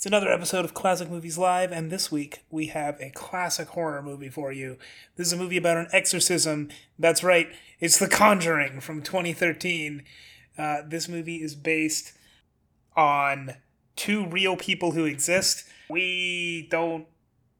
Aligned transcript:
It's 0.00 0.06
another 0.06 0.32
episode 0.32 0.64
of 0.64 0.72
Classic 0.72 1.10
Movies 1.10 1.36
Live, 1.36 1.72
and 1.72 1.92
this 1.92 2.10
week 2.10 2.42
we 2.48 2.68
have 2.68 2.98
a 3.02 3.10
classic 3.10 3.68
horror 3.68 4.00
movie 4.00 4.30
for 4.30 4.50
you. 4.50 4.78
This 5.16 5.26
is 5.26 5.34
a 5.34 5.36
movie 5.36 5.58
about 5.58 5.76
an 5.76 5.88
exorcism. 5.92 6.70
That's 6.98 7.22
right, 7.22 7.48
it's 7.80 7.98
The 7.98 8.08
Conjuring 8.08 8.80
from 8.80 9.02
2013. 9.02 10.02
Uh, 10.56 10.78
this 10.88 11.06
movie 11.06 11.42
is 11.42 11.54
based 11.54 12.14
on 12.96 13.56
two 13.94 14.26
real 14.26 14.56
people 14.56 14.92
who 14.92 15.04
exist. 15.04 15.68
We 15.90 16.66
don't 16.70 17.06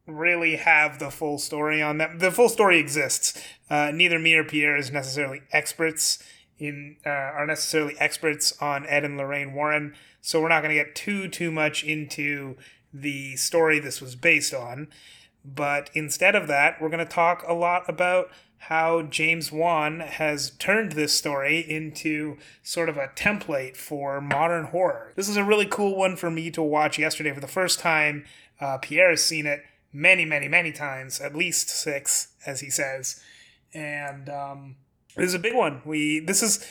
really 0.07 0.57
have 0.57 0.98
the 0.98 1.11
full 1.11 1.36
story 1.36 1.82
on 1.82 1.98
them. 1.98 2.20
The 2.20 2.30
full 2.30 2.48
story 2.48 2.79
exists. 2.79 3.38
Uh, 3.68 3.91
neither 3.93 4.18
me 4.18 4.32
or 4.32 4.45
Pierre 4.45 4.79
is 4.79 4.91
necessarily 4.91 5.43
experts 5.52 6.18
in 6.61 6.96
uh, 7.04 7.08
are 7.08 7.46
necessarily 7.46 7.98
experts 7.98 8.52
on 8.61 8.86
Ed 8.86 9.04
and 9.04 9.16
Lorraine 9.16 9.54
Warren, 9.54 9.95
so 10.20 10.40
we're 10.40 10.48
not 10.48 10.62
going 10.62 10.76
to 10.76 10.82
get 10.82 10.94
too 10.94 11.29
too 11.29 11.50
much 11.50 11.82
into 11.82 12.56
the 12.93 13.36
story 13.36 13.79
this 13.79 14.00
was 14.00 14.14
based 14.14 14.54
on. 14.54 14.88
But 15.44 15.90
instead 15.94 16.35
of 16.35 16.49
that, 16.49 16.80
we're 16.80 16.90
going 16.90 17.04
to 17.04 17.12
talk 17.12 17.43
a 17.49 17.54
lot 17.54 17.88
about 17.88 18.30
how 18.64 19.02
James 19.02 19.50
Wan 19.50 20.00
has 20.00 20.50
turned 20.58 20.93
this 20.93 21.14
story 21.14 21.58
into 21.61 22.36
sort 22.63 22.90
of 22.90 22.99
a 22.99 23.08
template 23.16 23.74
for 23.74 24.21
modern 24.21 24.66
horror. 24.66 25.13
This 25.16 25.30
is 25.30 25.38
a 25.38 25.44
really 25.44 25.64
cool 25.64 25.96
one 25.96 26.14
for 26.14 26.30
me 26.30 26.50
to 26.50 26.63
watch 26.63 26.99
yesterday 26.99 27.32
for 27.32 27.40
the 27.40 27.46
first 27.46 27.79
time. 27.79 28.27
Uh, 28.61 28.77
Pierre 28.77 29.11
has 29.11 29.24
seen 29.24 29.46
it 29.46 29.63
many, 29.94 30.27
many, 30.27 30.46
many 30.46 30.72
times, 30.72 31.21
at 31.21 31.35
least 31.35 31.71
six, 31.71 32.34
as 32.44 32.61
he 32.61 32.69
says. 32.69 33.22
And 33.72 34.28
um, 34.28 34.77
this 35.17 35.27
is 35.27 35.34
a 35.34 35.39
big 35.39 35.55
one. 35.55 35.83
We 35.84 36.20
this 36.20 36.42
is 36.42 36.67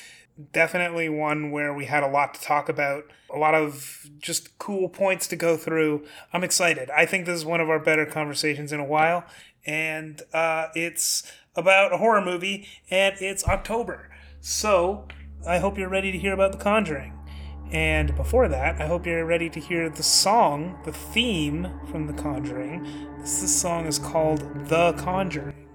definitely 0.51 1.09
one 1.09 1.51
where 1.51 1.73
we 1.73 1.85
had 1.85 2.03
a 2.03 2.07
lot 2.07 2.33
to 2.33 2.41
talk 2.41 2.69
about, 2.69 3.03
a 3.33 3.37
lot 3.37 3.53
of 3.53 4.09
just 4.19 4.57
cool 4.57 4.87
points 4.87 5.27
to 5.27 5.35
go 5.35 5.57
through. 5.57 6.05
I'm 6.31 6.43
excited. 6.43 6.89
I 6.91 7.05
think 7.05 7.25
this 7.25 7.35
is 7.35 7.45
one 7.45 7.59
of 7.59 7.69
our 7.69 7.79
better 7.79 8.05
conversations 8.05 8.71
in 8.71 8.79
a 8.79 8.85
while, 8.85 9.25
and 9.65 10.21
uh, 10.33 10.67
it's 10.75 11.29
about 11.55 11.93
a 11.93 11.97
horror 11.97 12.23
movie, 12.23 12.67
and 12.89 13.15
it's 13.19 13.45
October. 13.47 14.09
So 14.39 15.07
I 15.45 15.59
hope 15.59 15.77
you're 15.77 15.89
ready 15.89 16.11
to 16.11 16.17
hear 16.17 16.33
about 16.33 16.53
The 16.53 16.57
Conjuring. 16.57 17.13
And 17.71 18.15
before 18.15 18.47
that, 18.47 18.81
I 18.81 18.87
hope 18.87 19.05
you're 19.05 19.25
ready 19.25 19.49
to 19.49 19.59
hear 19.59 19.89
the 19.89 20.01
song, 20.01 20.79
the 20.85 20.91
theme 20.91 21.69
from 21.91 22.07
The 22.07 22.13
Conjuring. 22.13 22.83
This, 23.19 23.41
this 23.41 23.61
song 23.61 23.85
is 23.85 23.99
called 23.99 24.67
The 24.69 24.93
Conjuring. 24.93 25.68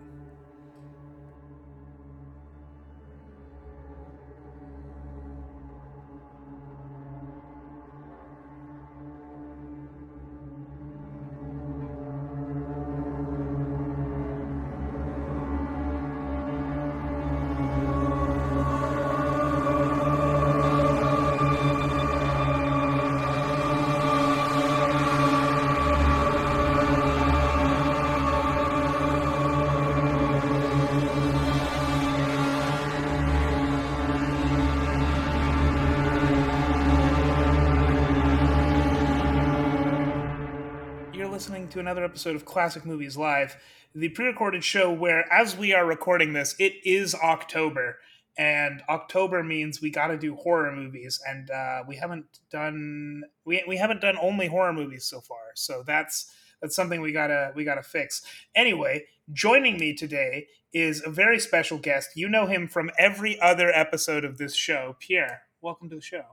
To 41.75 41.81
another 41.81 42.05
episode 42.05 42.37
of 42.37 42.45
Classic 42.45 42.87
Movies 42.87 43.17
Live, 43.17 43.57
the 43.97 44.09
pre 44.11 44.27
recorded 44.27 44.63
show 44.63 44.93
where, 44.93 45.31
as 45.33 45.57
we 45.57 45.75
are 45.75 45.85
recording 45.85 46.33
this, 46.33 46.55
it 46.61 46.75
is 46.85 47.17
October. 47.17 47.99
And 48.39 48.81
October 48.89 49.43
means 49.43 49.83
we 49.83 49.91
got 49.91 50.07
to 50.09 50.17
do 50.17 50.37
horror 50.37 50.71
movies, 50.71 51.21
and 51.29 51.51
uh, 51.51 51.83
we 51.89 51.97
haven't 51.97 52.39
done 52.49 53.25
we, 53.45 53.65
we 53.67 53.77
haven't 53.77 54.01
done 54.01 54.17
only 54.23 54.47
horror 54.47 54.73
movies 54.73 55.05
so 55.05 55.21
far. 55.21 55.39
So 55.57 55.83
that's 55.85 56.33
that's 56.63 56.77
something 56.77 57.01
we 57.01 57.11
gotta 57.11 57.51
we 57.57 57.65
gotta 57.65 57.83
fix. 57.83 58.23
Anyway, 58.55 59.07
joining 59.33 59.77
me 59.77 59.95
today 59.95 60.47
is 60.73 61.03
a 61.05 61.11
very 61.11 61.41
special 61.41 61.79
guest. 61.79 62.11
You 62.15 62.29
know 62.29 62.47
him 62.47 62.69
from 62.69 62.91
every 62.97 63.41
other 63.41 63.71
episode 63.71 64.25
of 64.25 64.39
this 64.39 64.55
show. 64.55 64.95
Pierre, 65.01 65.43
welcome 65.61 65.91
to 65.91 65.97
the 65.97 66.03
show. 66.03 66.25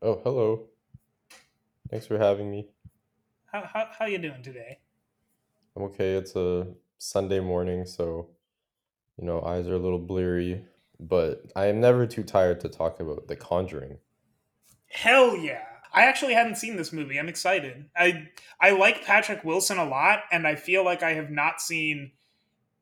Oh, 0.00 0.18
hello. 0.24 0.64
Thanks 1.90 2.06
for 2.06 2.16
having 2.18 2.50
me. 2.50 2.68
How 3.52 3.64
how 3.72 3.88
how 3.98 4.04
you 4.04 4.18
doing 4.18 4.42
today? 4.42 4.78
I'm 5.74 5.84
okay. 5.84 6.14
It's 6.14 6.36
a 6.36 6.66
Sunday 6.98 7.40
morning, 7.40 7.86
so 7.86 8.28
you 9.18 9.24
know, 9.24 9.42
eyes 9.42 9.66
are 9.68 9.74
a 9.74 9.78
little 9.78 9.98
bleary, 9.98 10.64
but 11.00 11.50
I 11.56 11.66
am 11.66 11.80
never 11.80 12.06
too 12.06 12.22
tired 12.22 12.60
to 12.60 12.68
talk 12.68 13.00
about 13.00 13.26
The 13.26 13.36
Conjuring. 13.36 13.98
Hell 14.90 15.36
yeah. 15.36 15.62
I 15.94 16.04
actually 16.04 16.34
hadn't 16.34 16.56
seen 16.56 16.76
this 16.76 16.92
movie. 16.92 17.18
I'm 17.18 17.30
excited. 17.30 17.86
I 17.96 18.28
I 18.60 18.72
like 18.72 19.06
Patrick 19.06 19.42
Wilson 19.44 19.78
a 19.78 19.88
lot 19.88 20.24
and 20.30 20.46
I 20.46 20.54
feel 20.54 20.84
like 20.84 21.02
I 21.02 21.14
have 21.14 21.30
not 21.30 21.62
seen 21.62 22.12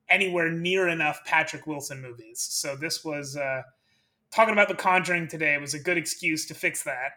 anywhere 0.09 0.51
near 0.51 0.89
enough 0.89 1.21
Patrick 1.25 1.69
Wilson 1.69 2.03
movies. 2.03 2.41
So 2.41 2.75
this 2.75 3.05
was 3.05 3.37
uh 3.37 3.63
talking 4.33 4.53
about 4.53 4.67
The 4.67 4.75
Conjuring 4.75 5.29
today 5.29 5.57
was 5.59 5.75
a 5.75 5.79
good 5.79 5.97
excuse 5.97 6.45
to 6.47 6.55
fix 6.55 6.83
that. 6.83 7.13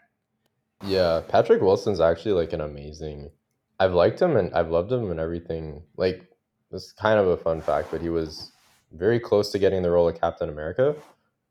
Yeah, 0.85 1.21
Patrick 1.27 1.61
Wilson's 1.61 1.99
actually 1.99 2.33
like 2.33 2.53
an 2.53 2.61
amazing 2.61 3.31
I've 3.79 3.93
liked 3.93 4.21
him 4.21 4.35
and 4.35 4.53
I've 4.53 4.69
loved 4.69 4.91
him 4.91 5.09
and 5.09 5.19
everything. 5.19 5.83
Like 5.97 6.27
this 6.71 6.85
is 6.85 6.91
kind 6.91 7.19
of 7.19 7.27
a 7.27 7.37
fun 7.37 7.61
fact, 7.61 7.89
but 7.91 8.01
he 8.01 8.09
was 8.09 8.51
very 8.91 9.19
close 9.19 9.51
to 9.51 9.59
getting 9.59 9.81
the 9.81 9.91
role 9.91 10.09
of 10.09 10.19
Captain 10.19 10.49
America, 10.49 10.95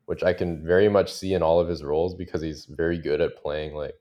which 0.05 0.23
I 0.23 0.33
can 0.33 0.65
very 0.65 0.89
much 0.89 1.11
see 1.11 1.33
in 1.33 1.41
all 1.41 1.59
of 1.59 1.67
his 1.67 1.83
roles 1.83 2.15
because 2.15 2.41
he's 2.41 2.65
very 2.65 2.97
good 2.97 3.21
at 3.21 3.41
playing 3.41 3.73
like 3.73 3.95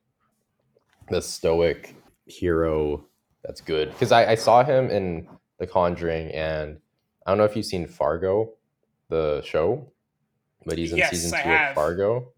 the 1.10 1.22
stoic 1.22 1.94
hero 2.26 3.04
that's 3.44 3.60
good. 3.60 3.90
Because 3.90 4.12
I, 4.12 4.32
I 4.32 4.34
saw 4.34 4.62
him 4.62 4.90
in 4.90 5.28
The 5.58 5.66
Conjuring 5.66 6.30
and 6.32 6.78
I 7.26 7.30
don't 7.30 7.38
know 7.38 7.44
if 7.44 7.56
you've 7.56 7.66
seen 7.66 7.86
Fargo, 7.86 8.54
the 9.08 9.42
show, 9.42 9.90
but 10.66 10.76
he's 10.76 10.92
in 10.92 10.98
Yes, 10.98 11.10
season 11.10 11.40
two 11.42 11.50
of 11.50 11.74
Fargo 11.74 12.32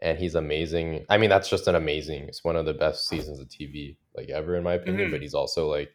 and 0.00 0.18
he's 0.18 0.34
amazing. 0.34 1.04
I 1.08 1.18
mean, 1.18 1.30
that's 1.30 1.48
just 1.48 1.66
an 1.66 1.74
amazing. 1.74 2.24
It's 2.24 2.44
one 2.44 2.56
of 2.56 2.64
the 2.64 2.74
best 2.74 3.08
seasons 3.08 3.40
of 3.40 3.48
TV 3.48 3.96
like 4.16 4.28
ever 4.30 4.56
in 4.56 4.62
my 4.64 4.74
opinion. 4.74 5.08
Mhm. 5.08 5.12
But 5.12 5.22
he's 5.22 5.34
also 5.34 5.70
like 5.70 5.94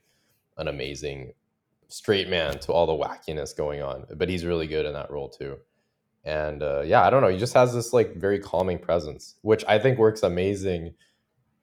an 0.58 0.68
amazing 0.68 1.34
straight 1.88 2.30
man 2.30 2.60
to 2.60 2.72
all 2.74 2.86
the 2.86 2.94
wackiness 2.94 3.56
going 3.56 3.82
on. 3.82 4.06
But 4.16 4.30
he's 4.30 4.46
really 4.46 4.68
good 4.68 4.86
in 4.86 4.94
that 4.94 5.12
role 5.12 5.30
too. 5.30 5.58
And 6.24 6.62
uh, 6.62 6.82
yeah, 6.82 7.04
I 7.06 7.10
don't 7.10 7.22
know. 7.22 7.30
He 7.30 7.38
just 7.38 7.54
has 7.54 7.74
this 7.74 7.94
like 7.94 8.16
very 8.16 8.40
calming 8.40 8.80
presence, 8.80 9.36
which 9.42 9.64
I 9.68 9.80
think 9.80 9.98
works 9.98 10.24
amazing 10.24 10.94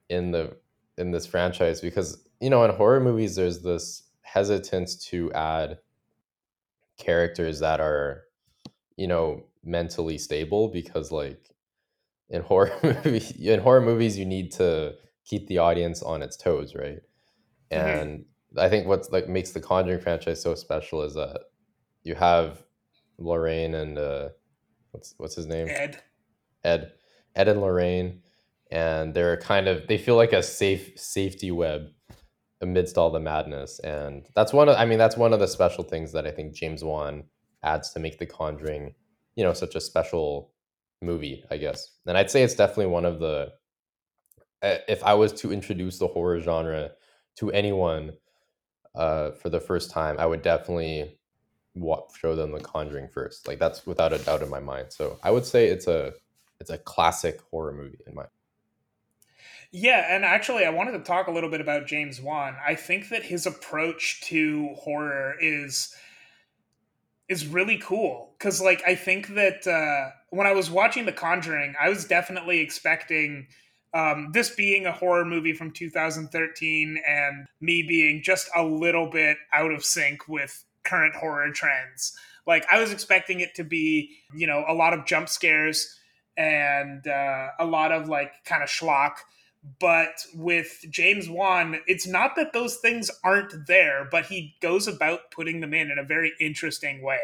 in 0.09 0.31
the 0.31 0.57
in 0.97 1.11
this 1.11 1.27
franchise 1.27 1.81
because 1.81 2.25
you 2.41 2.51
know 2.51 2.65
in 2.65 2.71
horror 2.71 3.01
movies 3.01 3.35
there's 3.37 3.63
this 3.63 4.05
hesitance 4.23 4.97
to 4.97 5.33
add 5.33 5.79
characters 6.97 7.61
that 7.61 7.81
are 7.81 8.23
you 8.97 9.07
know 9.07 9.43
mentally 9.65 10.19
stable 10.19 10.69
because 10.69 11.11
like 11.11 11.51
in 12.31 12.43
horror 12.43 12.73
movies 12.83 13.33
in 13.33 13.61
horror 13.61 13.81
movies 13.81 14.19
you 14.19 14.25
need 14.25 14.53
to 14.53 14.95
keep 15.25 15.47
the 15.47 15.59
audience 15.59 16.03
on 16.03 16.23
its 16.23 16.37
toes 16.37 16.75
right? 16.75 17.01
Mhm. 17.73 18.03
and 18.03 18.25
i 18.59 18.69
think 18.69 18.87
what's 18.87 19.11
like 19.11 19.29
makes 19.29 19.51
the 19.53 19.61
conjuring 19.61 20.01
franchise 20.01 20.41
so 20.43 20.55
special 20.55 21.03
is 21.03 21.15
that 21.15 21.41
you 22.03 22.15
have 22.15 22.63
lorraine 23.19 23.75
and 23.75 23.99
uh 23.99 24.29
what's 24.93 25.15
what's 25.19 25.35
his 25.35 25.47
name? 25.47 25.69
Ed. 25.69 26.03
ed. 26.63 26.93
Ed 27.35 27.49
and 27.49 27.61
lorraine 27.61 28.23
and 28.71 29.13
they're 29.15 29.37
kind 29.39 29.67
of 29.69 29.87
they 29.89 29.99
feel 29.99 30.17
like 30.17 30.33
a 30.33 30.43
safe 30.43 30.93
safety 30.99 31.51
web 31.51 31.89
amidst 32.61 32.97
all 32.97 33.11
the 33.11 33.21
madness. 33.21 33.79
And 33.81 34.27
that's 34.37 34.53
one 34.53 34.69
of 34.69 34.77
i 34.77 34.85
mean 34.85 34.99
that's 34.99 35.17
one 35.17 35.33
of 35.33 35.41
the 35.41 35.49
special 35.49 35.85
things 35.85 36.13
that 36.13 36.27
i 36.27 36.31
think 36.31 36.55
james 36.55 36.83
wan 36.85 37.25
adds 37.63 37.91
to 37.93 37.99
make 38.01 38.19
the 38.19 38.27
conjuring 38.27 38.95
you 39.37 39.43
know 39.45 39.53
such 39.53 39.75
a 39.75 39.81
special 39.81 40.53
movie 41.03 41.43
i 41.51 41.57
guess. 41.57 41.91
And 42.07 42.17
i'd 42.17 42.31
say 42.31 42.43
it's 42.43 42.55
definitely 42.55 42.87
one 42.87 43.05
of 43.05 43.19
the 43.19 43.53
if 44.89 45.03
i 45.05 45.15
was 45.15 45.33
to 45.33 45.53
introduce 45.53 45.99
the 45.99 46.09
horror 46.09 46.41
genre 46.41 46.91
to 47.37 47.51
anyone 47.53 48.13
uh, 48.95 49.33
for 49.33 49.49
the 49.49 49.61
first 49.61 49.91
time 49.91 50.17
i 50.19 50.27
would 50.27 50.43
definitely 50.43 51.19
wa- 51.75 52.05
show 52.19 52.35
them 52.37 52.53
the 52.53 52.61
conjuring 52.61 53.09
first. 53.09 53.47
Like 53.47 53.59
that's 53.59 53.87
without 53.87 54.13
a 54.13 54.19
doubt 54.19 54.43
in 54.43 54.51
my 54.51 54.61
mind. 54.61 54.93
So 54.93 55.19
i 55.23 55.31
would 55.31 55.45
say 55.45 55.67
it's 55.69 55.87
a 55.87 56.13
it's 56.61 56.71
a 56.71 56.79
classic 56.79 57.41
horror 57.51 57.73
movie 57.73 57.99
in 58.07 58.15
my 58.15 58.25
Yeah, 59.73 60.07
and 60.09 60.25
actually, 60.25 60.65
I 60.65 60.71
wanted 60.71 60.93
to 60.93 61.01
talk 61.01 61.27
a 61.27 61.33
little 61.33 61.51
bit 61.51 61.61
about 61.61 61.87
James 61.87 62.21
Wan. 62.21 62.57
I 62.65 62.77
think 62.77 63.09
that 63.09 63.25
his 63.25 63.45
approach 63.45 64.21
to 64.27 64.69
horror 64.79 65.35
is 65.41 65.95
is 67.29 67.47
really 67.47 67.79
cool. 67.79 68.35
Because, 68.39 68.61
like, 68.61 68.83
I 68.87 68.95
think 68.95 69.29
that 69.35 69.67
uh, 69.67 70.13
when 70.31 70.47
I 70.47 70.53
was 70.53 70.71
watching 70.71 71.07
The 71.07 71.13
Conjuring, 71.13 71.75
I 71.81 71.89
was 71.89 72.05
definitely 72.05 72.61
expecting 72.61 73.49
um, 73.95 74.31
this 74.33 74.51
being 74.51 74.87
a 74.87 74.93
horror 74.93 75.25
movie 75.25 75.53
from 75.53 75.71
2013 75.71 77.01
and 77.07 77.47
me 77.61 77.83
being 77.83 78.23
just 78.23 78.51
a 78.55 78.65
little 78.65 79.09
bit 79.09 79.39
out 79.53 79.71
of 79.71 79.85
sync 79.85 80.29
with 80.29 80.65
current 80.83 81.15
horror 81.15 81.51
trends. 81.53 82.17
Like 82.47 82.67
I 82.71 82.81
was 82.81 82.93
expecting 82.93 83.41
it 83.41 83.55
to 83.55 83.65
be, 83.65 84.11
you 84.35 84.47
know, 84.49 84.65
a 84.69 84.75
lot 84.75 84.93
of 84.93 85.07
jump 85.07 85.29
scares 85.29 85.97
and 86.37 87.07
uh, 87.07 87.49
a 87.61 87.65
lot 87.65 87.93
of 87.93 88.09
like 88.09 88.33
kind 88.45 88.63
of 88.63 88.69
schlock. 88.69 89.13
But 89.81 90.27
with 90.35 90.85
James 90.91 91.29
Wan, 91.29 91.81
it's 91.87 92.07
not 92.07 92.37
that 92.37 92.53
those 92.53 92.77
things 92.77 93.11
aren't 93.23 93.67
there, 93.67 94.07
but 94.11 94.27
he 94.27 94.57
goes 94.61 94.87
about 94.87 95.31
putting 95.31 95.61
them 95.61 95.73
in 95.73 95.91
in 95.91 95.99
a 95.99 96.05
very 96.05 96.33
interesting 96.39 97.01
way. 97.01 97.21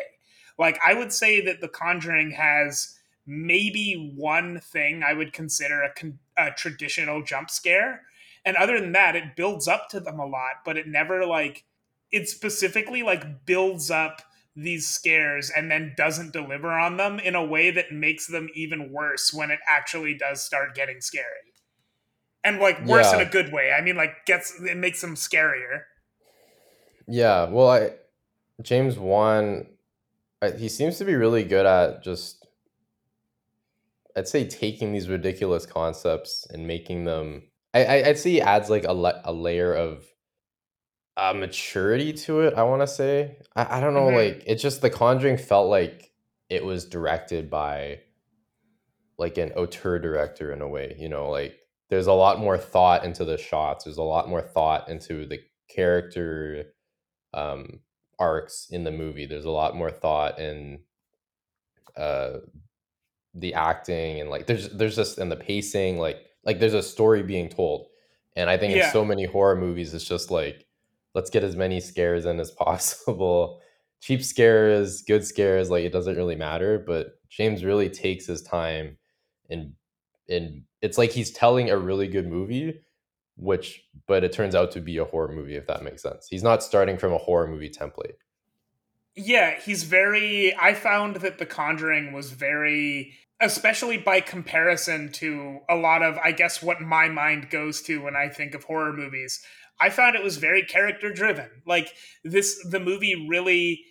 Like 0.59 0.79
I 0.87 0.95
would 0.95 1.13
say 1.13 1.45
that 1.45 1.61
The 1.61 1.69
Conjuring 1.69 2.31
has 2.31 2.97
maybe 3.27 4.15
one 4.17 4.61
thing 4.61 5.03
I 5.03 5.13
would 5.13 5.33
consider 5.33 5.83
a, 5.83 5.93
con- 5.93 6.19
a 6.37 6.51
traditional 6.51 7.23
jump 7.23 7.51
scare, 7.51 8.03
and 8.45 8.57
other 8.57 8.81
than 8.81 8.93
that, 8.93 9.17
it 9.17 9.37
builds 9.37 9.69
up 9.69 9.89
to 9.91 10.01
them 10.01 10.19
a 10.19 10.27
lot, 10.27 10.65
but 10.65 10.77
it 10.77 10.87
never 10.87 11.27
like 11.27 11.65
it 12.11 12.29
specifically 12.29 13.03
like 13.03 13.47
builds 13.47 13.91
up 13.91 14.23
these 14.57 14.89
scares 14.89 15.51
and 15.55 15.71
then 15.71 15.95
doesn't 15.97 16.33
deliver 16.33 16.73
on 16.73 16.97
them 16.97 17.19
in 17.21 17.35
a 17.35 17.45
way 17.45 17.71
that 17.71 17.93
makes 17.93 18.27
them 18.27 18.49
even 18.55 18.93
worse 18.93 19.33
when 19.33 19.51
it 19.51 19.61
actually 19.69 20.15
does 20.15 20.43
start 20.43 20.75
getting 20.75 21.01
scary. 21.01 21.27
And 22.43 22.59
like 22.59 22.85
worse 22.85 23.13
yeah. 23.13 23.21
in 23.21 23.27
a 23.27 23.31
good 23.31 23.53
way. 23.53 23.71
I 23.73 23.81
mean 23.81 23.97
like 23.97 24.27
gets 24.27 24.61
it 24.61 24.77
makes 24.77 25.01
them 25.01 25.15
scarier. 25.15 25.83
Yeah, 27.07 27.45
well 27.49 27.69
I 27.69 27.91
James 28.63 28.99
Wan 28.99 29.67
he 30.57 30.69
seems 30.69 30.97
to 30.99 31.05
be 31.05 31.15
really 31.15 31.45
good 31.45 31.67
at 31.67 32.03
just 32.03 32.40
I'd 34.21 34.29
say 34.29 34.47
taking 34.47 34.93
these 34.93 35.09
ridiculous 35.09 35.65
concepts 35.65 36.47
and 36.51 36.67
making 36.67 37.05
them 37.05 37.45
I, 37.73 37.85
I 37.85 38.09
would 38.09 38.19
say 38.19 38.39
adds 38.39 38.69
like 38.69 38.85
a, 38.85 39.23
a 39.25 39.33
layer 39.33 39.73
of 39.73 40.05
uh, 41.17 41.33
maturity 41.33 42.13
to 42.13 42.41
it. 42.41 42.53
I 42.53 42.65
want 42.65 42.83
to 42.83 42.87
say 42.87 43.39
I, 43.57 43.79
I 43.79 43.81
don't 43.81 43.95
know. 43.95 44.09
Mm-hmm. 44.09 44.37
Like 44.37 44.45
it's 44.47 44.63
just 44.63 44.83
The 44.83 44.91
Conjuring 44.91 45.39
felt 45.39 45.71
like 45.71 46.13
it 46.51 46.63
was 46.63 46.85
directed 46.85 47.49
by 47.49 48.01
like 49.17 49.39
an 49.39 49.53
auteur 49.53 49.99
director 49.99 50.53
in 50.53 50.61
a 50.61 50.69
way. 50.69 50.97
You 50.99 51.09
know, 51.09 51.31
like 51.31 51.59
there's 51.89 52.07
a 52.07 52.13
lot 52.13 52.39
more 52.39 52.59
thought 52.59 53.07
into 53.07 53.25
the 53.25 53.39
shots. 53.39 53.85
There's 53.85 53.97
a 53.97 54.03
lot 54.03 54.29
more 54.29 54.43
thought 54.43 54.91
into 54.91 55.27
the 55.27 55.39
character 55.75 56.75
um, 57.33 57.81
arcs 58.19 58.69
in 58.71 58.85
the 58.85 58.93
movie. 58.93 59.25
There's 59.25 59.47
a 59.47 59.51
lot 59.51 59.75
more 59.75 59.91
thought 59.91 60.39
in 60.39 60.81
uh, 61.97 62.41
the 63.35 63.55
acting 63.55 64.21
and 64.21 64.29
like 64.29 64.47
there's 64.47 64.69
there's 64.71 64.97
just 64.97 65.19
and 65.19 65.31
the 65.31 65.37
pacing 65.37 65.99
like 65.99 66.27
like 66.45 66.59
there's 66.59 66.75
a 66.75 66.83
story 66.83 67.23
being 67.23 67.49
told. 67.49 67.87
And 68.37 68.49
I 68.49 68.57
think 68.57 68.75
yeah. 68.75 68.87
in 68.87 68.93
so 68.93 69.05
many 69.05 69.25
horror 69.25 69.57
movies, 69.57 69.93
it's 69.95 70.05
just 70.05 70.31
like 70.31 70.67
let's 71.15 71.31
get 71.31 71.45
as 71.45 71.57
many 71.57 71.81
scares 71.81 72.27
in 72.27 72.41
as 72.41 72.51
possible. 72.59 73.61
Cheap 74.01 74.25
scares, 74.25 75.03
good 75.03 75.25
scares, 75.27 75.71
like 75.71 75.85
it 75.85 75.93
doesn't 75.93 76.17
really 76.17 76.37
matter. 76.37 76.83
But 76.85 77.19
James 77.29 77.65
really 77.65 77.91
takes 77.91 78.27
his 78.27 78.43
time 78.43 78.97
and 79.49 79.73
and 80.29 80.63
it's 80.81 80.97
like 80.97 81.11
he's 81.11 81.33
telling 81.33 81.71
a 81.71 81.77
really 81.77 82.09
good 82.09 82.29
movie, 82.29 82.81
which 83.37 83.83
but 84.07 84.25
it 84.25 84.33
turns 84.33 84.55
out 84.55 84.71
to 84.73 84.81
be 84.81 84.99
a 84.99 85.05
horror 85.05 85.33
movie, 85.33 85.57
if 85.57 85.67
that 85.67 85.83
makes 85.83 86.03
sense. 86.03 86.27
He's 86.31 86.43
not 86.43 86.63
starting 86.63 86.97
from 86.97 87.13
a 87.13 87.19
horror 87.19 87.49
movie 87.49 87.71
template. 87.71 88.15
Yeah, 89.17 89.59
he's 89.61 89.85
very 89.85 90.55
I 90.57 90.75
found 90.75 91.17
that 91.17 91.39
The 91.39 91.47
Conjuring 91.47 92.13
was 92.13 92.31
very 92.31 93.15
especially 93.43 93.97
by 93.97 94.21
comparison 94.21 95.11
to 95.13 95.61
a 95.69 95.75
lot 95.75 96.03
of 96.03 96.19
I 96.23 96.33
guess 96.33 96.63
what 96.63 96.81
my 96.81 97.09
mind 97.09 97.51
goes 97.51 97.83
to 97.83 98.03
when 98.03 98.15
I 98.17 98.29
think 98.29 98.55
of 98.55 98.65
horror 98.65 98.93
movies 98.93 99.41
I 99.81 99.89
found 99.91 100.15
it 100.15 100.23
was 100.23 100.37
very 100.37 100.63
character 100.63 101.11
driven. 101.11 101.49
Like 101.67 101.95
this, 102.23 102.63
the 102.69 102.81
movie 102.81 103.27
really 103.29 103.83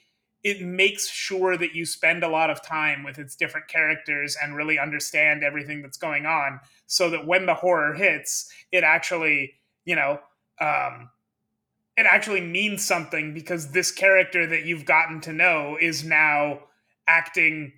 it 0.43 0.61
makes 0.61 1.09
sure 1.09 1.57
that 1.57 1.73
you 1.75 1.85
spend 1.85 2.23
a 2.23 2.29
lot 2.29 2.49
of 2.49 2.61
time 2.61 3.03
with 3.03 3.17
its 3.19 3.35
different 3.35 3.67
characters 3.67 4.37
and 4.41 4.55
really 4.55 4.79
understand 4.79 5.43
everything 5.43 5.81
that's 5.81 5.97
going 5.97 6.25
on, 6.25 6.59
so 6.87 7.09
that 7.09 7.25
when 7.27 7.45
the 7.45 7.55
horror 7.55 7.93
hits, 7.93 8.49
it 8.71 8.83
actually 8.83 9.53
you 9.85 9.95
know 9.95 10.19
um, 10.61 11.09
it 11.99 12.05
actually 12.05 12.41
means 12.41 12.85
something 12.85 13.33
because 13.33 13.71
this 13.71 13.91
character 13.91 14.47
that 14.47 14.65
you've 14.65 14.85
gotten 14.85 15.21
to 15.21 15.33
know 15.33 15.77
is 15.79 16.03
now 16.03 16.59
acting 17.07 17.73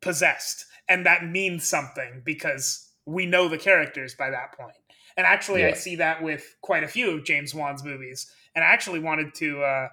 possessed 0.00 0.64
and 0.88 1.04
that 1.06 1.26
means 1.26 1.64
something 1.64 2.22
because 2.24 2.88
we 3.04 3.26
know 3.26 3.48
the 3.48 3.58
characters 3.58 4.14
by 4.14 4.30
that 4.30 4.52
point 4.56 4.76
and 5.18 5.26
actually, 5.26 5.62
yeah. 5.62 5.70
I 5.70 5.72
see 5.72 5.96
that 5.96 6.22
with 6.22 6.54
quite 6.62 6.84
a 6.84 6.88
few 6.88 7.10
of 7.10 7.24
James 7.24 7.52
Wan's 7.52 7.82
movies. 7.82 8.30
And 8.54 8.64
I 8.64 8.68
actually 8.68 9.00
wanted 9.00 9.34
to 9.34 9.62
uh, 9.62 9.88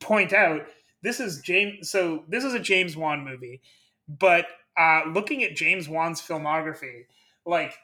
point 0.00 0.32
out 0.32 0.66
this 1.02 1.20
is 1.20 1.42
James. 1.42 1.90
So 1.90 2.24
this 2.28 2.44
is 2.44 2.54
a 2.54 2.58
James 2.58 2.96
Wan 2.96 3.22
movie, 3.22 3.60
but 4.08 4.46
uh, 4.78 5.02
looking 5.12 5.44
at 5.44 5.54
James 5.54 5.86
Wan's 5.86 6.22
filmography, 6.22 7.04
like 7.44 7.74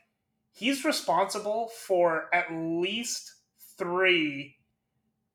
he's 0.52 0.86
responsible 0.86 1.70
for 1.86 2.34
at 2.34 2.46
least 2.50 3.30
three. 3.76 4.55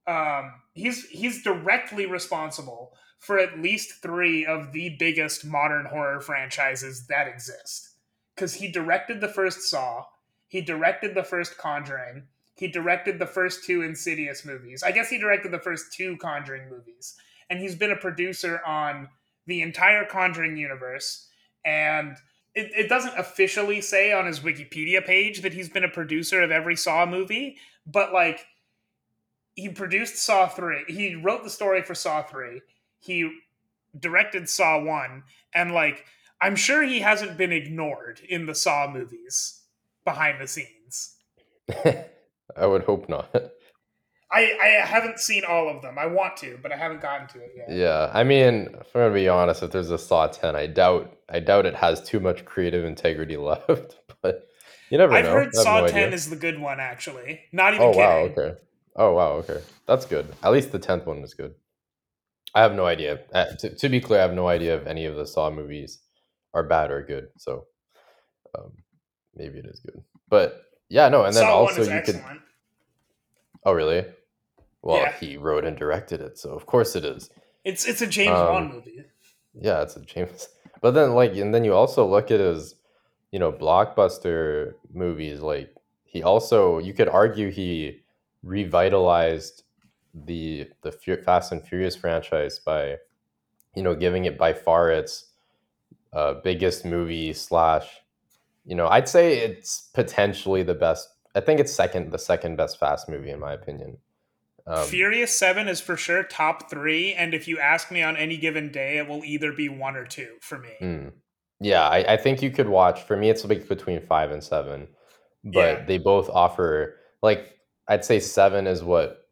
Um, 0.07 0.53
he's 0.73 1.07
he's 1.09 1.43
directly 1.43 2.05
responsible 2.05 2.93
for 3.19 3.37
at 3.37 3.59
least 3.59 4.01
three 4.01 4.45
of 4.45 4.71
the 4.71 4.95
biggest 4.97 5.45
modern 5.45 5.85
horror 5.85 6.19
franchises 6.19 7.05
that 7.07 7.27
exist. 7.27 7.89
Because 8.35 8.55
he 8.55 8.71
directed 8.71 9.21
the 9.21 9.27
first 9.27 9.61
Saw, 9.69 10.05
he 10.47 10.59
directed 10.59 11.13
the 11.13 11.23
first 11.23 11.57
Conjuring. 11.57 12.23
He 12.55 12.67
directed 12.67 13.19
the 13.19 13.27
first 13.27 13.63
two 13.63 13.83
Insidious 13.83 14.43
movies. 14.43 14.83
I 14.83 14.91
guess 14.91 15.09
he 15.09 15.19
directed 15.19 15.51
the 15.51 15.59
first 15.59 15.93
two 15.93 16.17
Conjuring 16.17 16.69
movies. 16.69 17.15
And 17.49 17.59
he's 17.59 17.75
been 17.75 17.91
a 17.91 17.95
producer 17.95 18.61
on 18.65 19.09
the 19.45 19.61
entire 19.61 20.05
Conjuring 20.05 20.57
universe. 20.57 21.27
And 21.63 22.17
it, 22.55 22.71
it 22.75 22.89
doesn't 22.89 23.17
officially 23.17 23.81
say 23.81 24.11
on 24.11 24.25
his 24.25 24.39
Wikipedia 24.39 25.05
page 25.05 25.41
that 25.41 25.53
he's 25.53 25.69
been 25.69 25.83
a 25.83 25.89
producer 25.89 26.41
of 26.41 26.51
every 26.51 26.75
Saw 26.75 27.05
movie, 27.05 27.57
but 27.85 28.13
like 28.13 28.45
he 29.61 29.69
produced 29.69 30.17
Saw 30.17 30.47
3. 30.47 30.85
He 30.87 31.15
wrote 31.15 31.43
the 31.43 31.49
story 31.49 31.81
for 31.83 31.93
Saw 31.95 32.23
3. 32.23 32.61
He 32.99 33.31
directed 33.99 34.49
Saw 34.49 34.81
1. 34.81 35.23
And 35.53 35.71
like, 35.73 36.05
I'm 36.41 36.55
sure 36.55 36.81
he 36.83 36.99
hasn't 36.99 37.37
been 37.37 37.51
ignored 37.51 38.21
in 38.27 38.45
the 38.45 38.55
Saw 38.55 38.89
movies 38.91 39.61
behind 40.03 40.41
the 40.41 40.47
scenes. 40.47 41.15
I 42.57 42.65
would 42.65 42.83
hope 42.83 43.07
not. 43.07 43.29
I, 44.31 44.57
I 44.61 44.67
haven't 44.85 45.19
seen 45.19 45.43
all 45.47 45.69
of 45.69 45.81
them. 45.81 45.97
I 45.99 46.05
want 46.05 46.37
to, 46.37 46.57
but 46.61 46.71
I 46.71 46.77
haven't 46.77 47.01
gotten 47.01 47.27
to 47.29 47.39
it 47.39 47.51
yet. 47.55 47.67
Yeah, 47.69 48.09
I 48.13 48.23
mean, 48.23 48.69
if 48.79 48.95
I'm 48.95 49.01
gonna 49.01 49.13
be 49.13 49.27
honest, 49.27 49.61
if 49.61 49.71
there's 49.71 49.91
a 49.91 49.97
Saw 49.97 50.27
ten, 50.27 50.55
I 50.55 50.67
doubt 50.67 51.17
I 51.29 51.39
doubt 51.41 51.65
it 51.65 51.75
has 51.75 52.01
too 52.01 52.19
much 52.21 52.45
creative 52.45 52.85
integrity 52.85 53.35
left. 53.49 53.99
But 54.21 54.47
you 54.89 54.97
never 54.97 55.11
know 55.11 55.17
I've 55.19 55.25
know. 55.25 55.33
heard 55.33 55.53
Saw 55.55 55.81
no 55.81 55.87
ten 55.87 56.05
idea. 56.05 56.15
is 56.15 56.29
the 56.29 56.37
good 56.37 56.59
one, 56.59 56.79
actually. 56.79 57.41
Not 57.51 57.73
even. 57.73 57.85
Oh 57.85 57.91
kidding. 57.91 58.01
wow! 58.01 58.17
Okay. 58.19 58.57
Oh 58.95 59.13
wow! 59.13 59.31
Okay, 59.33 59.61
that's 59.85 60.05
good. 60.05 60.27
At 60.43 60.51
least 60.51 60.71
the 60.71 60.79
tenth 60.79 61.05
one 61.05 61.19
is 61.19 61.33
good. 61.33 61.53
I 62.53 62.61
have 62.61 62.73
no 62.73 62.85
idea. 62.85 63.19
Uh, 63.33 63.45
to, 63.59 63.75
to 63.75 63.89
be 63.89 64.01
clear, 64.01 64.19
I 64.19 64.23
have 64.23 64.33
no 64.33 64.47
idea 64.47 64.75
if 64.75 64.85
any 64.85 65.05
of 65.05 65.15
the 65.15 65.25
Saw 65.25 65.49
movies 65.49 65.99
are 66.53 66.63
bad 66.63 66.91
or 66.91 67.01
good. 67.01 67.27
So, 67.37 67.65
um, 68.57 68.73
maybe 69.35 69.59
it 69.59 69.65
is 69.65 69.79
good. 69.79 70.03
But 70.29 70.63
yeah, 70.89 71.07
no, 71.07 71.23
and 71.23 71.35
then 71.35 71.43
Saw 71.43 71.53
also 71.53 71.83
you 71.83 71.91
excellent. 71.91 72.25
could. 72.25 72.39
Oh 73.65 73.73
really? 73.73 74.05
Well, 74.81 74.97
yeah. 74.97 75.13
he 75.19 75.37
wrote 75.37 75.63
and 75.63 75.77
directed 75.77 76.21
it, 76.21 76.37
so 76.37 76.51
of 76.51 76.65
course 76.65 76.95
it 76.95 77.05
is. 77.05 77.29
It's 77.63 77.85
it's 77.85 78.01
a 78.01 78.07
James 78.07 78.37
um, 78.37 78.47
Wan 78.47 78.71
movie. 78.73 79.03
Yeah, 79.53 79.81
it's 79.81 79.95
a 79.95 80.01
James. 80.01 80.47
But 80.81 80.95
then 80.95 81.13
like, 81.13 81.35
and 81.35 81.53
then 81.53 81.63
you 81.63 81.75
also 81.75 82.07
look 82.07 82.31
at 82.31 82.39
his, 82.39 82.73
you 83.31 83.37
know, 83.37 83.51
blockbuster 83.51 84.73
movies. 84.91 85.39
Like 85.39 85.75
he 86.05 86.23
also, 86.23 86.79
you 86.79 86.91
could 86.95 87.07
argue 87.07 87.51
he 87.51 88.00
revitalized 88.43 89.63
the 90.13 90.69
the 90.81 90.91
Fast 90.91 91.51
and 91.51 91.63
Furious 91.63 91.95
franchise 91.95 92.59
by, 92.59 92.97
you 93.75 93.83
know, 93.83 93.95
giving 93.95 94.25
it 94.25 94.37
by 94.37 94.53
far 94.53 94.91
its 94.91 95.27
uh, 96.13 96.35
biggest 96.43 96.85
movie 96.85 97.33
slash 97.33 98.01
you 98.65 98.75
know, 98.75 98.87
I'd 98.87 99.09
say 99.09 99.39
it's 99.39 99.89
potentially 99.93 100.63
the 100.63 100.75
best. 100.75 101.09
I 101.33 101.39
think 101.39 101.59
it's 101.59 101.73
second, 101.73 102.11
the 102.11 102.19
second 102.19 102.57
best 102.57 102.79
Fast 102.79 103.09
movie 103.09 103.31
in 103.31 103.39
my 103.39 103.53
opinion. 103.53 103.97
Um, 104.67 104.85
Furious 104.85 105.35
Seven 105.35 105.67
is 105.67 105.81
for 105.81 105.97
sure 105.97 106.23
top 106.23 106.69
three, 106.69 107.13
and 107.13 107.33
if 107.33 107.47
you 107.47 107.57
ask 107.59 107.91
me 107.91 108.03
on 108.03 108.15
any 108.15 108.37
given 108.37 108.71
day, 108.71 108.97
it 108.97 109.07
will 109.07 109.25
either 109.25 109.51
be 109.51 109.69
one 109.69 109.95
or 109.95 110.05
two 110.05 110.35
for 110.39 110.59
me. 110.59 110.69
Mm, 110.79 111.11
yeah, 111.59 111.87
I, 111.87 112.13
I, 112.13 112.17
think 112.17 112.43
you 112.43 112.51
could 112.51 112.69
watch. 112.69 113.01
For 113.01 113.17
me, 113.17 113.31
it's 113.31 113.43
like 113.43 113.67
between 113.67 114.05
five 114.05 114.29
and 114.29 114.43
seven, 114.43 114.87
but 115.43 115.79
yeah. 115.79 115.85
they 115.85 115.97
both 115.97 116.29
offer 116.29 116.97
like 117.23 117.50
I'd 117.87 118.05
say 118.05 118.19
seven 118.19 118.67
is 118.67 118.83
what 118.83 119.27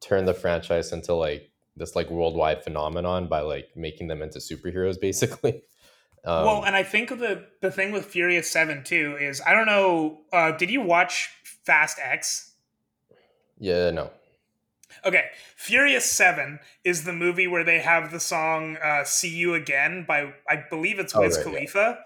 turned 0.00 0.26
the 0.26 0.34
franchise 0.34 0.92
into 0.92 1.14
like 1.14 1.50
this 1.76 1.94
like 1.94 2.10
worldwide 2.10 2.62
phenomenon 2.64 3.28
by 3.28 3.40
like 3.40 3.68
making 3.76 4.08
them 4.08 4.22
into 4.22 4.38
superheroes, 4.38 5.00
basically. 5.00 5.62
Um, 6.24 6.44
well, 6.44 6.64
and 6.64 6.76
I 6.76 6.82
think 6.82 7.08
the 7.08 7.46
the 7.62 7.70
thing 7.70 7.92
with 7.92 8.04
Furious 8.04 8.50
Seven 8.50 8.84
too 8.84 9.16
is 9.18 9.40
I 9.46 9.52
don't 9.54 9.66
know. 9.66 10.20
Uh, 10.32 10.52
did 10.52 10.70
you 10.70 10.82
watch 10.82 11.30
Fast 11.64 11.98
X? 12.02 12.52
yeah, 13.58 13.90
no. 13.90 14.10
Okay, 15.04 15.24
Furious 15.56 16.04
Seven 16.04 16.58
is 16.84 17.04
the 17.04 17.12
movie 17.14 17.46
where 17.46 17.64
they 17.64 17.78
have 17.78 18.10
the 18.10 18.20
song 18.20 18.76
uh, 18.84 19.04
"See 19.04 19.34
You 19.34 19.54
Again" 19.54 20.04
by 20.06 20.34
I 20.48 20.64
believe 20.68 20.98
it's 20.98 21.14
Oh, 21.14 21.20
Wiz 21.20 21.36
right, 21.38 21.46
yeah. 21.46 21.52
Khalifa. 21.52 21.98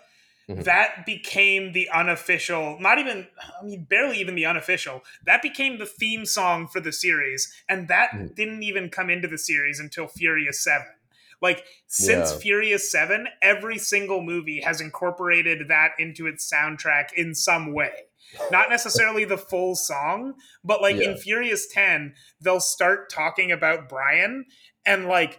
Mhm. 0.48 0.64
That 0.64 1.06
became 1.06 1.72
the 1.72 1.88
unofficial, 1.88 2.78
not 2.78 2.98
even, 2.98 3.28
I 3.60 3.64
mean, 3.64 3.84
barely 3.84 4.18
even 4.18 4.34
the 4.34 4.46
unofficial. 4.46 5.02
That 5.24 5.40
became 5.42 5.78
the 5.78 5.86
theme 5.86 6.26
song 6.26 6.68
for 6.68 6.80
the 6.80 6.92
series, 6.92 7.52
and 7.68 7.88
that 7.88 8.10
Mhm. 8.10 8.34
didn't 8.34 8.62
even 8.62 8.90
come 8.90 9.08
into 9.08 9.28
the 9.28 9.38
series 9.38 9.80
until 9.80 10.06
Furious 10.06 10.62
Seven. 10.62 10.92
Like 11.40 11.64
since 11.86 12.32
Yeah. 12.32 12.38
Furious 12.38 12.90
Seven, 12.90 13.28
every 13.42 13.78
single 13.78 14.22
movie 14.22 14.60
has 14.60 14.80
incorporated 14.80 15.68
that 15.68 15.92
into 15.98 16.26
its 16.26 16.50
soundtrack 16.50 17.12
in 17.14 17.34
some 17.34 17.72
way. 17.72 18.04
Not 18.50 18.70
necessarily 18.70 19.24
the 19.24 19.38
full 19.38 19.76
song, 19.76 20.34
but 20.62 20.80
like 20.80 20.96
in 20.96 21.16
Furious 21.16 21.66
10, 21.66 22.14
they'll 22.40 22.60
start 22.60 23.10
talking 23.10 23.52
about 23.52 23.88
Brian 23.88 24.46
and 24.84 25.06
like 25.06 25.38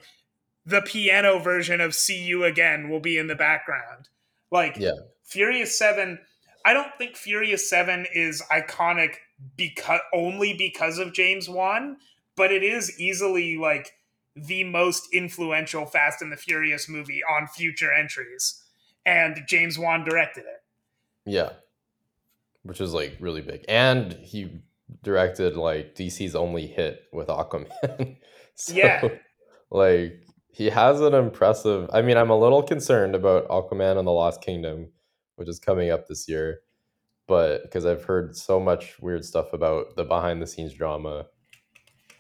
the 0.66 0.82
piano 0.82 1.40
version 1.40 1.82
of 1.82 1.94
See 1.96 2.20
You 2.24 2.44
Again 2.44 2.90
will 2.90 3.00
be 3.00 3.18
in 3.18 3.28
the 3.28 3.36
background. 3.36 4.10
Like 4.52 4.78
Yeah. 4.78 4.92
Furious 5.24 5.78
7, 5.78 6.20
I 6.66 6.74
don't 6.74 6.92
think 6.98 7.16
Furious 7.16 7.70
7 7.70 8.06
is 8.14 8.42
iconic 8.52 9.16
because 9.58 10.02
only 10.14 10.54
because 10.54 10.98
of 10.98 11.14
James 11.14 11.50
Wan, 11.50 11.98
but 12.36 12.52
it 12.52 12.64
is 12.64 13.00
easily 13.00 13.58
like 13.58 13.92
the 14.36 14.64
most 14.64 15.08
influential 15.14 15.86
Fast 15.86 16.22
and 16.22 16.32
the 16.32 16.38
Furious 16.38 16.90
movie 16.90 17.22
on 17.24 17.48
future 17.48 17.94
entries. 17.94 18.62
And 19.06 19.44
James 19.48 19.78
Wan 19.78 20.04
directed 20.04 20.42
it. 20.46 20.64
Yeah. 21.26 21.52
Which 22.64 22.82
is 22.82 22.94
like 22.94 23.18
really 23.20 23.42
big. 23.42 23.64
And 23.68 24.14
he 24.14 24.62
directed 25.04 25.56
like 25.56 25.96
DC's 25.96 26.36
only 26.36 26.68
hit 26.68 27.04
with 27.14 27.28
Aquaman. 27.28 28.18
so 28.56 28.74
Yeah. 28.74 29.08
like 29.70 30.25
he 30.56 30.70
has 30.70 31.02
an 31.02 31.14
impressive 31.14 31.90
I 31.92 32.02
mean, 32.02 32.16
I'm 32.16 32.30
a 32.30 32.40
little 32.40 32.64
concerned 32.64 33.14
about 33.14 33.46
Aquaman 33.50 33.98
and 33.98 34.08
the 34.08 34.12
Lost 34.12 34.42
Kingdom, 34.42 34.88
which 35.36 35.50
is 35.50 35.60
coming 35.60 35.92
up 35.92 36.08
this 36.08 36.30
year. 36.30 36.62
But 37.28 37.64
because 37.64 37.86
I've 37.86 38.06
heard 38.06 38.38
so 38.38 38.60
much 38.60 38.98
weird 39.02 39.26
stuff 39.26 39.52
about 39.52 39.98
the 39.98 40.06
behind 40.06 40.42
the 40.42 40.48
scenes 40.48 40.74
drama. 40.74 41.26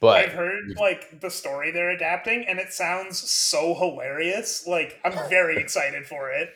But 0.02 0.26
I've 0.26 0.34
heard 0.34 0.64
like 0.78 1.22
the 1.22 1.30
story 1.30 1.72
they're 1.72 1.92
adapting, 1.92 2.46
and 2.46 2.60
it 2.60 2.74
sounds 2.74 3.18
so 3.18 3.74
hilarious. 3.74 4.68
Like 4.68 5.00
I'm 5.06 5.14
very 5.30 5.58
excited 5.62 6.06
for 6.06 6.30
it. 6.30 6.50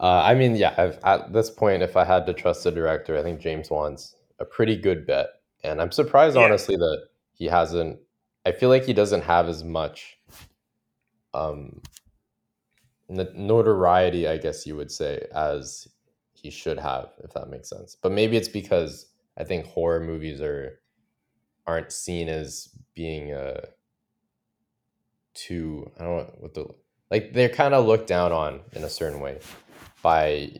Uh, 0.00 0.20
I 0.22 0.34
mean, 0.34 0.56
yeah, 0.56 0.74
I've, 0.76 0.98
at 1.04 1.32
this 1.32 1.48
point, 1.48 1.82
if 1.82 1.96
I 1.96 2.04
had 2.04 2.26
to 2.26 2.34
trust 2.34 2.66
a 2.66 2.70
director, 2.72 3.16
I 3.16 3.22
think 3.22 3.40
James 3.40 3.70
Wan's 3.70 4.16
a 4.38 4.44
pretty 4.44 4.76
good 4.76 5.06
bet. 5.06 5.28
And 5.64 5.80
I'm 5.80 5.92
surprised, 5.92 6.36
Yeah. 6.36 6.42
honestly, 6.42 6.76
that 6.76 7.04
he 7.32 7.46
hasn't. 7.46 7.98
I 8.44 8.52
feel 8.52 8.68
like 8.68 8.84
he 8.84 8.92
doesn't 8.92 9.22
have 9.22 9.48
as 9.48 9.62
much 9.62 10.18
um, 11.34 11.80
n- 13.08 13.28
notoriety, 13.34 14.26
I 14.28 14.36
guess 14.38 14.66
you 14.66 14.76
would 14.76 14.90
say, 14.90 15.26
as 15.34 15.88
he 16.34 16.50
should 16.50 16.78
have, 16.78 17.10
if 17.22 17.32
that 17.34 17.48
makes 17.48 17.68
sense. 17.68 17.96
But 18.00 18.12
maybe 18.12 18.36
it's 18.36 18.48
because 18.48 19.06
I 19.38 19.44
think 19.44 19.66
horror 19.66 20.00
movies 20.00 20.40
are 20.40 20.80
aren't 21.66 21.92
seen 21.92 22.28
as 22.28 22.68
being 22.94 23.32
uh, 23.32 23.66
too. 25.34 25.90
I 25.98 26.04
don't 26.04 26.16
know 26.16 26.34
what 26.40 26.54
the 26.54 26.66
like. 27.10 27.32
They're 27.32 27.48
kind 27.48 27.74
of 27.74 27.86
looked 27.86 28.08
down 28.08 28.32
on 28.32 28.60
in 28.72 28.82
a 28.84 28.88
certain 28.90 29.20
way 29.20 29.38
by 30.02 30.52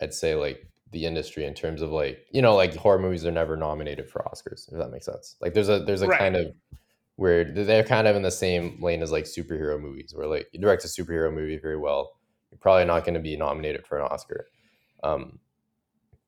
I'd 0.00 0.14
say 0.14 0.34
like 0.34 0.64
the 0.90 1.04
industry 1.04 1.44
in 1.44 1.54
terms 1.54 1.82
of 1.82 1.90
like 1.90 2.26
you 2.32 2.42
know 2.42 2.56
like 2.56 2.74
horror 2.74 2.98
movies 2.98 3.24
are 3.24 3.30
never 3.30 3.56
nominated 3.56 4.08
for 4.10 4.22
Oscars 4.22 4.70
if 4.72 4.78
that 4.78 4.90
makes 4.90 5.06
sense. 5.06 5.36
Like 5.40 5.54
there's 5.54 5.68
a 5.68 5.80
there's 5.80 6.02
a 6.02 6.08
Right. 6.08 6.18
kind 6.18 6.36
of 6.36 6.52
where 7.18 7.42
they're 7.44 7.82
kind 7.82 8.06
of 8.06 8.14
in 8.14 8.22
the 8.22 8.30
same 8.30 8.78
lane 8.80 9.02
as 9.02 9.10
like 9.10 9.24
superhero 9.24 9.80
movies 9.80 10.12
where 10.14 10.28
like 10.28 10.46
you 10.52 10.60
direct 10.60 10.84
a 10.84 10.86
superhero 10.88 11.34
movie 11.34 11.58
very 11.58 11.76
well 11.76 12.12
you're 12.52 12.58
probably 12.58 12.84
not 12.84 13.04
going 13.04 13.14
to 13.14 13.20
be 13.20 13.36
nominated 13.36 13.84
for 13.84 13.98
an 13.98 14.06
Oscar. 14.10 14.46
Um, 15.02 15.40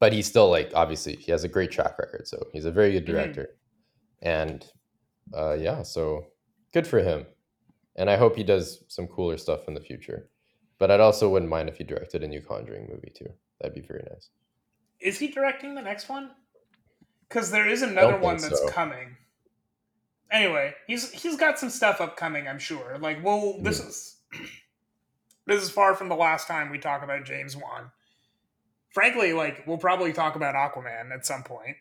but 0.00 0.12
he's 0.12 0.26
still 0.26 0.50
like 0.50 0.72
obviously 0.74 1.14
he 1.14 1.30
has 1.30 1.44
a 1.44 1.48
great 1.48 1.70
track 1.70 1.96
record 1.98 2.26
so 2.26 2.44
he's 2.52 2.64
a 2.64 2.72
very 2.72 2.90
good 2.92 3.04
Mhm. 3.04 3.12
director 3.12 3.46
and 4.22 4.66
uh, 5.32 5.52
yeah 5.54 5.82
so 5.82 6.26
good 6.72 6.86
for 6.86 6.98
him 6.98 7.24
and 7.96 8.10
I 8.10 8.16
hope 8.16 8.34
he 8.34 8.42
does 8.44 8.82
some 8.88 9.06
cooler 9.06 9.36
stuff 9.36 9.68
in 9.68 9.74
the 9.74 9.80
future. 9.80 10.28
But 10.78 10.90
I'd 10.90 11.00
also 11.00 11.28
wouldn't 11.28 11.50
mind 11.50 11.68
if 11.68 11.76
he 11.76 11.84
directed 11.84 12.22
a 12.24 12.28
new 12.28 12.40
Conjuring 12.40 12.88
movie 12.90 13.12
too. 13.14 13.28
That'd 13.60 13.74
be 13.74 13.86
very 13.86 14.02
nice. 14.10 14.30
Is 15.00 15.18
he 15.18 15.28
directing 15.28 15.74
the 15.74 15.82
next 15.82 16.08
one? 16.08 16.30
Because 17.28 17.50
there 17.50 17.68
is 17.68 17.82
another 17.82 18.16
one 18.18 18.38
that's 18.38 18.58
so. 18.58 18.68
coming. 18.68 19.16
Anyway, 20.32 20.74
he's 20.86 21.10
he's 21.10 21.36
got 21.36 21.58
some 21.58 21.70
stuff 21.70 22.00
upcoming. 22.00 22.46
I'm 22.46 22.58
sure. 22.58 22.98
Like, 22.98 23.24
well, 23.24 23.58
this 23.62 23.80
is 23.80 24.16
this 25.46 25.62
is 25.62 25.70
far 25.70 25.94
from 25.94 26.08
the 26.08 26.14
last 26.16 26.46
time 26.46 26.70
we 26.70 26.78
talk 26.78 27.02
about 27.02 27.24
James 27.24 27.56
Wan. 27.56 27.90
Frankly, 28.92 29.32
like 29.32 29.66
we'll 29.66 29.78
probably 29.78 30.12
talk 30.12 30.36
about 30.36 30.54
Aquaman 30.54 31.12
at 31.12 31.24
some 31.26 31.42
point, 31.42 31.76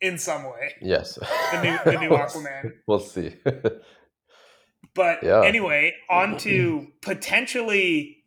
in 0.00 0.18
some 0.18 0.44
way. 0.44 0.74
Yes. 0.80 1.14
The 1.52 1.62
new 1.62 1.78
the 1.92 1.98
new 2.00 2.10
Aquaman. 2.16 2.72
We'll 2.86 3.00
see. 3.00 3.36
But 4.94 5.22
Yeah. 5.22 5.42
anyway, 5.44 5.94
on 6.08 6.38
to 6.38 6.86
potentially. 7.02 8.24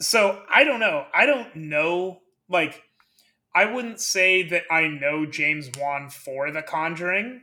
So 0.00 0.40
I 0.52 0.62
don't 0.64 0.78
know. 0.80 1.06
I 1.12 1.26
don't 1.26 1.54
know. 1.56 2.20
Like, 2.48 2.80
I 3.54 3.64
wouldn't 3.66 4.00
say 4.00 4.42
that 4.48 4.62
I 4.70 4.86
know 4.86 5.26
James 5.26 5.70
Wan 5.78 6.08
for 6.08 6.50
The 6.52 6.62
Conjuring, 6.62 7.40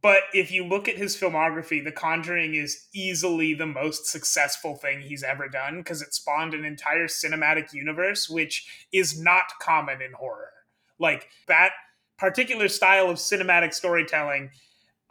but 0.00 0.22
if 0.32 0.52
you 0.52 0.64
look 0.64 0.88
at 0.88 0.96
his 0.96 1.16
filmography, 1.16 1.82
The 1.82 1.92
Conjuring 1.92 2.54
is 2.54 2.86
easily 2.94 3.54
the 3.54 3.66
most 3.66 4.06
successful 4.06 4.76
thing 4.76 5.00
he's 5.00 5.24
ever 5.24 5.48
done 5.48 5.78
because 5.78 6.02
it 6.02 6.14
spawned 6.14 6.54
an 6.54 6.64
entire 6.64 7.08
cinematic 7.08 7.72
universe, 7.72 8.30
which 8.30 8.86
is 8.92 9.20
not 9.20 9.58
common 9.60 10.00
in 10.00 10.12
horror. 10.12 10.52
Like, 10.98 11.28
that 11.48 11.72
particular 12.16 12.68
style 12.68 13.10
of 13.10 13.16
cinematic 13.16 13.74
storytelling 13.74 14.50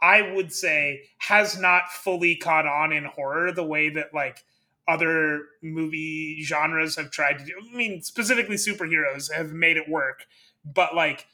I 0.02 0.32
would 0.34 0.52
say 0.52 1.02
has 1.18 1.58
not 1.58 1.92
fully 1.92 2.34
caught 2.34 2.66
on 2.66 2.92
in 2.92 3.04
horror 3.04 3.52
the 3.52 3.64
way 3.64 3.88
that 3.90 4.12
like 4.12 4.44
other 4.88 5.42
movie 5.62 6.42
genres 6.42 6.96
have 6.96 7.12
tried 7.12 7.38
to 7.38 7.44
do. 7.44 7.52
I 7.72 7.76
mean, 7.76 8.02
specifically 8.02 8.56
superheroes 8.56 9.32
have 9.32 9.52
made 9.52 9.76
it 9.76 9.88
work, 9.88 10.26
but 10.64 10.96
like 10.96 11.26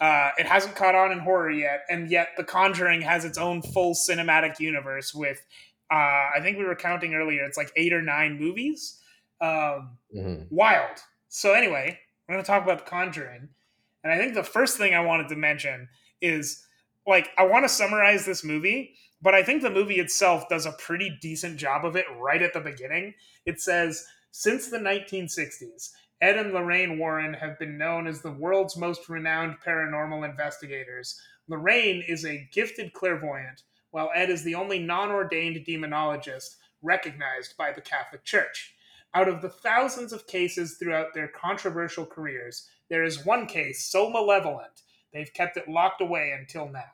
uh, 0.00 0.30
it 0.38 0.46
hasn't 0.46 0.74
caught 0.74 0.94
on 0.94 1.12
in 1.12 1.20
horror 1.20 1.50
yet. 1.50 1.84
And 1.88 2.10
yet, 2.10 2.28
The 2.36 2.44
Conjuring 2.44 3.02
has 3.02 3.24
its 3.24 3.38
own 3.38 3.62
full 3.62 3.94
cinematic 3.94 4.58
universe 4.60 5.14
with 5.14 5.44
uh, 5.90 5.94
I 6.34 6.40
think 6.40 6.56
we 6.58 6.64
were 6.64 6.74
counting 6.74 7.14
earlier. 7.14 7.44
It's 7.44 7.58
like 7.58 7.70
eight 7.76 7.92
or 7.92 8.00
nine 8.02 8.38
movies. 8.38 9.00
Um, 9.40 9.98
Mhm. 10.16 10.46
wild. 10.50 10.98
So 11.28 11.52
anyway, 11.52 11.98
we're 12.26 12.34
going 12.34 12.44
to 12.44 12.46
talk 12.46 12.62
about 12.64 12.84
The 12.84 12.90
Conjuring, 12.90 13.50
and 14.02 14.12
I 14.12 14.16
think 14.16 14.34
the 14.34 14.42
first 14.42 14.78
thing 14.78 14.94
I 14.94 15.00
wanted 15.00 15.28
to 15.28 15.36
mention 15.36 15.88
is 16.20 16.66
like 17.06 17.28
I 17.36 17.44
want 17.44 17.64
to 17.64 17.68
summarize 17.68 18.24
this 18.24 18.42
movie, 18.42 18.94
but 19.20 19.34
I 19.34 19.42
think 19.42 19.60
the 19.62 19.70
movie 19.70 20.00
itself 20.00 20.48
does 20.48 20.64
a 20.64 20.72
pretty 20.72 21.18
decent 21.20 21.58
job 21.58 21.84
of 21.84 21.96
it 21.96 22.06
right 22.18 22.40
at 22.40 22.54
the 22.54 22.60
beginning. 22.60 23.14
It 23.44 23.60
says 23.60 24.06
since 24.30 24.68
the 24.70 24.78
1960s, 24.78 25.90
Ed 26.20 26.36
and 26.36 26.52
Lorraine 26.52 26.98
Warren 26.98 27.34
have 27.34 27.58
been 27.58 27.76
known 27.76 28.06
as 28.06 28.20
the 28.20 28.32
world's 28.32 28.76
most 28.76 29.08
renowned 29.08 29.56
paranormal 29.64 30.28
investigators. 30.28 31.20
Lorraine 31.48 32.02
is 32.06 32.24
a 32.24 32.48
gifted 32.52 32.92
clairvoyant, 32.92 33.62
while 33.90 34.10
Ed 34.14 34.30
is 34.30 34.42
the 34.42 34.54
only 34.54 34.78
non 34.78 35.10
ordained 35.10 35.64
demonologist 35.66 36.56
recognized 36.82 37.56
by 37.56 37.72
the 37.72 37.80
Catholic 37.80 38.24
Church. 38.24 38.74
Out 39.14 39.28
of 39.28 39.42
the 39.42 39.48
thousands 39.48 40.12
of 40.12 40.26
cases 40.26 40.76
throughout 40.76 41.14
their 41.14 41.28
controversial 41.28 42.06
careers, 42.06 42.68
there 42.88 43.04
is 43.04 43.24
one 43.24 43.46
case 43.46 43.84
so 43.86 44.10
malevolent 44.10 44.82
they've 45.12 45.32
kept 45.32 45.56
it 45.56 45.68
locked 45.68 46.00
away 46.00 46.34
until 46.36 46.68
now, 46.68 46.92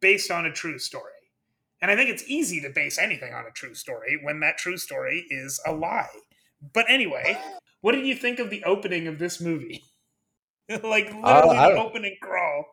based 0.00 0.30
on 0.30 0.46
a 0.46 0.52
true 0.52 0.78
story. 0.78 1.12
And 1.82 1.90
I 1.90 1.96
think 1.96 2.10
it's 2.10 2.24
easy 2.26 2.60
to 2.62 2.70
base 2.70 2.98
anything 2.98 3.32
on 3.32 3.46
a 3.46 3.50
true 3.50 3.74
story 3.74 4.18
when 4.22 4.40
that 4.40 4.58
true 4.58 4.76
story 4.76 5.26
is 5.30 5.60
a 5.66 5.72
lie. 5.72 6.08
But 6.72 6.86
anyway, 6.88 7.38
what 7.80 7.92
did 7.92 8.06
you 8.06 8.14
think 8.14 8.38
of 8.38 8.50
the 8.50 8.64
opening 8.64 9.06
of 9.06 9.18
this 9.18 9.40
movie? 9.40 9.84
like 10.68 11.06
literally 11.06 11.56
I 11.56 11.72
the 11.72 11.80
opening 11.80 12.16
crawl. 12.20 12.64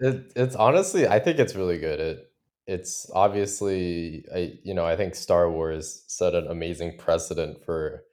It, 0.00 0.32
it's 0.36 0.56
honestly, 0.56 1.06
I 1.06 1.18
think 1.18 1.38
it's 1.38 1.54
really 1.54 1.78
good. 1.78 2.00
It 2.00 2.32
it's 2.66 3.10
obviously, 3.14 4.24
I 4.34 4.58
you 4.62 4.74
know, 4.74 4.86
I 4.86 4.96
think 4.96 5.14
Star 5.14 5.50
Wars 5.50 6.04
set 6.06 6.34
an 6.34 6.46
amazing 6.48 6.98
precedent 6.98 7.64
for 7.64 8.04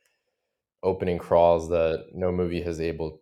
opening 0.82 1.18
crawls 1.18 1.70
that 1.70 2.08
no 2.14 2.32
movie 2.32 2.62
has 2.62 2.80
able 2.80 3.22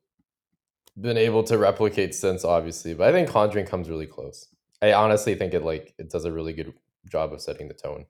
been 0.99 1.17
able 1.17 1.43
to 1.43 1.57
replicate 1.57 2.13
since. 2.13 2.43
Obviously, 2.43 2.93
but 2.93 3.07
I 3.07 3.11
think 3.11 3.29
Conjuring 3.29 3.65
comes 3.65 3.89
really 3.89 4.07
close. 4.07 4.47
I 4.81 4.93
honestly 4.93 5.35
think 5.35 5.53
it 5.53 5.63
like 5.63 5.93
it 5.97 6.09
does 6.09 6.25
a 6.25 6.31
really 6.31 6.53
good 6.53 6.73
job 7.09 7.33
of 7.33 7.41
setting 7.41 7.67
the 7.67 7.73
tone. 7.73 8.05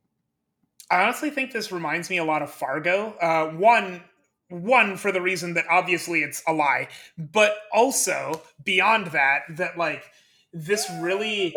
I 0.92 1.04
honestly 1.04 1.30
think 1.30 1.52
this 1.52 1.72
reminds 1.72 2.10
me 2.10 2.18
a 2.18 2.26
lot 2.26 2.42
of 2.42 2.52
Fargo. 2.52 3.16
Uh, 3.22 3.52
one, 3.52 4.04
one 4.54 4.98
for 4.98 5.12
the 5.12 5.22
reason 5.22 5.56
that 5.56 5.66
obviously 5.70 6.22
it's 6.22 6.44
a 6.48 6.54
lie, 6.54 6.88
but 7.18 7.58
also 7.74 8.42
beyond 8.64 9.08
that, 9.08 9.42
that 9.50 9.78
like 9.78 10.04
this 10.54 10.90
really 11.02 11.56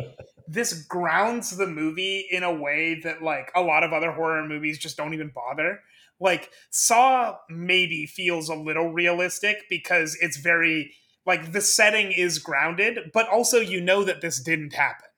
this 0.49 0.73
grounds 0.85 1.57
the 1.57 1.67
movie 1.67 2.27
in 2.31 2.43
a 2.43 2.55
way 2.55 3.01
that 3.03 3.23
like 3.23 3.51
a 3.55 3.61
lot 3.61 3.83
of 3.83 3.93
other 3.93 4.13
horror 4.13 4.47
movies 4.47 4.79
just 4.79 4.97
don't 4.97 5.13
even 5.13 5.29
bother. 5.35 5.81
Like 6.19 6.51
Saw 6.71 7.37
maybe 7.51 8.07
feels 8.07 8.49
a 8.49 8.55
little 8.55 8.91
realistic 8.93 9.65
because 9.69 10.17
it's 10.21 10.39
very 10.39 10.95
like 11.27 11.53
the 11.53 11.61
setting 11.61 12.13
is 12.13 12.39
grounded, 12.39 13.11
but 13.13 13.29
also 13.29 13.59
you 13.59 13.81
know 13.81 14.05
that 14.05 14.23
this 14.23 14.41
didn't 14.41 14.73
happen. 14.73 15.09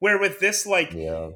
Where 0.00 0.18
with 0.18 0.40
this, 0.40 0.66
like, 0.66 0.92
Yeah. 0.92 1.30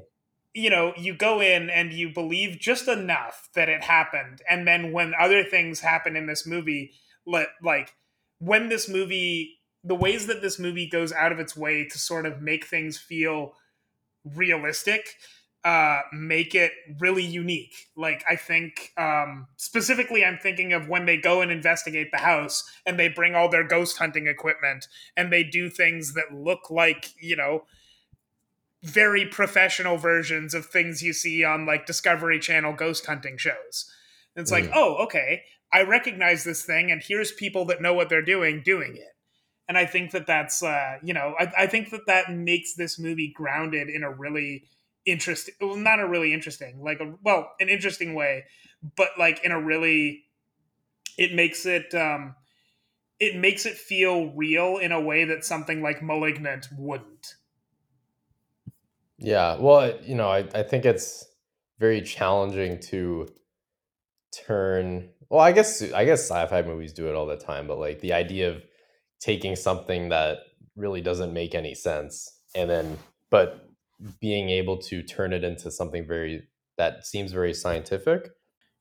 You 0.55 0.69
know, 0.69 0.93
you 0.97 1.13
go 1.13 1.41
in 1.41 1.69
and 1.69 1.91
you 1.91 2.09
believe 2.09 2.57
just 2.59 2.87
enough 2.87 3.49
that 3.55 3.67
it 3.67 3.83
happened, 3.83 4.41
and 4.49 4.65
then 4.65 4.93
when 4.93 5.13
other 5.19 5.43
things 5.43 5.81
happen 5.81 6.15
in 6.15 6.27
this 6.27 6.47
movie, 6.47 6.93
let 7.27 7.49
like 7.61 7.93
when 8.39 8.69
this 8.69 8.87
movie, 8.87 9.59
the 9.83 9.95
ways 9.95 10.27
that 10.27 10.41
this 10.41 10.57
movie 10.57 10.87
goes 10.87 11.11
out 11.11 11.33
of 11.33 11.39
its 11.39 11.57
way 11.57 11.85
to 11.85 11.99
sort 11.99 12.25
of 12.25 12.41
make 12.41 12.65
things 12.65 12.97
feel 12.97 13.53
realistic, 14.23 15.15
uh, 15.65 16.01
make 16.13 16.55
it 16.55 16.71
really 16.99 17.23
unique. 17.23 17.87
Like 17.97 18.23
I 18.29 18.37
think 18.37 18.93
um, 18.97 19.47
specifically, 19.57 20.23
I'm 20.23 20.37
thinking 20.37 20.71
of 20.71 20.87
when 20.87 21.05
they 21.05 21.17
go 21.17 21.41
and 21.41 21.51
investigate 21.51 22.11
the 22.11 22.19
house 22.19 22.63
and 22.85 22.97
they 22.97 23.09
bring 23.09 23.35
all 23.35 23.49
their 23.49 23.67
ghost 23.67 23.97
hunting 23.97 24.27
equipment 24.27 24.87
and 25.17 25.33
they 25.33 25.43
do 25.43 25.69
things 25.69 26.13
that 26.13 26.33
look 26.33 26.69
like 26.69 27.09
you 27.19 27.35
know 27.35 27.65
very 28.85 29.25
professional 29.25 29.97
versions 29.97 30.53
of 30.53 30.67
things 30.67 31.01
you 31.01 31.13
see 31.13 31.43
on 31.43 31.65
like 31.65 31.85
Discovery 31.85 32.39
Channel 32.39 32.73
ghost 32.73 33.05
hunting 33.05 33.37
shows. 33.37 33.91
It's 34.35 34.51
like, 34.51 34.65
Mm. 34.65 34.71
oh, 34.75 34.95
okay, 35.05 35.43
I 35.71 35.83
recognize 35.83 36.43
this 36.43 36.63
thing, 36.63 36.91
and 36.91 37.01
here's 37.01 37.31
people 37.31 37.65
that 37.65 37.81
know 37.81 37.93
what 37.93 38.09
they're 38.09 38.21
doing 38.21 38.61
doing 38.63 38.95
it. 38.95 39.13
And 39.67 39.77
I 39.77 39.85
think 39.85 40.11
that 40.11 40.27
that's, 40.27 40.61
uh, 40.61 40.97
you 41.01 41.13
know, 41.13 41.35
I, 41.39 41.51
I 41.59 41.67
think 41.67 41.89
that 41.89 42.05
that 42.05 42.31
makes 42.31 42.75
this 42.75 42.99
movie 42.99 43.31
grounded 43.35 43.89
in 43.89 44.03
a 44.03 44.11
really 44.11 44.65
interesting, 45.05 45.55
well, 45.59 45.75
not 45.75 45.99
a 45.99 46.07
really 46.07 46.33
interesting, 46.33 46.81
like 46.83 46.99
a 46.99 47.15
well, 47.23 47.51
an 47.59 47.69
interesting 47.69 48.13
way, 48.13 48.43
but 48.95 49.09
like 49.17 49.43
in 49.43 49.51
a 49.51 49.59
really, 49.59 50.25
it 51.17 51.33
makes 51.33 51.65
it, 51.65 51.95
um, 51.95 52.35
it 53.19 53.35
makes 53.35 53.65
it 53.65 53.75
feel 53.75 54.33
real 54.33 54.77
in 54.77 54.91
a 54.91 55.01
way 55.01 55.23
that 55.23 55.45
something 55.45 55.81
like 55.81 56.03
*Malignant* 56.03 56.67
wouldn't. 56.77 57.35
Yeah. 59.17 59.57
Well, 59.59 59.93
you 60.03 60.15
know, 60.15 60.29
I, 60.29 60.47
I 60.53 60.63
think 60.63 60.85
it's 60.85 61.25
very 61.79 62.01
challenging 62.01 62.79
to 62.89 63.27
turn 64.45 65.09
well, 65.29 65.41
I 65.41 65.51
guess 65.51 65.81
I 65.93 66.05
guess 66.05 66.21
sci-fi 66.29 66.61
movies 66.61 66.93
do 66.93 67.07
it 67.09 67.15
all 67.15 67.25
the 67.25 67.37
time, 67.37 67.67
but 67.67 67.79
like 67.79 67.99
the 68.01 68.13
idea 68.13 68.51
of 68.51 68.63
taking 69.19 69.55
something 69.55 70.09
that 70.09 70.39
really 70.75 71.01
doesn't 71.01 71.33
make 71.33 71.55
any 71.55 71.73
sense 71.73 72.39
and 72.53 72.69
then 72.69 72.97
but 73.31 73.69
being 74.19 74.49
able 74.49 74.77
to 74.77 75.01
turn 75.01 75.33
it 75.33 75.43
into 75.43 75.71
something 75.71 76.05
very 76.05 76.43
that 76.77 77.05
seems 77.05 77.31
very 77.31 77.53
scientific 77.53 78.29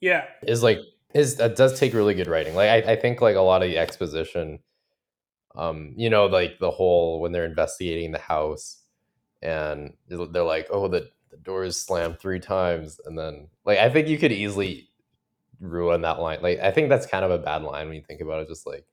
Yeah, 0.00 0.24
is 0.42 0.62
like 0.62 0.80
is 1.14 1.36
that 1.36 1.56
does 1.56 1.78
take 1.78 1.94
really 1.94 2.14
good 2.14 2.26
writing. 2.26 2.54
Like 2.54 2.70
I, 2.70 2.92
I 2.92 2.96
think 2.96 3.20
like 3.20 3.36
a 3.36 3.40
lot 3.40 3.62
of 3.62 3.68
the 3.68 3.78
exposition, 3.78 4.58
um, 5.56 5.94
you 5.96 6.10
know, 6.10 6.26
like 6.26 6.58
the 6.58 6.70
whole 6.72 7.20
when 7.20 7.32
they're 7.32 7.44
investigating 7.44 8.12
the 8.12 8.18
house 8.18 8.83
and 9.44 9.92
they're 10.08 10.42
like, 10.42 10.68
oh, 10.70 10.88
the, 10.88 11.10
the 11.30 11.36
door 11.36 11.64
is 11.64 11.80
slammed 11.80 12.18
three 12.18 12.40
times, 12.40 13.00
and 13.04 13.18
then 13.18 13.48
like 13.64 13.78
I 13.78 13.90
think 13.90 14.08
you 14.08 14.18
could 14.18 14.32
easily 14.32 14.88
ruin 15.60 16.02
that 16.02 16.20
line. 16.20 16.40
Like 16.42 16.60
I 16.60 16.70
think 16.70 16.88
that's 16.88 17.06
kind 17.06 17.24
of 17.24 17.30
a 17.30 17.38
bad 17.38 17.62
line 17.62 17.86
when 17.86 17.96
you 17.96 18.02
think 18.02 18.20
about 18.20 18.40
it. 18.40 18.48
Just 18.48 18.66
like 18.66 18.86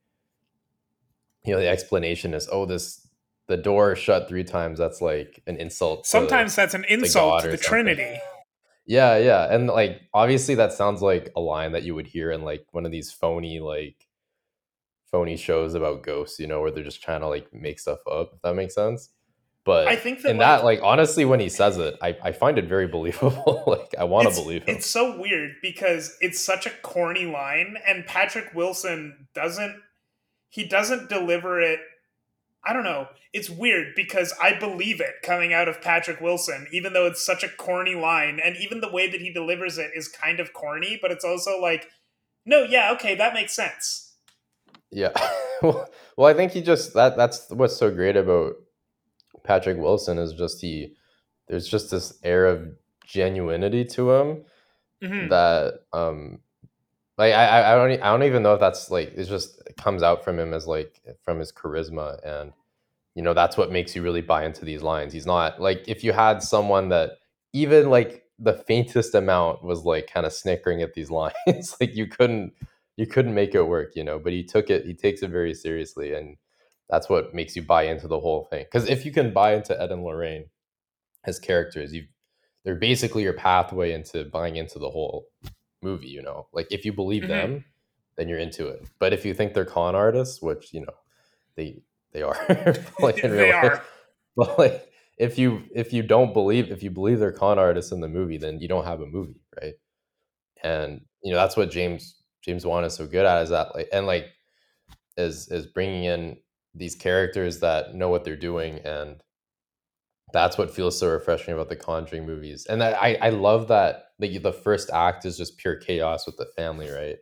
you 1.44 1.54
know, 1.54 1.60
the 1.60 1.68
explanation 1.68 2.34
is, 2.34 2.48
oh, 2.52 2.66
this 2.66 3.08
the 3.48 3.58
door 3.58 3.96
shut 3.96 4.30
three 4.30 4.44
times. 4.44 4.80
That's 4.80 5.02
like 5.02 5.42
an 5.48 5.58
insult. 5.58 6.04
to- 6.04 6.10
sometimes 6.10 6.56
that's 6.56 6.74
an 6.74 6.86
insult 6.86 7.44
to 7.44 7.50
the 7.50 7.58
something. 7.58 7.70
Trinity. 7.70 8.20
yeah, 8.86 9.18
yeah, 9.18 9.54
and 9.54 9.68
like 9.68 10.02
obviously 10.14 10.56
that 10.56 10.74
sounds 10.74 11.02
like 11.02 11.32
a 11.36 11.42
line 11.42 11.72
that 11.72 11.84
you 11.84 11.96
would 11.96 12.08
hear 12.08 12.32
in 12.32 12.44
like 12.44 12.66
one 12.72 12.86
of 12.86 12.92
these 12.92 13.12
phony 13.12 13.60
like 13.60 14.08
phony 15.12 15.36
shows 15.36 15.74
about 15.74 16.04
ghosts, 16.04 16.40
you 16.40 16.48
know, 16.48 16.62
where 16.62 16.72
they're 16.72 16.84
just 16.84 17.04
trying 17.04 17.22
to 17.22 17.28
like 17.28 17.54
make 17.54 17.80
stuff 17.80 18.00
up. 18.10 18.32
If 18.36 18.42
that 18.42 18.56
makes 18.56 18.76
sense. 18.76 19.10
But 19.64 19.88
I 19.88 19.96
think 19.96 20.22
that, 20.22 20.32
in 20.32 20.38
that, 20.40 20.64
like- 20.64 20.80
like 20.80 20.84
honestly, 20.84 21.24
when 21.24 21.40
he 21.40 21.50
says 21.50 21.78
it, 21.78 21.98
I, 22.02 22.18
I 22.24 22.32
find 22.32 22.58
it 22.58 22.66
very 22.66 22.88
believable. 22.98 23.64
like 23.68 23.94
I 23.98 24.04
want 24.06 24.28
to 24.30 24.34
believe 24.34 24.64
him. 24.64 24.76
It's 24.76 24.90
so 24.90 25.20
weird 25.20 25.56
because 25.62 26.18
it's 26.22 26.40
such 26.40 26.66
a 26.66 26.72
corny 26.82 27.26
line, 27.26 27.78
and 27.88 28.06
Patrick 28.06 28.54
Wilson 28.54 29.28
doesn't. 29.34 29.76
He 30.50 30.66
doesn't 30.66 31.10
deliver 31.10 31.62
it. 31.62 31.80
I 32.64 32.74
don't 32.74 32.84
know. 32.84 33.08
It's 33.34 33.50
weird 33.50 33.96
because 33.96 34.34
I 34.42 34.54
believe 34.54 35.00
it 35.00 35.16
coming 35.24 35.54
out 35.54 35.68
of 35.68 35.82
Patrick 35.82 36.20
Wilson, 36.22 36.68
even 36.72 36.94
though 36.94 37.08
it's 37.08 37.26
such 37.26 37.44
a 37.44 37.50
corny 37.50 37.96
line, 37.96 38.40
and 38.44 38.56
even 38.58 38.82
the 38.82 38.92
way 38.92 39.10
that 39.10 39.22
he 39.22 39.32
delivers 39.32 39.78
it 39.78 39.92
is 39.96 40.08
kind 40.08 40.40
of 40.40 40.54
corny, 40.54 41.00
but 41.02 41.10
it's 41.12 41.24
also 41.24 41.60
like, 41.60 41.88
no, 42.46 42.64
yeah, 42.64 42.92
okay, 42.94 43.16
that 43.16 43.34
makes 43.34 43.54
sense. 43.56 44.16
Yeah. 44.92 45.12
well, 45.62 45.90
well, 46.18 46.28
I 46.28 46.34
think 46.34 46.52
he 46.52 46.62
just 46.62 46.94
that 46.94 47.16
that's 47.16 47.50
what's 47.50 47.78
so 47.78 47.90
great 47.90 48.18
about 48.18 48.56
Patrick 49.44 49.78
Wilson 49.78 50.18
is 50.18 50.34
just 50.34 50.62
he 50.62 50.94
there's 51.48 51.68
just 51.68 51.92
this 51.92 52.20
air 52.24 52.46
of 52.46 52.70
genuinity 53.08 53.90
to 53.94 54.12
him 54.12 54.46
Mhm. 55.04 55.30
that 55.30 55.82
um 55.94 56.40
like 57.18 57.34
I 57.34 57.74
I 57.74 57.76
don't 57.76 58.02
I 58.02 58.12
don't 58.12 58.24
even 58.24 58.44
know 58.44 58.54
if 58.54 58.60
that's 58.60 58.90
like 58.92 59.14
it's 59.16 59.30
just 59.30 59.62
it 59.68 59.78
comes 59.78 60.04
out 60.04 60.24
from 60.24 60.40
him 60.40 60.54
as 60.54 60.68
like 60.68 61.00
from 61.24 61.40
his 61.40 61.52
charisma 61.52 62.20
and 62.26 62.54
you 63.16 63.22
know 63.22 63.34
that's 63.34 63.58
what 63.58 63.72
makes 63.72 63.96
you 63.96 64.02
really 64.04 64.22
buy 64.22 64.46
into 64.46 64.64
these 64.66 64.82
lines. 64.82 65.14
He's 65.14 65.26
not 65.26 65.62
like 65.62 65.84
if 65.88 66.04
you 66.04 66.14
had 66.14 66.42
someone 66.42 66.90
that 66.90 67.12
even 67.54 67.90
like 67.90 68.24
the 68.40 68.54
faintest 68.54 69.14
amount 69.14 69.64
was 69.64 69.84
like 69.84 70.08
kind 70.12 70.26
of 70.26 70.34
snickering 70.34 70.82
at 70.82 70.94
these 70.94 71.12
lines 71.12 71.76
like 71.82 71.96
you 71.96 72.08
couldn't 72.08 72.54
you 72.98 73.06
couldn't 73.08 73.34
make 73.34 73.56
it 73.56 73.64
work, 73.64 73.96
you 73.96 74.04
know, 74.04 74.20
but 74.20 74.32
he 74.34 74.44
took 74.44 74.70
it 74.70 74.86
he 74.86 74.94
takes 74.94 75.22
it 75.24 75.30
very 75.32 75.54
seriously 75.54 76.14
and 76.14 76.38
that's 76.92 77.10
what 77.10 77.34
makes 77.34 77.56
you 77.56 77.64
buy 77.64 77.84
into 77.84 78.08
the 78.08 78.20
whole 78.20 78.46
thing. 78.52 78.66
Cuz 78.72 78.88
if 78.90 79.06
you 79.06 79.12
can 79.12 79.34
buy 79.34 79.56
into 79.56 79.80
Ed 79.82 79.92
and 79.92 80.04
Lorraine 80.04 80.50
as 81.24 81.40
characters, 81.40 81.94
you 81.94 82.08
they're 82.64 82.76
basically 82.76 83.24
your 83.24 83.34
pathway 83.34 83.94
into 83.94 84.26
buying 84.26 84.56
into 84.58 84.78
the 84.78 84.90
whole 84.90 85.28
movie, 85.82 86.08
you 86.10 86.22
know. 86.22 86.48
Like 86.54 86.68
if 86.72 86.86
you 86.86 86.94
believe 86.94 87.24
Mhm. 87.24 87.28
them, 87.28 87.66
then 88.18 88.28
you're 88.30 88.40
into 88.40 88.68
it. 88.68 88.86
But 89.00 89.14
if 89.14 89.26
you 89.26 89.34
think 89.34 89.54
they're 89.54 89.66
con 89.66 89.96
artists, 89.96 90.42
which, 90.42 90.74
you 90.74 90.82
know, 90.82 90.94
they 91.56 91.82
they 92.12 92.22
are 92.22 92.36
like 93.02 93.24
in 93.24 93.32
they 93.36 93.52
life, 93.52 93.64
are. 93.64 93.84
but 94.36 94.60
like 94.60 94.92
if 95.18 95.38
you 95.40 95.64
if 95.74 95.94
you 95.94 96.04
don't 96.04 96.34
believe 96.34 96.72
if 96.72 96.84
you 96.84 96.92
believe 96.92 97.20
they're 97.20 97.32
con 97.32 97.58
artists 97.58 97.92
in 97.92 98.02
the 98.02 98.08
movie, 98.08 98.38
then 98.38 98.60
you 98.60 98.68
don't 98.68 98.86
have 98.86 99.02
a 99.02 99.06
movie, 99.08 99.42
right? 99.62 99.74
And 100.64 101.02
you 101.24 101.32
know 101.32 101.38
that's 101.38 101.58
what 101.58 101.72
James 101.72 102.22
James 102.42 102.66
Wan 102.66 102.84
is 102.84 102.94
so 102.94 103.08
good 103.08 103.26
at 103.26 103.42
is 103.44 103.50
that 103.50 103.74
like 103.76 103.90
and 103.92 104.06
like 104.06 104.28
is 105.18 105.48
is 105.50 105.66
bringing 105.68 106.06
in 106.06 106.38
these 106.74 106.96
characters 106.96 107.60
that 107.60 107.96
know 107.96 108.10
what 108.10 108.24
they're 108.24 108.36
doing 108.36 108.80
and 108.80 109.22
that's 110.34 110.58
what 110.58 110.74
feels 110.74 110.98
so 110.98 111.10
refreshing 111.10 111.54
about 111.54 111.70
the 111.70 111.76
Conjuring 111.76 112.26
movies. 112.26 112.66
And 112.66 112.82
that, 112.82 113.02
I 113.02 113.16
I 113.22 113.30
love 113.30 113.68
that 113.68 114.12
the 114.20 114.38
the 114.38 114.54
first 114.54 114.90
act 114.92 115.26
is 115.26 115.38
just 115.38 115.58
pure 115.58 115.76
chaos 115.76 116.26
with 116.26 116.38
the 116.38 116.46
family, 116.56 116.90
right? 116.90 117.18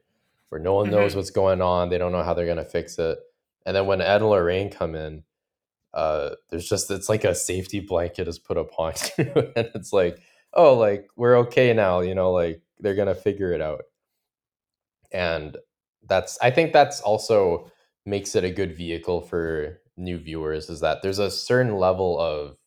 Where 0.49 0.61
no 0.61 0.73
one 0.75 0.89
knows 0.89 1.13
Mhm. 1.13 1.17
what's 1.17 1.31
going 1.31 1.61
on, 1.61 1.89
they 1.89 1.97
don't 1.97 2.11
know 2.11 2.23
how 2.23 2.33
they're 2.33 2.45
gonna 2.45 2.65
fix 2.65 2.97
it. 2.99 3.17
And 3.65 3.75
then 3.75 3.87
when 3.87 4.01
Ed 4.01 4.17
and 4.21 4.29
Lorraine 4.29 4.69
come 4.69 4.95
in, 4.95 5.23
uh, 5.93 6.31
there's 6.49 6.69
just 6.69 6.91
it's 6.91 7.09
like 7.09 7.23
a 7.25 7.35
safety 7.35 7.79
blanket 7.81 8.27
is 8.27 8.39
put 8.39 8.57
upon 8.57 8.93
you, 9.17 9.31
and 9.55 9.69
it's 9.75 9.93
like, 9.93 10.19
oh, 10.53 10.75
like 10.75 11.07
we're 11.17 11.37
okay 11.39 11.73
now, 11.73 12.01
you 12.01 12.15
know, 12.15 12.31
like 12.31 12.61
they're 12.79 12.95
gonna 12.95 13.15
figure 13.15 13.53
it 13.53 13.61
out. 13.61 13.83
And 15.11 15.57
that's 16.07 16.37
I 16.41 16.51
think 16.51 16.73
that's 16.73 17.01
also 17.01 17.71
makes 18.09 18.35
it 18.35 18.43
a 18.43 18.51
good 18.51 18.75
vehicle 18.75 19.21
for 19.21 19.79
new 19.95 20.17
viewers 20.17 20.69
is 20.69 20.79
that 20.79 21.01
there's 21.01 21.19
a 21.19 21.29
certain 21.29 21.75
level 21.75 22.19
of 22.19 22.57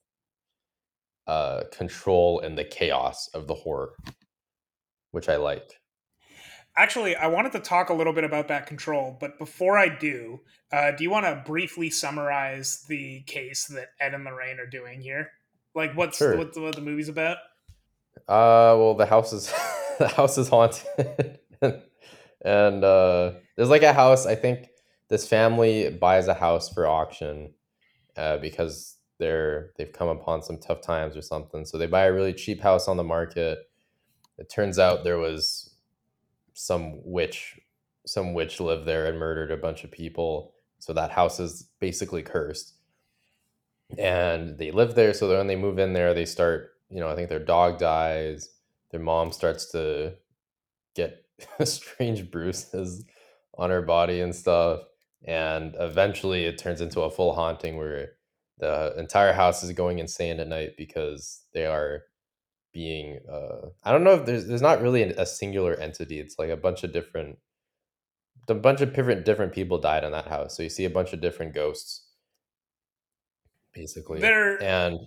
uh 1.26 1.62
control 1.72 2.40
in 2.40 2.54
the 2.54 2.64
chaos 2.64 3.28
of 3.34 3.46
the 3.46 3.54
horror, 3.54 3.94
which 5.10 5.28
I 5.28 5.36
like. 5.36 5.80
Actually, 6.76 7.14
I 7.14 7.26
wanted 7.26 7.52
to 7.52 7.60
talk 7.60 7.90
a 7.90 7.94
little 7.94 8.14
bit 8.14 8.24
about 8.24 8.48
that 8.48 8.66
control, 8.66 9.16
but 9.20 9.38
before 9.38 9.76
I 9.76 9.88
do, 9.90 10.40
uh, 10.72 10.92
do 10.92 11.04
you 11.04 11.10
want 11.10 11.26
to 11.26 11.42
briefly 11.44 11.90
summarize 11.90 12.84
the 12.88 13.20
case 13.26 13.66
that 13.66 13.88
Ed 14.00 14.14
and 14.14 14.24
Lorraine 14.24 14.58
are 14.58 14.66
doing 14.66 15.02
here? 15.02 15.32
Like, 15.74 15.94
what's 15.94 16.16
Sure. 16.16 16.36
what, 16.38 16.56
what 16.58 16.74
the 16.74 16.80
movie's 16.80 17.10
about? 17.10 17.36
Uh, 18.26 18.72
well, 18.78 18.94
the 18.94 19.06
house 19.06 19.32
is 19.34 19.52
the 19.98 20.08
house 20.08 20.38
is 20.38 20.48
haunted, 20.48 21.38
and 22.42 22.84
uh, 22.84 23.32
there's 23.56 23.68
like 23.68 23.82
a 23.82 23.92
house. 23.92 24.24
I 24.26 24.34
think 24.34 24.68
this 25.12 25.28
family 25.28 25.90
buys 25.90 26.26
a 26.26 26.32
house 26.32 26.70
for 26.72 26.86
auction, 26.86 27.52
uh, 28.16 28.38
because 28.38 28.96
they're 29.18 29.72
they've 29.76 29.92
come 29.92 30.08
upon 30.08 30.42
some 30.42 30.56
tough 30.56 30.80
times 30.80 31.18
or 31.18 31.20
something. 31.20 31.66
So 31.66 31.76
they 31.76 31.86
buy 31.86 32.04
a 32.04 32.12
really 32.12 32.32
cheap 32.32 32.62
house 32.62 32.88
on 32.88 32.96
the 32.96 33.04
market. 33.04 33.58
it 34.38 34.48
turns 34.48 34.78
out 34.78 35.04
there 35.04 35.18
was 35.18 35.74
some 36.54 37.00
witch 37.04 37.60
some 38.06 38.32
witch 38.32 38.58
lived 38.58 38.86
there 38.86 39.06
and 39.06 39.18
murdered 39.18 39.50
a 39.50 39.56
bunch 39.58 39.84
of 39.84 39.90
people. 39.90 40.54
So 40.78 40.94
that 40.94 41.10
house 41.10 41.38
is 41.38 41.68
basically 41.78 42.22
cursed. 42.22 42.72
And 43.98 44.58
they 44.58 44.70
live 44.70 44.94
there. 44.94 45.12
So 45.12 45.28
when 45.36 45.46
they 45.46 45.56
move 45.56 45.78
in 45.78 45.92
there. 45.92 46.14
They 46.14 46.24
start 46.24 46.70
you 46.88 47.00
know 47.00 47.10
i 47.10 47.14
think 47.14 47.28
their 47.28 47.44
dog 47.44 47.78
dies. 47.78 48.48
Their 48.90 49.00
mom 49.00 49.30
starts 49.30 49.70
to 49.72 50.14
get 50.94 51.26
strange 51.64 52.30
bruises 52.30 53.04
on 53.58 53.68
her 53.68 53.82
body 53.82 54.22
and 54.22 54.34
stuff 54.34 54.80
and 55.24 55.74
eventually 55.78 56.44
it 56.44 56.58
turns 56.58 56.80
into 56.80 57.00
a 57.02 57.10
full 57.10 57.34
haunting 57.34 57.76
where 57.76 58.12
the 58.58 58.94
entire 58.98 59.32
house 59.32 59.62
is 59.62 59.72
going 59.72 59.98
insane 59.98 60.40
at 60.40 60.48
night 60.48 60.70
because 60.76 61.42
they 61.54 61.66
are 61.66 62.02
being 62.72 63.18
uh 63.30 63.68
i 63.84 63.92
don't 63.92 64.02
know 64.04 64.14
if 64.14 64.24
there's 64.24 64.46
there's 64.46 64.62
not 64.62 64.80
really 64.80 65.02
a 65.02 65.26
singular 65.26 65.74
entity 65.74 66.18
it's 66.18 66.38
like 66.38 66.48
a 66.50 66.56
bunch 66.56 66.82
of 66.84 66.92
different 66.92 67.38
a 68.48 68.54
bunch 68.54 68.80
of 68.80 68.94
different 68.94 69.24
different 69.24 69.52
people 69.52 69.78
died 69.78 70.04
in 70.04 70.12
that 70.12 70.26
house 70.26 70.56
so 70.56 70.62
you 70.62 70.68
see 70.70 70.84
a 70.84 70.90
bunch 70.90 71.12
of 71.12 71.20
different 71.20 71.54
ghosts 71.54 72.06
basically 73.74 74.20
They're- 74.20 74.58
and 74.62 74.98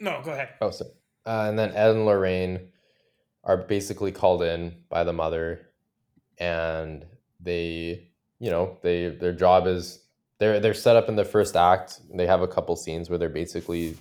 No, 0.00 0.20
go 0.22 0.32
ahead. 0.32 0.50
Oh, 0.60 0.70
so, 0.70 0.86
uh, 1.26 1.46
and 1.48 1.58
then 1.58 1.70
Ed 1.72 1.90
and 1.92 2.04
Lorraine 2.04 2.68
are 3.44 3.56
basically 3.56 4.10
called 4.12 4.42
in 4.42 4.82
by 4.88 5.04
the 5.04 5.12
mother, 5.12 5.68
and 6.38 7.06
they, 7.40 8.10
you 8.38 8.50
know, 8.50 8.78
they 8.82 9.08
their 9.08 9.32
job 9.32 9.66
is 9.66 10.00
they're 10.38 10.60
they're 10.60 10.74
set 10.74 10.96
up 10.96 11.08
in 11.08 11.16
the 11.16 11.24
first 11.24 11.56
act. 11.56 12.00
They 12.14 12.26
have 12.26 12.42
a 12.42 12.48
couple 12.48 12.76
scenes 12.76 13.08
where 13.08 13.18
they're 13.18 13.28
basically, 13.28 13.96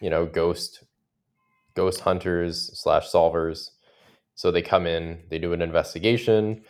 you 0.00 0.10
know, 0.10 0.26
ghost 0.26 0.84
ghost 1.74 2.00
hunters 2.00 2.70
slash 2.78 3.08
solvers. 3.10 3.70
So 4.34 4.50
they 4.50 4.62
come 4.62 4.86
in, 4.86 5.20
they 5.28 5.38
do 5.38 5.52
an 5.52 5.62
investigation, 5.62 6.62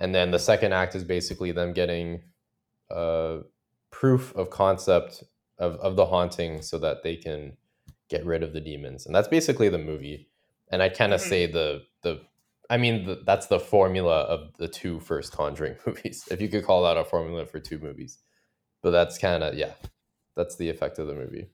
and 0.00 0.14
then 0.14 0.30
the 0.30 0.38
second 0.38 0.72
act 0.72 0.94
is 0.94 1.04
basically 1.04 1.52
them 1.52 1.72
getting 1.72 2.22
uh, 2.90 3.38
proof 3.90 4.34
of 4.36 4.50
concept 4.50 5.24
of, 5.58 5.74
of 5.76 5.96
the 5.96 6.06
haunting 6.06 6.62
so 6.62 6.78
that 6.78 7.02
they 7.02 7.16
can 7.16 7.56
get 8.08 8.24
rid 8.24 8.42
of 8.44 8.52
the 8.52 8.60
demons 8.60 9.04
and 9.06 9.12
that's 9.14 9.26
basically 9.26 9.68
the 9.68 9.78
movie 9.78 10.28
and 10.70 10.80
i 10.80 10.88
kind 10.88 11.12
of 11.12 11.20
Mhm. 11.20 11.24
say 11.28 11.46
the 11.46 11.82
the 12.02 12.20
i 12.70 12.76
mean 12.76 13.04
the, 13.04 13.22
that's 13.24 13.46
the 13.46 13.60
formula 13.60 14.22
of 14.22 14.52
the 14.58 14.68
two 14.68 15.00
first 15.00 15.32
conjuring 15.32 15.76
movies 15.86 16.26
if 16.30 16.40
you 16.40 16.48
could 16.48 16.64
call 16.64 16.82
that 16.82 16.96
a 16.96 17.04
formula 17.04 17.46
for 17.46 17.60
two 17.60 17.78
movies 17.78 18.18
but 18.82 18.90
that's 18.90 19.18
kind 19.18 19.42
of 19.42 19.54
yeah 19.54 19.72
that's 20.34 20.56
the 20.56 20.68
effect 20.68 20.98
of 20.98 21.06
the 21.06 21.14
movie 21.14 21.48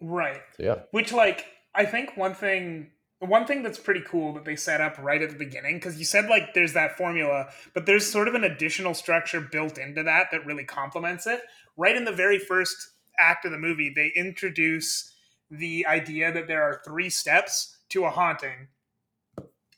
Right. 0.00 0.40
so 0.56 0.62
yeah 0.62 0.78
Which, 0.90 1.12
like, 1.12 1.44
I 1.74 1.84
think 1.84 2.16
one 2.16 2.34
thing, 2.34 2.90
one 3.18 3.46
thing 3.46 3.62
that's 3.62 3.78
pretty 3.78 4.02
cool 4.06 4.32
that 4.34 4.44
they 4.44 4.56
set 4.56 4.80
up 4.80 4.96
right 4.98 5.20
at 5.20 5.30
the 5.30 5.36
beginning, 5.36 5.76
because 5.76 5.98
you 5.98 6.04
said 6.04 6.26
like 6.28 6.54
there's 6.54 6.72
that 6.72 6.96
formula, 6.96 7.48
but 7.74 7.86
there's 7.86 8.10
sort 8.10 8.26
of 8.28 8.34
an 8.34 8.44
additional 8.44 8.94
structure 8.94 9.40
built 9.40 9.78
into 9.78 10.02
that 10.02 10.28
that 10.32 10.46
really 10.46 10.64
complements 10.64 11.26
it. 11.26 11.42
Right 11.76 11.96
in 11.96 12.04
the 12.04 12.12
very 12.12 12.38
first 12.38 12.76
act 13.18 13.44
of 13.44 13.52
the 13.52 13.58
movie, 13.58 13.92
they 13.94 14.10
introduce 14.16 15.12
the 15.50 15.86
idea 15.86 16.32
that 16.32 16.46
there 16.46 16.62
are 16.62 16.80
three 16.84 17.10
steps 17.10 17.76
to 17.90 18.04
a 18.04 18.10
haunting, 18.10 18.68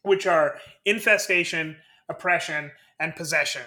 which 0.02 0.26
are 0.26 0.56
infestation, 0.84 1.76
oppression, 2.08 2.72
and 2.98 3.14
possession. 3.16 3.62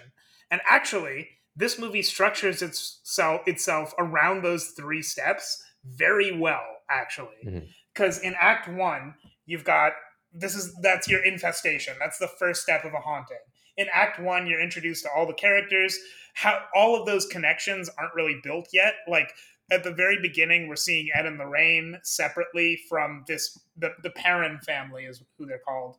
And 0.51 0.61
actually, 0.69 1.29
this 1.55 1.79
movie 1.79 2.01
structures 2.01 2.61
itself 2.61 3.41
itself 3.47 3.93
around 3.97 4.43
those 4.43 4.67
three 4.67 5.01
steps 5.01 5.63
very 5.85 6.37
well, 6.37 6.65
actually. 6.89 7.37
Mm-hmm. 7.45 7.65
Because 7.93 8.19
in 8.19 8.35
Act 8.39 8.67
One, 8.67 9.15
you've 9.45 9.63
got 9.63 9.93
this 10.33 10.55
is 10.55 10.75
that's 10.81 11.07
your 11.07 11.23
infestation. 11.23 11.95
That's 11.99 12.17
the 12.17 12.27
first 12.27 12.61
step 12.61 12.83
of 12.83 12.93
a 12.93 12.99
haunting. 12.99 13.37
In 13.77 13.87
Act 13.93 14.19
One, 14.19 14.47
you're 14.47 14.61
introduced 14.61 15.03
to 15.03 15.09
all 15.15 15.25
the 15.25 15.33
characters. 15.33 15.97
How 16.33 16.63
all 16.75 16.99
of 16.99 17.05
those 17.05 17.25
connections 17.25 17.89
aren't 17.97 18.13
really 18.13 18.39
built 18.43 18.67
yet. 18.73 18.95
Like 19.07 19.31
at 19.71 19.83
the 19.83 19.93
very 19.93 20.17
beginning, 20.21 20.67
we're 20.67 20.75
seeing 20.75 21.09
Ed 21.13 21.25
and 21.25 21.37
Lorraine 21.37 21.99
separately 22.03 22.79
from 22.89 23.23
this 23.27 23.57
the 23.77 23.91
the 24.03 24.09
Perron 24.09 24.59
family 24.59 25.05
is 25.05 25.23
who 25.37 25.45
they're 25.45 25.61
called, 25.65 25.97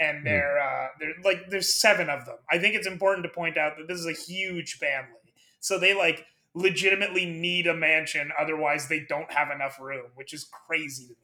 and 0.00 0.26
they're 0.26 0.58
uh, 0.58 0.88
they're 0.98 1.14
like 1.22 1.50
there's 1.50 1.80
seven 1.80 2.10
of 2.10 2.24
them. 2.26 2.36
I 2.50 2.58
think 2.58 2.74
it's 2.74 2.86
important 2.86 3.24
to 3.24 3.30
point 3.30 3.56
out 3.56 3.76
that 3.78 3.88
this 3.88 3.98
is 3.98 4.06
a 4.06 4.12
huge 4.12 4.74
family, 4.74 5.32
so 5.60 5.78
they 5.78 5.94
like 5.94 6.26
legitimately 6.54 7.26
need 7.26 7.66
a 7.66 7.74
mansion, 7.74 8.30
otherwise 8.38 8.88
they 8.88 9.04
don't 9.08 9.32
have 9.32 9.50
enough 9.50 9.78
room, 9.80 10.06
which 10.14 10.32
is 10.32 10.48
crazy 10.66 11.06
to 11.06 11.10
me. 11.10 11.16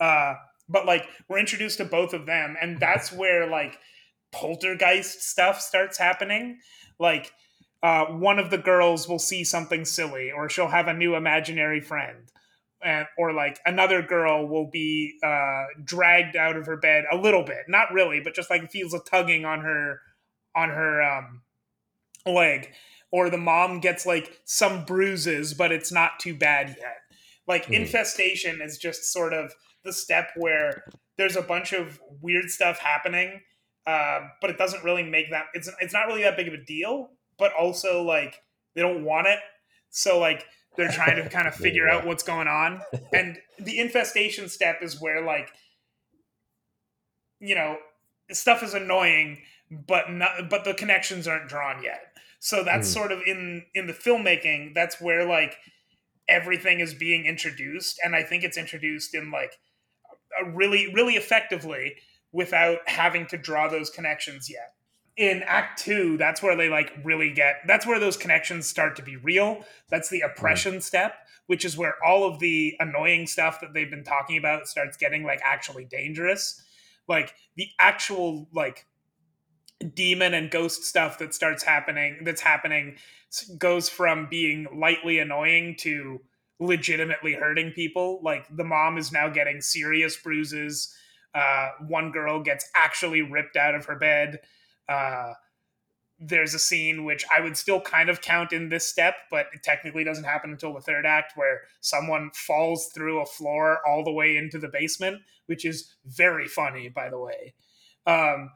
Uh, 0.00 0.34
but 0.68 0.86
like 0.86 1.06
we're 1.28 1.38
introduced 1.38 1.78
to 1.78 1.84
both 1.84 2.12
of 2.14 2.26
them, 2.26 2.56
and 2.60 2.80
that's 2.80 3.12
where 3.12 3.46
like 3.46 3.78
poltergeist 4.32 5.22
stuff 5.22 5.60
starts 5.60 5.98
happening. 5.98 6.58
Like 6.98 7.32
uh, 7.82 8.06
one 8.06 8.38
of 8.38 8.50
the 8.50 8.58
girls 8.58 9.08
will 9.08 9.18
see 9.18 9.44
something 9.44 9.84
silly, 9.84 10.30
or 10.30 10.48
she'll 10.48 10.68
have 10.68 10.88
a 10.88 10.94
new 10.94 11.14
imaginary 11.14 11.80
friend. 11.80 12.30
And, 12.84 13.06
or 13.16 13.32
like 13.32 13.60
another 13.64 14.02
girl 14.02 14.48
will 14.48 14.68
be 14.68 15.16
uh, 15.24 15.66
dragged 15.84 16.34
out 16.34 16.56
of 16.56 16.66
her 16.66 16.76
bed 16.76 17.04
a 17.12 17.16
little 17.16 17.44
bit, 17.44 17.68
not 17.68 17.92
really, 17.92 18.20
but 18.20 18.34
just 18.34 18.50
like 18.50 18.70
feels 18.72 18.92
a 18.92 18.98
tugging 18.98 19.44
on 19.44 19.60
her 19.60 20.00
on 20.56 20.68
her 20.68 21.00
um, 21.02 21.42
leg, 22.26 22.72
or 23.10 23.30
the 23.30 23.38
mom 23.38 23.80
gets 23.80 24.04
like 24.04 24.40
some 24.44 24.84
bruises, 24.84 25.54
but 25.54 25.70
it's 25.72 25.92
not 25.92 26.18
too 26.18 26.34
bad 26.36 26.76
yet. 26.78 26.96
Like 27.46 27.66
Mhm. 27.66 27.82
infestation 27.82 28.60
is 28.60 28.78
just 28.78 29.12
sort 29.12 29.32
of 29.32 29.54
the 29.84 29.92
step 29.92 30.30
where 30.36 30.84
there's 31.16 31.36
a 31.36 31.42
bunch 31.42 31.72
of 31.72 32.00
weird 32.20 32.50
stuff 32.50 32.78
happening, 32.78 33.42
uh, 33.86 34.20
but 34.40 34.50
it 34.50 34.58
doesn't 34.58 34.84
really 34.84 35.02
make 35.02 35.30
that 35.30 35.46
it's 35.54 35.70
it's 35.80 35.92
not 35.92 36.06
really 36.06 36.22
that 36.22 36.36
big 36.36 36.48
of 36.48 36.54
a 36.54 36.64
deal. 36.64 37.10
But 37.38 37.52
also 37.54 38.02
like 38.02 38.36
they 38.74 38.82
don't 38.82 39.04
want 39.04 39.26
it, 39.26 39.40
so 39.90 40.18
like 40.18 40.46
they're 40.76 40.90
trying 40.92 41.16
to 41.22 41.28
kind 41.28 41.46
of 41.48 41.54
figure 41.66 41.88
out 41.88 42.06
what's 42.06 42.22
going 42.22 42.48
on. 42.48 42.80
And 43.12 43.38
the 43.58 43.78
infestation 43.78 44.48
step 44.48 44.78
is 44.82 45.00
where 45.00 45.20
like 45.24 45.48
you 47.40 47.54
know 47.54 47.78
stuff 48.30 48.62
is 48.62 48.74
annoying, 48.74 49.42
but 49.70 50.10
not 50.10 50.48
but 50.50 50.64
the 50.64 50.74
connections 50.74 51.26
aren't 51.28 51.48
drawn 51.48 51.82
yet. 51.82 52.00
So 52.38 52.64
that's 52.64 52.88
Mhm. 52.88 52.92
sort 52.92 53.12
of 53.12 53.22
in 53.26 53.66
in 53.74 53.86
the 53.86 53.92
filmmaking. 53.92 54.74
That's 54.74 55.00
where 55.00 55.24
like 55.24 55.56
everything 56.28 56.80
is 56.80 56.94
being 56.94 57.26
introduced, 57.26 57.98
and 58.04 58.14
I 58.16 58.22
think 58.22 58.44
it's 58.44 58.56
introduced 58.56 59.14
in 59.14 59.30
like 59.30 59.58
a 60.40 60.50
really 60.50 60.92
really 60.94 61.14
effectively 61.14 61.96
without 62.32 62.88
having 62.88 63.26
to 63.26 63.36
draw 63.36 63.68
those 63.68 63.90
connections 63.90 64.48
yet. 64.48 64.71
In 65.16 65.42
Act 65.42 65.78
Two, 65.78 66.16
that's 66.16 66.42
where 66.42 66.56
they 66.56 66.68
like 66.68 66.92
really 67.04 67.32
get. 67.32 67.56
That's 67.66 67.86
where 67.86 68.00
those 68.00 68.16
connections 68.16 68.66
start 68.66 68.96
to 68.96 69.02
be 69.02 69.16
real. 69.16 69.64
That's 69.90 70.08
the 70.08 70.20
oppression 70.22 70.80
step, 70.80 71.14
which 71.46 71.64
is 71.64 71.76
where 71.76 71.94
all 72.04 72.24
of 72.24 72.38
the 72.38 72.74
annoying 72.80 73.26
stuff 73.26 73.60
that 73.60 73.74
they've 73.74 73.90
been 73.90 74.04
talking 74.04 74.38
about 74.38 74.68
starts 74.68 74.96
getting 74.96 75.22
like 75.22 75.40
actually 75.44 75.84
dangerous. 75.84 76.62
Like 77.08 77.34
the 77.56 77.68
actual 77.78 78.48
like 78.54 78.86
demon 79.94 80.34
and 80.34 80.50
ghost 80.50 80.84
stuff 80.84 81.18
that 81.18 81.34
starts 81.34 81.62
happening 81.62 82.22
that's 82.24 82.40
happening 82.40 82.96
goes 83.58 83.88
from 83.88 84.28
being 84.30 84.66
lightly 84.74 85.18
annoying 85.18 85.74
to 85.78 86.20
legitimately 86.60 87.32
hurting 87.34 87.72
people 87.72 88.20
like 88.22 88.46
the 88.56 88.64
mom 88.64 88.96
is 88.96 89.10
now 89.10 89.28
getting 89.28 89.60
serious 89.60 90.16
bruises 90.16 90.94
uh, 91.34 91.70
one 91.86 92.12
girl 92.12 92.42
gets 92.42 92.68
actually 92.76 93.22
ripped 93.22 93.56
out 93.56 93.74
of 93.74 93.86
her 93.86 93.96
bed 93.96 94.38
uh, 94.88 95.32
there's 96.18 96.54
a 96.54 96.58
scene 96.58 97.04
which 97.04 97.24
i 97.36 97.40
would 97.40 97.56
still 97.56 97.80
kind 97.80 98.08
of 98.08 98.20
count 98.20 98.52
in 98.52 98.68
this 98.68 98.86
step 98.86 99.14
but 99.30 99.46
it 99.52 99.62
technically 99.62 100.04
doesn't 100.04 100.24
happen 100.24 100.52
until 100.52 100.72
the 100.72 100.80
third 100.80 101.04
act 101.04 101.32
where 101.36 101.62
someone 101.80 102.30
falls 102.32 102.90
through 102.94 103.20
a 103.20 103.26
floor 103.26 103.78
all 103.86 104.04
the 104.04 104.12
way 104.12 104.36
into 104.36 104.58
the 104.58 104.68
basement 104.68 105.20
which 105.46 105.64
is 105.64 105.94
very 106.06 106.46
funny 106.46 106.88
by 106.88 107.08
the 107.08 107.18
way. 107.18 107.54
Um, 108.06 108.50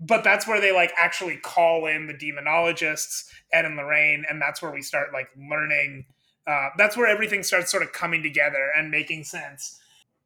but 0.00 0.24
that's 0.24 0.48
where 0.48 0.60
they 0.60 0.72
like 0.72 0.92
actually 0.98 1.36
call 1.36 1.86
in 1.86 2.06
the 2.06 2.14
demonologists 2.14 3.26
ed 3.52 3.64
and 3.64 3.76
lorraine 3.76 4.24
and 4.28 4.40
that's 4.42 4.60
where 4.60 4.72
we 4.72 4.82
start 4.82 5.12
like 5.12 5.28
learning 5.36 6.04
uh, 6.44 6.70
that's 6.76 6.96
where 6.96 7.06
everything 7.06 7.44
starts 7.44 7.70
sort 7.70 7.84
of 7.84 7.92
coming 7.92 8.20
together 8.20 8.72
and 8.76 8.90
making 8.90 9.22
sense. 9.22 9.78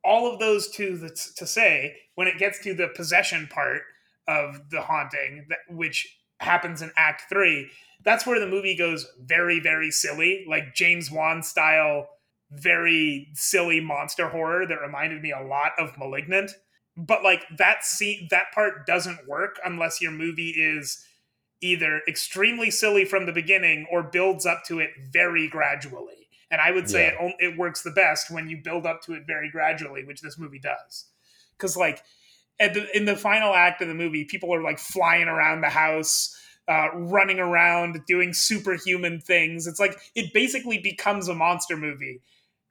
All 0.03 0.33
of 0.33 0.39
those 0.39 0.69
to 0.71 1.11
to 1.37 1.47
say 1.47 1.97
when 2.15 2.27
it 2.27 2.39
gets 2.39 2.59
to 2.61 2.73
the 2.73 2.89
possession 2.89 3.49
part 3.49 3.83
of 4.29 4.71
the 4.71 4.83
haunting 4.83 5.47
that, 5.49 5.59
which 5.69 6.19
happens 6.41 6.83
in 6.83 6.91
act 6.97 7.23
three 7.29 7.71
that's 8.05 8.27
where 8.27 8.39
the 8.39 8.47
movie 8.47 8.77
goes 8.77 9.07
very 9.21 9.59
very 9.59 9.91
silly 9.91 10.45
like 10.49 10.75
james 10.75 11.11
wan 11.11 11.43
style 11.43 12.09
very 12.51 13.29
silly 13.35 13.81
monster 13.81 14.29
horror 14.29 14.67
that 14.67 14.81
reminded 14.81 15.21
me 15.23 15.33
a 15.33 15.41
lot 15.43 15.73
of 15.79 15.99
malignant. 15.99 16.53
But 16.97 17.23
like 17.23 17.45
that 17.59 17.85
scene 17.85 18.29
that 18.31 18.53
part 18.55 18.87
doesn't 18.87 19.27
work 19.29 19.59
unless 19.65 20.01
your 20.01 20.13
movie 20.13 20.51
is 20.51 21.05
either 21.61 22.03
extremely 22.07 22.71
silly 22.71 23.05
from 23.05 23.27
the 23.27 23.33
beginning 23.33 23.87
or 23.91 24.03
builds 24.03 24.47
up 24.47 24.63
to 24.67 24.79
it 24.79 24.91
very 25.11 25.49
gradually. 25.49 26.29
And 26.51 26.61
i 26.61 26.71
would 26.71 26.89
say 26.89 27.07
Yeah. 27.07 27.27
it, 27.27 27.35
it 27.53 27.59
works 27.59 27.83
the 27.83 27.91
best 27.91 28.31
when 28.31 28.49
you 28.49 28.59
build 28.63 28.87
up 28.87 29.03
to 29.03 29.15
it 29.15 29.25
very 29.27 29.51
gradually 29.51 30.05
which 30.05 30.21
this 30.21 30.39
movie 30.39 30.61
does. 30.61 31.07
Because 31.57 31.77
like 31.77 32.03
at 32.59 32.75
the, 32.75 32.97
in 32.97 33.05
the 33.05 33.17
final 33.17 33.55
act 33.55 33.83
of 33.83 33.89
the 33.89 33.95
movie, 33.95 34.25
people 34.25 34.53
are 34.55 34.63
like 34.63 34.79
flying 34.79 35.29
around 35.29 35.61
the 35.63 35.71
house. 35.71 36.35
Uh, 36.69 36.89
running 36.95 37.39
around 37.39 38.01
doing 38.09 38.33
superhuman 38.33 39.21
things. 39.21 39.69
It's 39.69 39.79
like 39.79 39.97
it 40.17 40.35
basically 40.35 40.79
becomes 40.79 41.29
a 41.29 41.35
monster 41.35 41.77
movie 41.77 42.21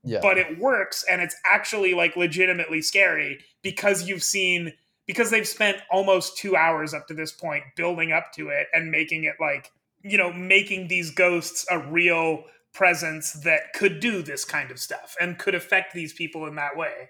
Yeah. 0.03 0.19
but 0.21 0.37
it 0.37 0.59
works 0.59 1.03
and 1.09 1.21
it's 1.21 1.35
actually 1.45 1.93
like 1.93 2.15
legitimately 2.15 2.81
scary 2.81 3.39
because 3.63 4.07
you've 4.07 4.23
seen 4.23 4.73
because 5.07 5.29
they've 5.29 5.47
spent 5.47 5.77
almost 5.91 6.37
two 6.37 6.55
hours 6.55 6.93
up 6.93 7.07
to 7.07 7.13
this 7.13 7.31
point 7.31 7.63
building 7.75 8.11
up 8.11 8.31
to 8.33 8.49
it 8.49 8.67
and 8.73 8.91
making 8.91 9.23
it 9.23 9.35
like 9.39 9.71
you 10.03 10.17
know 10.17 10.31
making 10.31 10.87
these 10.87 11.11
ghosts 11.11 11.65
a 11.71 11.79
real 11.79 12.43
presence 12.73 13.33
that 13.43 13.73
could 13.73 13.99
do 13.99 14.21
this 14.21 14.45
kind 14.45 14.71
of 14.71 14.79
stuff 14.79 15.15
and 15.19 15.39
could 15.39 15.55
affect 15.55 15.93
these 15.93 16.13
people 16.13 16.45
in 16.45 16.55
that 16.55 16.77
way 16.77 17.09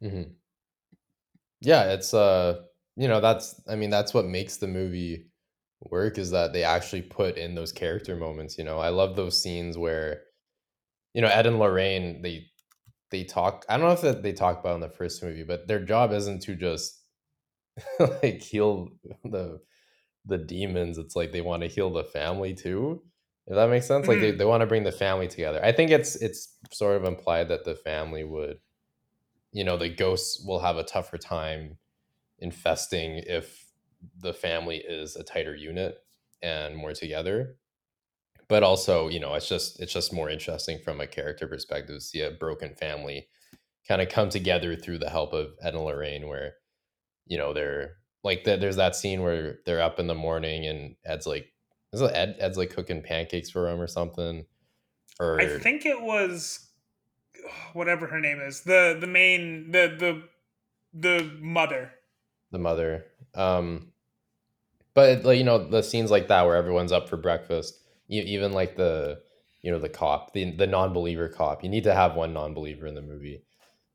hmm 0.00 0.41
Yeah, 1.62 1.92
it's 1.92 2.12
uh, 2.14 2.62
you 2.96 3.08
know, 3.08 3.20
that's 3.20 3.60
I 3.68 3.76
mean, 3.76 3.90
that's 3.90 4.14
what 4.14 4.26
makes 4.26 4.56
the 4.58 4.66
movie 4.68 5.26
work 5.80 6.18
is 6.18 6.30
that 6.30 6.52
they 6.52 6.64
actually 6.64 7.02
put 7.02 7.36
in 7.38 7.54
those 7.54 7.72
character 7.72 8.16
moments, 8.16 8.58
you 8.58 8.64
know. 8.64 8.78
I 8.78 8.88
love 8.90 9.16
those 9.16 9.40
scenes 9.42 9.78
where, 9.78 10.22
you 11.14 11.22
know, 11.22 11.28
Ed 11.28 11.46
and 11.46 11.58
Lorraine, 11.58 12.22
they 12.22 12.46
they 13.10 13.24
talk 13.24 13.66
I 13.68 13.76
don't 13.78 13.86
know 13.88 13.92
if 13.94 14.02
that 14.02 14.22
they 14.22 14.32
talk 14.34 14.60
about 14.60 14.76
in 14.76 14.82
the 14.82 14.90
first 14.90 15.22
movie, 15.24 15.44
but 15.44 15.68
their 15.68 15.84
job 15.84 16.12
isn't 16.12 16.42
to 16.44 16.56
just 16.56 17.00
like 18.00 18.42
heal 18.42 18.88
the 19.24 19.60
the 20.26 20.38
demons. 20.38 20.98
It's 20.98 21.16
like 21.16 21.32
they 21.32 21.42
want 21.42 21.62
to 21.62 21.68
heal 21.68 21.92
the 21.92 22.04
family 22.04 22.54
too. 22.54 23.04
If 23.46 23.56
that 23.56 23.70
makes 23.70 23.86
sense. 23.88 24.08
Like 24.08 24.20
they, 24.20 24.32
Mhm. 24.32 24.38
they 24.38 24.44
want 24.46 24.62
to 24.62 24.66
bring 24.68 24.84
the 24.84 24.92
family 24.92 25.28
together. 25.28 25.64
I 25.64 25.72
think 25.72 25.90
it's 25.90 26.16
it's 26.16 26.56
sort 26.72 26.96
of 26.96 27.04
implied 27.04 27.48
that 27.48 27.64
the 27.64 27.74
family 27.76 28.24
would 28.24 28.58
you 29.52 29.64
know 29.64 29.76
the 29.76 29.88
ghosts 29.88 30.44
will 30.44 30.60
have 30.60 30.76
a 30.76 30.82
tougher 30.82 31.18
time 31.18 31.78
infesting 32.38 33.22
if 33.26 33.66
the 34.18 34.32
family 34.32 34.78
is 34.78 35.14
a 35.14 35.22
tighter 35.22 35.54
unit 35.54 35.98
and 36.42 36.76
more 36.76 36.92
together. 36.92 37.56
But 38.48 38.62
also 38.62 39.08
you 39.08 39.20
know 39.20 39.34
it's 39.34 39.48
just 39.48 39.80
it's 39.80 39.92
just 39.92 40.12
more 40.12 40.28
interesting 40.28 40.78
from 40.78 41.00
a 41.00 41.06
character 41.06 41.46
perspective 41.46 41.96
to 41.96 42.00
see 42.00 42.20
a 42.22 42.30
broken 42.30 42.74
family 42.74 43.28
kind 43.86 44.02
of 44.02 44.08
come 44.08 44.28
together 44.28 44.76
through 44.76 44.98
the 44.98 45.10
help 45.10 45.32
of 45.32 45.52
ed 45.62 45.74
and 45.74 45.84
lorraine 45.84 46.28
where 46.28 46.54
you 47.26 47.38
know 47.38 47.52
they're 47.52 47.96
like 48.24 48.44
the, 48.44 48.56
there's 48.56 48.76
that 48.76 48.94
scene 48.94 49.22
where 49.22 49.58
they're 49.64 49.82
up 49.82 49.98
in 49.98 50.06
the 50.06 50.14
morning 50.14 50.66
and 50.66 50.96
ed's 51.04 51.26
like 51.26 51.46
is 51.92 52.00
it 52.00 52.10
ed? 52.14 52.36
Ed's 52.38 52.56
like 52.56 52.70
cooking 52.70 53.02
pancakes 53.02 53.50
for 53.50 53.68
him 53.68 53.80
or 53.80 53.86
something 53.86 54.44
or 55.18 55.40
i 55.40 55.58
think 55.58 55.86
it 55.86 56.00
was 56.00 56.71
whatever 57.72 58.06
her 58.06 58.20
name 58.20 58.40
is 58.40 58.62
the 58.62 58.96
the 58.98 59.06
main 59.06 59.70
the 59.72 59.94
the 59.98 60.22
the 60.94 61.30
mother 61.40 61.92
the 62.52 62.58
mother. 62.58 63.06
Um, 63.34 63.88
but 64.94 65.24
like 65.24 65.38
you 65.38 65.44
know 65.44 65.68
the 65.68 65.82
scenes 65.82 66.10
like 66.10 66.28
that 66.28 66.46
where 66.46 66.54
everyone's 66.54 66.92
up 66.92 67.08
for 67.08 67.16
breakfast, 67.16 67.80
even 68.08 68.52
like 68.52 68.76
the 68.76 69.20
you 69.62 69.72
know 69.72 69.78
the 69.78 69.88
cop, 69.88 70.34
the 70.34 70.52
the 70.52 70.66
non-believer 70.66 71.28
cop. 71.28 71.64
You 71.64 71.70
need 71.70 71.84
to 71.84 71.94
have 71.94 72.14
one 72.14 72.32
non-believer 72.32 72.86
in 72.86 72.94
the 72.94 73.02
movie. 73.02 73.42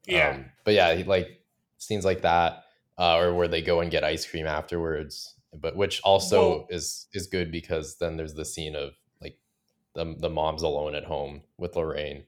yeah 0.06 0.32
Um, 0.32 0.46
but 0.66 0.74
yeah, 0.74 1.04
like 1.06 1.40
scenes 1.78 2.04
like 2.04 2.24
that, 2.24 2.64
uh, 2.98 3.18
or 3.18 3.34
where 3.36 3.48
they 3.48 3.62
go 3.62 3.80
and 3.80 3.92
get 3.92 4.04
ice 4.04 4.26
cream 4.26 4.48
afterwards. 4.48 5.36
But 5.54 5.76
which 5.76 6.02
also 6.02 6.68
is 6.70 7.08
is 7.14 7.28
good 7.28 7.52
because 7.52 7.98
then 8.00 8.18
there's 8.18 8.34
the 8.34 8.46
scene 8.46 8.76
of 8.76 8.94
like 9.22 9.38
the 9.94 10.16
the 10.18 10.30
mom's 10.30 10.64
alone 10.64 10.96
at 10.96 11.06
home 11.06 11.44
with 11.58 11.76
Lorraine, 11.76 12.24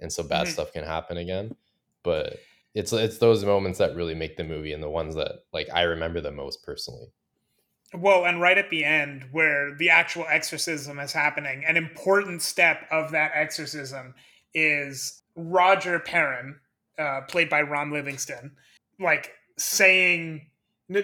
and 0.00 0.12
so 0.12 0.22
bad 0.22 0.46
Mhm. 0.46 0.52
stuff 0.52 0.72
can 0.72 0.84
happen 0.84 1.16
again. 1.16 1.54
But 2.02 2.40
it's 2.74 2.92
it's 2.92 3.18
those 3.18 3.44
moments 3.44 3.78
that 3.78 3.94
really 3.94 4.14
make 4.14 4.36
the 4.36 4.44
movie 4.44 4.72
and 4.72 4.82
the 4.82 4.90
ones 4.90 5.14
that 5.14 5.44
like 5.52 5.68
I 5.72 5.82
remember 5.82 6.20
the 6.20 6.32
most 6.32 6.64
personally. 6.64 7.06
Well, 7.92 8.24
and 8.26 8.40
right 8.40 8.58
at 8.58 8.70
the 8.70 8.84
end, 8.84 9.28
where 9.30 9.76
the 9.76 9.90
actual 9.90 10.26
exorcism 10.28 10.98
is 10.98 11.12
happening, 11.12 11.64
an 11.64 11.76
important 11.76 12.42
step 12.42 12.88
of 12.90 13.12
that 13.12 13.30
exorcism 13.34 14.14
is 14.52 15.22
Roger 15.36 16.00
Perron, 16.00 16.58
uh, 16.98 17.20
played 17.28 17.48
by 17.48 17.62
Ron 17.62 17.92
Livingston, 17.92 18.56
like 18.98 19.32
saying, 19.56 20.50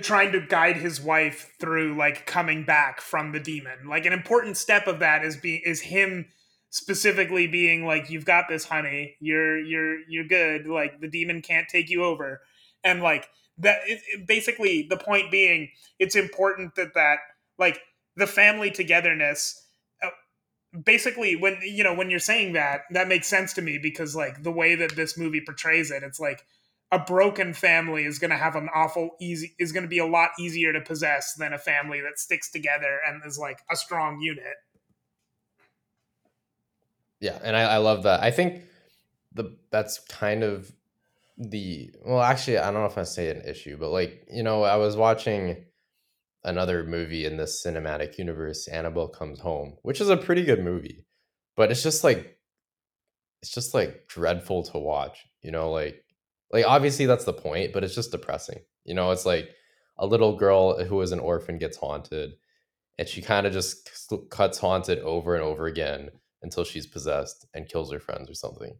trying 0.02 0.32
to 0.32 0.40
guide 0.40 0.76
his 0.76 1.00
wife 1.00 1.54
through 1.60 1.96
like 1.96 2.26
coming 2.26 2.64
back 2.64 3.00
from 3.00 3.30
the 3.30 3.40
demon. 3.40 3.88
Like 3.88 4.04
an 4.04 4.12
important 4.12 4.56
step 4.56 4.88
of 4.88 4.98
that 4.98 5.24
is 5.24 5.36
being 5.36 5.62
is 5.64 5.80
him 5.80 6.26
specifically 6.70 7.46
being 7.46 7.84
like, 7.86 8.10
"You've 8.10 8.24
got 8.24 8.46
this, 8.48 8.64
honey. 8.64 9.16
You're 9.20 9.60
you're 9.60 9.98
you're 10.08 10.24
good. 10.26 10.66
Like 10.66 11.00
the 11.00 11.08
demon 11.08 11.42
can't 11.42 11.68
take 11.68 11.90
you 11.90 12.04
over," 12.04 12.40
and 12.84 13.02
like 13.02 13.28
that. 13.58 13.80
It, 13.86 14.00
it- 14.08 14.26
basically, 14.26 14.86
the 14.88 14.96
point 14.96 15.30
being 15.30 15.70
it's 15.98 16.16
important 16.16 16.74
that 16.76 16.94
that 16.94 17.18
like 17.58 17.80
the 18.16 18.26
family 18.26 18.70
togetherness 18.70 19.66
uh, 20.02 20.08
basically 20.84 21.36
when 21.36 21.58
you 21.62 21.82
know 21.82 21.94
when 21.94 22.10
you're 22.10 22.18
saying 22.20 22.52
that 22.52 22.82
that 22.92 23.08
makes 23.08 23.26
sense 23.26 23.52
to 23.54 23.62
me 23.62 23.78
because 23.78 24.14
like 24.14 24.42
the 24.42 24.52
way 24.52 24.74
that 24.76 24.94
this 24.94 25.18
movie 25.18 25.40
portrays 25.44 25.90
it 25.90 26.02
it's 26.02 26.20
like 26.20 26.42
a 26.92 26.98
broken 26.98 27.52
family 27.54 28.04
is 28.04 28.18
going 28.18 28.30
to 28.30 28.36
have 28.36 28.54
an 28.56 28.68
awful 28.74 29.10
easy 29.20 29.54
is 29.58 29.72
going 29.72 29.82
to 29.82 29.88
be 29.88 29.98
a 29.98 30.06
lot 30.06 30.30
easier 30.38 30.72
to 30.72 30.80
possess 30.80 31.34
than 31.34 31.52
a 31.52 31.58
family 31.58 32.00
that 32.00 32.18
sticks 32.18 32.50
together 32.50 33.00
and 33.06 33.22
is 33.26 33.38
like 33.38 33.58
a 33.70 33.76
strong 33.76 34.20
unit 34.20 34.54
Yeah, 37.20 37.38
and 37.42 37.54
I, 37.54 37.62
I 37.62 37.76
love 37.76 38.04
that. 38.04 38.22
I 38.22 38.30
think 38.30 38.62
the 39.32 39.56
that's 39.70 39.98
kind 39.98 40.42
of 40.42 40.72
the 41.36 41.90
well, 42.04 42.20
actually, 42.20 42.58
I 42.58 42.70
don't 42.70 42.80
know 42.80 42.86
if 42.86 42.98
I 42.98 43.04
say 43.04 43.30
an 43.30 43.42
issue, 43.46 43.76
but 43.78 43.90
like 43.90 44.26
you 44.30 44.42
know, 44.42 44.62
I 44.62 44.76
was 44.76 44.96
watching 44.96 45.64
another 46.42 46.84
movie 46.84 47.26
in 47.26 47.36
this 47.36 47.62
cinematic 47.64 48.18
universe, 48.18 48.66
Annabelle 48.68 49.08
Comes 49.08 49.40
Home, 49.40 49.76
which 49.82 50.00
is 50.00 50.08
a 50.08 50.16
pretty 50.16 50.44
good 50.44 50.64
movie, 50.64 51.04
but 51.56 51.70
it's 51.70 51.82
just 51.82 52.02
like 52.02 52.38
it's 53.42 53.52
just 53.52 53.74
like 53.74 54.06
dreadful 54.08 54.62
to 54.64 54.78
watch. 54.78 55.26
You 55.42 55.50
know, 55.50 55.70
like 55.70 56.02
like 56.50 56.64
obviously 56.66 57.04
that's 57.06 57.26
the 57.26 57.34
point, 57.34 57.72
but 57.72 57.84
it's 57.84 57.94
just 57.94 58.12
depressing. 58.12 58.60
You 58.84 58.94
know, 58.94 59.10
it's 59.10 59.26
like 59.26 59.50
a 59.98 60.06
little 60.06 60.36
girl 60.36 60.82
who 60.82 61.00
is 61.02 61.12
an 61.12 61.20
orphan 61.20 61.58
gets 61.58 61.76
haunted, 61.76 62.32
and 62.98 63.06
she 63.06 63.20
kind 63.20 63.46
of 63.46 63.52
just 63.52 63.90
cuts 64.30 64.58
haunted 64.58 65.00
over 65.00 65.34
and 65.34 65.44
over 65.44 65.66
again 65.66 66.10
until 66.42 66.64
she's 66.64 66.86
possessed 66.86 67.46
and 67.54 67.68
kills 67.68 67.92
her 67.92 68.00
friends 68.00 68.30
or 68.30 68.34
something. 68.34 68.74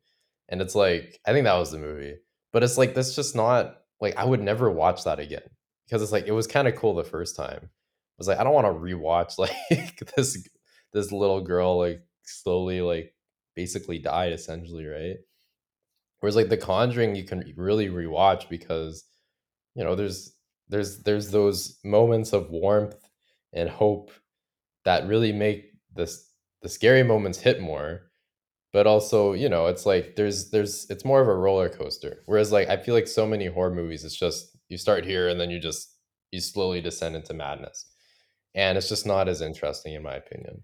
And 0.49 0.61
it's 0.61 0.75
like 0.75 1.21
I 1.27 1.33
think 1.33 1.45
that 1.45 1.59
was 1.59 1.71
the 1.71 1.79
movie, 1.79 2.17
but 2.53 2.63
it's 2.63 2.79
like 2.79 2.95
that's 2.95 3.15
just 3.15 3.37
not 3.37 3.79
like 4.01 4.17
I 4.17 4.25
would 4.25 4.43
never 4.43 4.71
watch 4.71 5.05
that 5.05 5.21
again 5.21 5.49
because 5.87 6.03
it's 6.03 6.13
like 6.13 6.27
it 6.27 6.33
was 6.33 6.47
kind 6.47 6.69
of 6.69 6.77
cool 6.77 6.95
the 6.95 7.05
first 7.05 7.37
time. 7.37 7.61
I 7.63 8.19
was 8.19 8.29
like 8.29 8.39
I 8.39 8.45
don't 8.45 8.55
want 8.55 8.67
to 8.67 8.73
rewatch 8.73 9.39
like 9.39 10.13
this 10.17 10.49
this 10.93 11.13
little 11.13 11.41
girl 11.41 11.79
like 11.79 12.03
slowly 12.25 12.81
like 12.81 13.15
basically 13.55 13.99
died 13.99 14.33
essentially, 14.33 14.87
right? 14.87 15.17
Whereas 16.21 16.37
like 16.37 16.49
The 16.49 16.57
Conjuring 16.57 17.15
you 17.15 17.25
can 17.25 17.53
really 17.57 17.89
rewatch 17.89 18.49
because 18.49 19.05
you 19.75 19.85
know 19.85 19.95
there's 19.95 20.33
there's 20.69 21.03
there's 21.03 21.31
those 21.31 21.79
moments 21.85 22.33
of 22.33 22.51
warmth 22.51 22.97
and 23.53 23.69
hope 23.69 24.11
that 24.85 25.07
really 25.07 25.33
make 25.33 25.73
this 25.95 26.30
the 26.63 26.69
scary 26.69 27.03
moments 27.03 27.41
hit 27.41 27.61
more 27.61 28.03
but 28.73 28.87
also 28.87 29.33
you 29.33 29.49
know 29.49 29.67
it's 29.67 29.87
like 29.87 30.17
there's 30.17 30.51
there's 30.51 30.87
it's 30.91 31.05
more 31.05 31.21
of 31.21 31.29
a 31.29 31.35
roller 31.35 31.69
coaster 31.69 32.23
whereas 32.27 32.53
like 32.53 32.69
i 32.69 32.77
feel 32.77 32.95
like 32.95 33.09
so 33.09 33.27
many 33.27 33.47
horror 33.47 33.75
movies 33.75 34.05
it's 34.05 34.17
just 34.17 34.57
you 34.69 34.79
start 34.79 35.05
here 35.05 35.29
and 35.29 35.41
then 35.41 35.51
you 35.51 35.59
just 35.59 35.97
you 36.31 36.41
slowly 36.41 36.81
descend 36.81 37.17
into 37.17 37.35
madness 37.35 37.87
and 38.55 38.77
it's 38.77 38.89
just 38.89 39.07
not 39.07 39.29
as 39.29 39.41
interesting 39.41 39.95
in 39.95 40.03
my 40.03 40.15
opinion. 40.15 40.63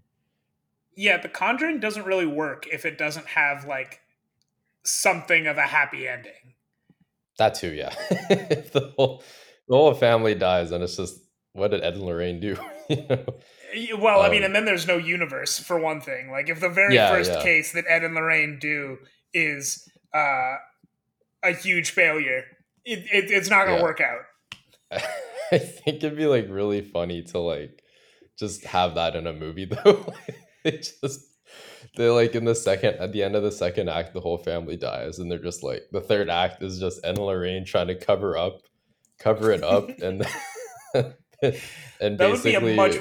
Yeah 0.94 1.18
the 1.18 1.28
conjuring 1.28 1.80
doesn't 1.80 2.06
really 2.06 2.26
work 2.26 2.66
if 2.72 2.85
it 2.85 2.98
doesn't 2.98 3.26
have 3.26 3.66
like 3.66 4.00
something 4.85 5.46
of 5.46 5.59
a 5.59 5.62
happy 5.62 6.09
ending. 6.09 6.54
That 7.38 7.54
too 7.54 7.72
yeah. 7.72 7.94
If 8.30 8.72
the 8.72 8.92
whole 8.96 9.22
the 9.68 9.76
whole 9.76 9.94
family 9.94 10.35
dies 10.35 10.72
and 10.72 10.82
it's 10.82 10.96
just 10.96 11.20
what 11.52 11.70
did 11.70 11.82
ed 11.82 11.94
and 11.94 12.02
lorraine 12.02 12.40
do? 12.40 12.56
You 12.88 13.04
know 13.11 13.35
Well, 13.98 14.22
I 14.22 14.29
mean, 14.29 14.42
Um, 14.42 14.46
and 14.46 14.55
then 14.57 14.64
there's 14.64 14.87
no 14.87 14.96
universe 14.96 15.59
for 15.59 15.79
one 15.79 16.00
thing. 16.00 16.31
Like, 16.31 16.48
if 16.48 16.61
the 16.61 16.68
very 16.68 16.94
Yeah, 16.94 17.11
first 17.11 17.33
yeah. 17.33 17.42
case 17.42 17.72
that 17.72 17.85
Ed 17.88 18.05
and 18.05 18.14
Lorraine 18.14 18.59
do 18.61 18.98
is 19.35 19.88
uh, 20.14 20.57
a 21.42 21.52
huge 21.52 21.90
failure, 21.90 22.44
it, 22.85 23.00
it, 23.12 23.31
it's 23.31 23.50
not 23.50 23.64
going 23.66 23.76
to 23.76 23.81
Yeah. 23.81 23.83
work 23.83 24.00
out. 24.00 24.22
I 25.52 25.59
think 25.59 25.98
it'd 26.02 26.16
be 26.16 26.26
like 26.26 26.46
really 26.48 26.81
funny 26.83 27.22
to 27.24 27.38
like 27.38 27.83
just 28.38 28.64
have 28.64 28.94
that 28.96 29.14
in 29.16 29.26
a 29.26 29.33
movie 29.33 29.64
though. 29.85 30.12
they 30.64 30.72
just 30.79 31.20
they 31.96 32.09
like 32.09 32.35
in 32.35 32.44
the 32.44 32.55
second 32.55 32.96
at 32.96 33.12
the 33.12 33.22
end 33.22 33.37
of 33.37 33.42
the 33.42 33.52
second 33.52 33.88
act 33.88 34.12
the 34.12 34.20
whole 34.20 34.38
family 34.38 34.76
dies 34.76 35.18
and 35.18 35.31
they're 35.31 35.38
just 35.38 35.62
like 35.62 35.83
the 35.92 36.00
third 36.00 36.29
act 36.29 36.62
is 36.62 36.79
just 36.81 37.00
Ed 37.05 37.11
and 37.16 37.18
Lorraine 37.18 37.64
trying 37.64 37.87
to 37.88 37.94
cover 37.94 38.37
up 38.37 38.61
cover 39.20 39.50
it 39.52 39.62
up 39.62 39.88
and 40.00 40.26
and 40.94 42.18
That 42.18 42.31
would 42.31 42.42
be 42.42 42.52
basically 42.52 42.72
a 42.72 42.76
much 42.76 42.96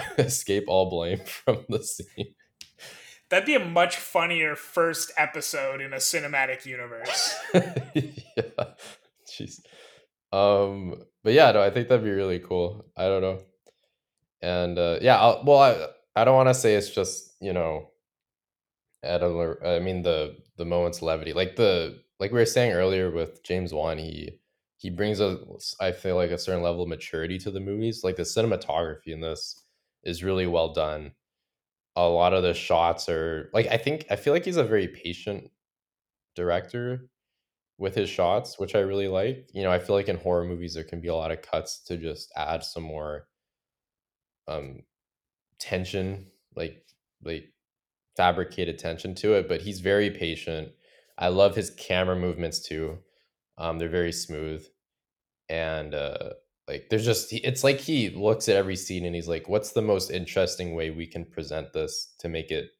escape 0.18 0.64
all 0.68 0.90
blame 0.90 1.18
from 1.24 1.64
the 1.68 1.82
scene. 1.82 2.34
that'd 3.28 3.46
be 3.46 3.54
a 3.54 3.64
much 3.64 3.96
funnier 3.96 4.56
first 4.56 5.12
episode 5.16 5.80
in 5.80 5.92
a 5.92 5.96
cinematic 5.96 6.66
universe. 6.66 7.34
yeah. 7.94 8.64
Jeez. 9.26 9.60
Um, 10.32 11.02
but 11.22 11.32
yeah, 11.32 11.52
no, 11.52 11.62
I 11.62 11.70
think 11.70 11.88
that'd 11.88 12.04
be 12.04 12.10
really 12.10 12.38
cool. 12.38 12.86
I 12.96 13.04
don't 13.06 13.22
know. 13.22 13.40
And 14.40 14.78
uh, 14.78 14.98
yeah, 15.00 15.18
I'll, 15.18 15.42
well, 15.44 15.58
I 15.60 16.20
I 16.20 16.24
don't 16.24 16.34
want 16.34 16.48
to 16.48 16.54
say 16.54 16.74
it's 16.74 16.90
just 16.90 17.34
you 17.40 17.52
know, 17.52 17.90
Adam. 19.04 19.56
I 19.64 19.78
mean 19.78 20.02
the 20.02 20.36
the 20.56 20.64
moments 20.64 21.02
levity, 21.02 21.32
like 21.32 21.56
the 21.56 22.02
like 22.18 22.32
we 22.32 22.38
were 22.38 22.46
saying 22.46 22.72
earlier 22.72 23.10
with 23.10 23.42
James 23.44 23.72
Wan, 23.72 23.98
he 23.98 24.38
he 24.76 24.90
brings 24.90 25.20
a 25.20 25.38
I 25.80 25.92
feel 25.92 26.16
like 26.16 26.30
a 26.30 26.38
certain 26.38 26.62
level 26.62 26.82
of 26.82 26.88
maturity 26.88 27.38
to 27.38 27.50
the 27.50 27.60
movies. 27.60 28.02
Like 28.02 28.16
the 28.16 28.22
cinematography 28.22 29.08
in 29.08 29.20
this 29.20 29.61
is 30.04 30.24
really 30.24 30.46
well 30.46 30.72
done. 30.72 31.12
A 31.96 32.08
lot 32.08 32.34
of 32.34 32.42
the 32.44 32.54
shots 32.54 33.08
are 33.08 33.50
like 33.54 33.66
I 33.68 33.76
think 33.78 34.06
I 34.10 34.16
feel 34.16 34.32
like 34.34 34.44
he's 34.46 34.56
a 34.58 34.64
very 34.64 34.88
patient 34.88 35.50
director 36.36 37.08
with 37.78 37.94
his 37.96 38.10
shots, 38.10 38.58
which 38.58 38.74
I 38.76 38.80
really 38.80 39.08
like. 39.08 39.50
You 39.54 39.62
know, 39.64 39.72
I 39.72 39.78
feel 39.80 39.96
like 39.96 40.08
in 40.08 40.18
horror 40.18 40.44
movies 40.44 40.74
there 40.74 40.84
can 40.84 41.00
be 41.00 41.08
a 41.08 41.14
lot 41.16 41.32
of 41.32 41.42
cuts 41.42 41.80
to 41.84 41.96
just 41.98 42.32
add 42.36 42.64
some 42.64 42.84
more 42.84 43.28
um 44.48 44.82
tension, 45.58 46.30
like 46.56 46.86
like 47.24 47.52
fabricated 48.16 48.78
tension 48.78 49.14
to 49.16 49.34
it, 49.34 49.48
but 49.48 49.62
he's 49.62 49.80
very 49.80 50.10
patient. 50.10 50.70
I 51.18 51.28
love 51.28 51.56
his 51.56 51.70
camera 51.72 52.16
movements 52.16 52.60
too. 52.60 52.98
Um 53.58 53.78
they're 53.78 53.88
very 53.88 54.12
smooth 54.12 54.66
and 55.48 55.94
uh 55.94 56.30
like 56.72 56.88
there's 56.88 57.04
just 57.04 57.32
it's 57.32 57.62
like 57.62 57.78
he 57.78 58.08
looks 58.10 58.48
at 58.48 58.56
every 58.56 58.76
scene 58.76 59.04
and 59.04 59.14
he's 59.14 59.28
like 59.28 59.48
what's 59.48 59.72
the 59.72 59.82
most 59.82 60.10
interesting 60.10 60.74
way 60.74 60.90
we 60.90 61.06
can 61.06 61.24
present 61.24 61.72
this 61.72 62.14
to 62.18 62.28
make 62.28 62.50
it 62.50 62.70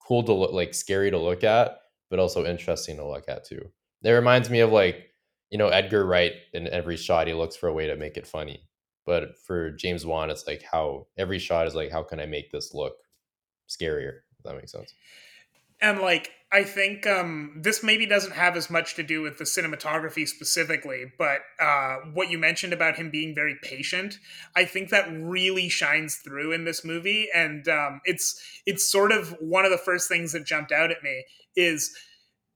cool 0.00 0.22
to 0.24 0.32
look 0.32 0.52
like 0.52 0.74
scary 0.74 1.10
to 1.10 1.18
look 1.18 1.44
at 1.44 1.78
but 2.10 2.18
also 2.18 2.44
interesting 2.44 2.96
to 2.96 3.06
look 3.06 3.28
at 3.28 3.44
too? 3.44 3.70
It 4.02 4.10
reminds 4.10 4.50
me 4.50 4.60
of 4.60 4.72
like 4.72 5.10
you 5.50 5.58
know 5.58 5.68
edgar 5.68 6.04
wright 6.04 6.32
in 6.52 6.66
every 6.68 6.96
shot 6.96 7.28
he 7.28 7.34
looks 7.34 7.56
for 7.56 7.68
a 7.68 7.72
way 7.72 7.86
to 7.86 7.96
make 7.96 8.16
it 8.16 8.26
funny. 8.26 8.66
But 9.06 9.38
for 9.38 9.70
james 9.70 10.04
wan 10.04 10.30
it's 10.30 10.46
like 10.46 10.62
how 10.62 11.06
every 11.16 11.38
shot 11.38 11.66
is 11.66 11.74
like 11.74 11.90
how 11.92 12.02
can 12.02 12.18
i 12.20 12.26
make 12.26 12.50
this 12.50 12.74
look 12.74 12.94
scarier? 13.68 14.20
If 14.38 14.44
that 14.44 14.56
makes 14.56 14.72
sense 14.72 14.92
and 15.80 16.00
like 16.00 16.30
I 16.54 16.62
think 16.62 17.04
um, 17.04 17.58
this 17.60 17.82
maybe 17.82 18.06
doesn't 18.06 18.34
have 18.34 18.56
as 18.56 18.70
much 18.70 18.94
to 18.94 19.02
do 19.02 19.22
with 19.22 19.38
the 19.38 19.44
cinematography 19.44 20.28
specifically, 20.28 21.12
but 21.18 21.40
uh, 21.60 21.96
what 22.12 22.30
you 22.30 22.38
mentioned 22.38 22.72
about 22.72 22.94
him 22.94 23.10
being 23.10 23.34
very 23.34 23.56
patient, 23.60 24.20
I 24.54 24.64
think 24.64 24.90
that 24.90 25.08
really 25.10 25.68
shines 25.68 26.14
through 26.16 26.52
in 26.52 26.64
this 26.64 26.84
movie, 26.84 27.28
and 27.34 27.66
um, 27.66 28.00
it's 28.04 28.40
it's 28.66 28.88
sort 28.88 29.10
of 29.10 29.34
one 29.40 29.64
of 29.64 29.72
the 29.72 29.78
first 29.78 30.08
things 30.08 30.32
that 30.32 30.46
jumped 30.46 30.70
out 30.70 30.92
at 30.92 31.02
me 31.02 31.24
is 31.56 31.92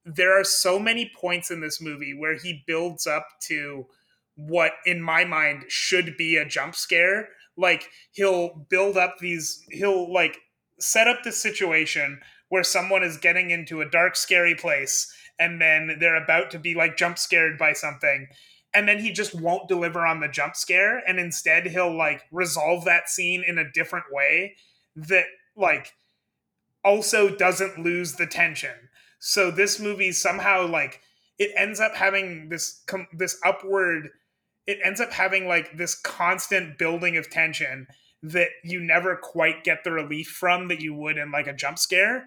there 0.05 0.39
are 0.39 0.45
so 0.45 0.79
many 0.79 1.11
points 1.21 1.51
in 1.51 1.61
this 1.61 1.81
movie 1.81 2.15
where 2.15 2.37
he 2.37 2.63
builds 2.67 3.07
up 3.07 3.27
to 3.43 3.87
what 4.37 4.73
in 4.87 5.03
my 5.03 5.25
mind 5.25 5.65
should 5.67 6.17
be 6.17 6.37
a 6.37 6.47
jump 6.47 6.77
scare. 6.77 7.29
Like 7.57 7.89
he'll 8.13 8.67
build 8.71 8.97
up 8.97 9.17
these 9.19 9.65
he'll 9.71 10.13
like 10.13 10.39
set 10.79 11.09
up 11.09 11.25
the 11.25 11.33
situation 11.33 12.21
where 12.49 12.65
someone 12.65 13.03
is 13.03 13.17
getting 13.17 13.51
into 13.51 13.81
a 13.81 13.89
dark, 13.89 14.17
scary 14.17 14.55
place 14.55 15.13
and 15.39 15.61
then 15.61 15.97
they're 16.01 16.23
about 16.23 16.51
to 16.51 16.59
be 16.59 16.75
like 16.75 16.97
jump 16.97 17.19
scared 17.19 17.59
by 17.59 17.73
something. 17.73 18.29
And 18.75 18.89
then 18.89 18.99
he 18.99 19.13
just 19.13 19.35
won't 19.35 19.69
deliver 19.69 20.05
on 20.05 20.21
the 20.21 20.29
jump 20.29 20.57
scare. 20.57 20.99
And 21.09 21.19
instead, 21.19 21.67
he'll 21.67 21.97
like 21.97 22.25
resolve 22.31 22.85
that 22.85 23.09
scene 23.09 23.43
in 23.47 23.59
a 23.59 23.71
different 23.73 24.07
way 24.11 24.57
that 24.97 25.25
like 25.57 25.95
also 26.85 27.35
doesn't 27.35 27.79
lose 27.79 28.15
the 28.15 28.27
tension. 28.27 28.91
So 29.19 29.51
this 29.51 29.81
movie 29.81 30.13
somehow 30.13 30.67
like 30.67 31.01
it 31.39 31.51
ends 31.57 31.81
up 31.81 31.95
having 31.95 32.49
this 32.49 32.83
com- 32.87 33.09
this 33.13 33.39
upward 33.45 34.11
it 34.67 34.79
ends 34.85 35.01
up 35.01 35.13
having 35.13 35.49
like 35.49 35.79
this 35.79 35.95
constant 35.95 36.77
building 36.77 37.17
of 37.17 37.31
tension 37.31 37.87
that 38.23 38.49
you 38.63 38.81
never 38.81 39.17
quite 39.17 39.65
get 39.65 39.83
the 39.83 39.91
relief 39.91 40.29
from 40.29 40.69
that 40.69 40.81
you 40.81 40.93
would 40.93 41.17
in 41.17 41.31
like 41.31 41.47
a 41.47 41.55
jump 41.55 41.79
scare 41.79 42.27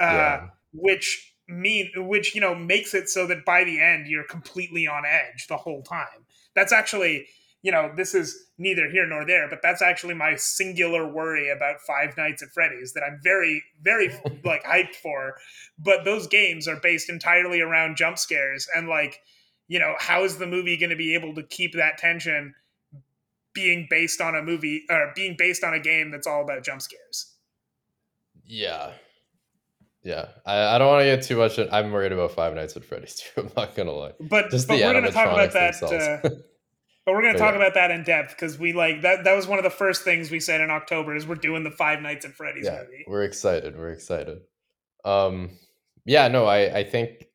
uh, 0.00 0.04
yeah. 0.04 0.48
which 0.72 1.34
mean 1.48 1.90
which 1.96 2.34
you 2.34 2.40
know 2.40 2.54
makes 2.54 2.92
it 2.92 3.08
so 3.08 3.26
that 3.26 3.44
by 3.44 3.62
the 3.62 3.80
end 3.80 4.06
you're 4.08 4.24
completely 4.24 4.86
on 4.86 5.04
edge 5.04 5.46
the 5.48 5.56
whole 5.56 5.82
time. 5.82 6.26
That's 6.54 6.72
actually 6.72 7.26
you 7.62 7.72
know 7.72 7.92
this 7.96 8.14
is 8.14 8.46
neither 8.58 8.88
here 8.88 9.06
nor 9.06 9.26
there, 9.26 9.48
but 9.48 9.60
that's 9.62 9.82
actually 9.82 10.14
my 10.14 10.34
singular 10.36 11.06
worry 11.06 11.50
about 11.50 11.80
Five 11.86 12.16
Nights 12.16 12.42
at 12.42 12.48
Freddy's 12.50 12.92
that 12.94 13.02
I'm 13.02 13.20
very 13.22 13.62
very 13.82 14.08
like 14.44 14.64
hyped 14.64 14.96
for. 14.96 15.36
But 15.78 16.04
those 16.04 16.26
games 16.26 16.66
are 16.66 16.80
based 16.80 17.08
entirely 17.08 17.60
around 17.60 17.96
jump 17.96 18.18
scares 18.18 18.66
and 18.74 18.88
like 18.88 19.20
you 19.68 19.78
know 19.78 19.94
how 19.98 20.24
is 20.24 20.38
the 20.38 20.46
movie 20.46 20.76
going 20.76 20.90
to 20.90 20.96
be 20.96 21.14
able 21.14 21.34
to 21.34 21.42
keep 21.42 21.74
that 21.74 21.98
tension 21.98 22.54
being 23.52 23.86
based 23.88 24.20
on 24.20 24.34
a 24.34 24.42
movie 24.42 24.84
or 24.90 25.12
being 25.14 25.34
based 25.38 25.64
on 25.64 25.72
a 25.72 25.80
game 25.80 26.10
that's 26.10 26.26
all 26.26 26.42
about 26.42 26.62
jump 26.62 26.82
scares 26.82 27.34
yeah 28.44 28.92
yeah, 30.06 30.28
I, 30.46 30.76
I 30.76 30.78
don't 30.78 30.86
want 30.86 31.00
to 31.00 31.16
get 31.16 31.24
too 31.24 31.36
much. 31.36 31.58
In, 31.58 31.68
I'm 31.72 31.90
worried 31.90 32.12
about 32.12 32.30
Five 32.30 32.54
Nights 32.54 32.76
at 32.76 32.84
Freddy's 32.84 33.16
too. 33.16 33.40
I'm 33.40 33.50
not 33.56 33.74
gonna 33.74 33.90
lie. 33.90 34.12
But 34.20 34.52
Just 34.52 34.68
but 34.68 34.78
we're 34.78 34.92
gonna 34.92 35.10
talk 35.10 35.32
about 35.32 35.52
that. 35.52 35.82
Uh, 35.82 36.20
but 37.04 37.12
we're 37.12 37.22
gonna 37.22 37.32
but 37.32 37.38
talk 37.40 37.54
yeah. 37.54 37.60
about 37.60 37.74
that 37.74 37.90
in 37.90 38.04
depth 38.04 38.30
because 38.30 38.56
we 38.56 38.72
like 38.72 39.02
that. 39.02 39.24
That 39.24 39.34
was 39.34 39.48
one 39.48 39.58
of 39.58 39.64
the 39.64 39.70
first 39.70 40.02
things 40.02 40.30
we 40.30 40.38
said 40.38 40.60
in 40.60 40.70
October 40.70 41.16
is 41.16 41.26
we're 41.26 41.34
doing 41.34 41.64
the 41.64 41.72
Five 41.72 42.02
Nights 42.02 42.24
at 42.24 42.34
Freddy's 42.34 42.66
yeah, 42.66 42.82
movie. 42.84 43.04
We're 43.08 43.24
excited. 43.24 43.76
We're 43.76 43.90
excited. 43.90 44.42
Um, 45.04 45.50
yeah, 46.04 46.28
no, 46.28 46.44
I 46.46 46.78
I 46.78 46.84
think 46.84 47.26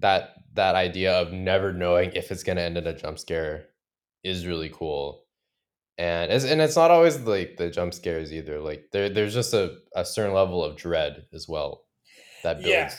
that 0.00 0.34
that 0.52 0.74
idea 0.74 1.14
of 1.14 1.32
never 1.32 1.72
knowing 1.72 2.12
if 2.12 2.30
it's 2.30 2.42
gonna 2.42 2.60
end 2.60 2.76
in 2.76 2.86
a 2.86 2.94
jump 2.94 3.18
scare 3.18 3.68
is 4.22 4.46
really 4.46 4.68
cool 4.68 5.24
and 5.96 6.30
it's, 6.30 6.44
and 6.44 6.60
it's 6.60 6.76
not 6.76 6.90
always 6.90 7.18
like 7.20 7.56
the 7.56 7.70
jump 7.70 7.94
scares 7.94 8.32
either 8.32 8.60
like 8.60 8.88
there 8.92 9.08
there's 9.08 9.32
just 9.32 9.54
a, 9.54 9.76
a 9.94 10.04
certain 10.04 10.34
level 10.34 10.64
of 10.64 10.76
dread 10.76 11.24
as 11.32 11.48
well 11.48 11.84
that 12.48 12.56
builds 12.62 12.70
yeah. 12.70 12.94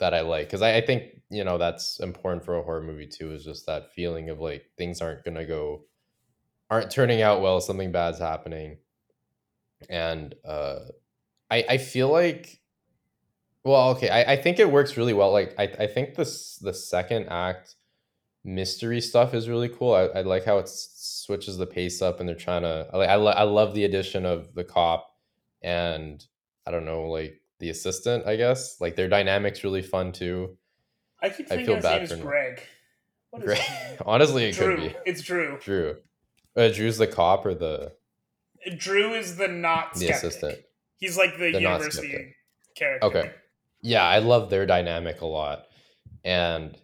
that 0.00 0.14
I 0.14 0.20
like 0.22 0.46
because 0.46 0.62
I, 0.62 0.76
I 0.76 0.80
think 0.80 1.04
you 1.30 1.44
know 1.44 1.56
that's 1.56 2.00
important 2.00 2.44
for 2.44 2.56
a 2.56 2.62
horror 2.62 2.82
movie 2.82 3.06
too 3.06 3.32
is 3.32 3.44
just 3.44 3.66
that 3.66 3.92
feeling 3.94 4.28
of 4.28 4.40
like 4.40 4.66
things 4.76 5.00
aren't 5.00 5.24
gonna 5.24 5.46
go 5.46 5.84
aren't 6.70 6.90
turning 6.90 7.22
out 7.22 7.40
well 7.40 7.60
something 7.60 7.92
bad's 7.92 8.18
happening 8.18 8.78
and 9.88 10.34
uh 10.44 10.80
I 11.50 11.64
I 11.68 11.78
feel 11.78 12.10
like 12.10 12.60
well 13.64 13.90
okay 13.90 14.08
I, 14.08 14.32
I 14.32 14.36
think 14.36 14.58
it 14.58 14.70
works 14.70 14.96
really 14.96 15.14
well 15.14 15.32
like 15.32 15.54
I, 15.58 15.64
I 15.64 15.86
think 15.86 16.16
this 16.16 16.56
the 16.56 16.74
second 16.74 17.28
act 17.28 17.76
mystery 18.44 19.00
stuff 19.00 19.32
is 19.34 19.48
really 19.48 19.68
cool 19.68 19.94
I, 19.94 20.18
I 20.18 20.22
like 20.22 20.44
how 20.44 20.58
it 20.58 20.68
switches 20.68 21.56
the 21.56 21.66
pace 21.66 22.02
up 22.02 22.18
and 22.18 22.28
they're 22.28 22.34
trying 22.34 22.62
to 22.62 22.88
I, 22.92 22.98
I, 22.98 23.14
I 23.14 23.42
love 23.44 23.74
the 23.74 23.84
addition 23.84 24.26
of 24.26 24.52
the 24.54 24.64
cop 24.64 25.08
and 25.62 26.24
I 26.66 26.72
don't 26.72 26.84
know 26.84 27.04
like 27.04 27.41
the 27.62 27.70
assistant, 27.70 28.26
I 28.26 28.36
guess. 28.36 28.80
Like 28.80 28.96
their 28.96 29.08
dynamics 29.08 29.64
really 29.64 29.82
fun 29.82 30.12
too. 30.12 30.58
I 31.22 31.30
keep 31.30 31.48
thinking 31.48 31.60
I 31.60 31.66
feel 31.66 31.74
his 31.76 31.82
bad 31.84 32.02
name 32.02 32.18
is 32.18 32.24
Greg. 32.24 32.62
What 33.30 33.42
is 33.42 33.46
Greg? 33.46 33.60
Honestly, 34.04 34.44
it 34.46 34.56
Drew. 34.56 34.76
could 34.76 34.92
be. 34.92 34.96
It's 35.06 35.22
Drew. 35.22 35.58
Drew. 35.62 35.96
Uh, 36.56 36.68
Drew's 36.68 36.98
the 36.98 37.06
cop 37.06 37.46
or 37.46 37.54
the. 37.54 37.92
Drew 38.76 39.14
is 39.14 39.36
the 39.36 39.48
not 39.48 39.94
the 39.94 40.08
assistant. 40.08 40.58
He's 40.98 41.16
like 41.16 41.38
the, 41.38 41.52
the 41.52 41.60
university 41.60 42.34
character. 42.76 43.06
Okay. 43.06 43.30
Yeah, 43.80 44.04
I 44.04 44.18
love 44.18 44.50
their 44.50 44.66
dynamic 44.66 45.20
a 45.20 45.26
lot, 45.26 45.66
and 46.24 46.76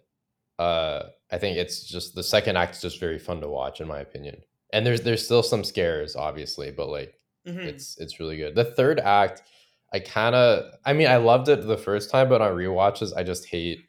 uh, 0.57 1.03
I 1.31 1.37
think 1.37 1.57
it's 1.57 1.83
just 1.83 2.15
the 2.15 2.23
second 2.23 2.57
act 2.57 2.75
is 2.75 2.81
just 2.81 2.99
very 2.99 3.19
fun 3.19 3.39
to 3.41 3.47
watch, 3.47 3.79
in 3.79 3.87
my 3.87 3.99
opinion. 3.99 4.41
And 4.73 4.85
there's 4.85 5.01
there's 5.01 5.23
still 5.23 5.43
some 5.43 5.63
scares, 5.63 6.15
obviously, 6.15 6.71
but 6.71 6.89
like 6.89 7.13
mm-hmm. 7.47 7.59
it's 7.59 7.97
it's 7.97 8.19
really 8.19 8.37
good. 8.37 8.55
The 8.55 8.65
third 8.65 8.99
act 8.99 9.43
I 9.93 9.99
kind 9.99 10.35
of, 10.35 10.71
I 10.85 10.93
mean, 10.93 11.07
I 11.07 11.17
loved 11.17 11.49
it 11.49 11.65
the 11.65 11.77
first 11.77 12.11
time, 12.11 12.29
but 12.29 12.41
on 12.41 12.51
rewatches, 12.51 13.11
I 13.15 13.23
just 13.23 13.47
hate. 13.47 13.79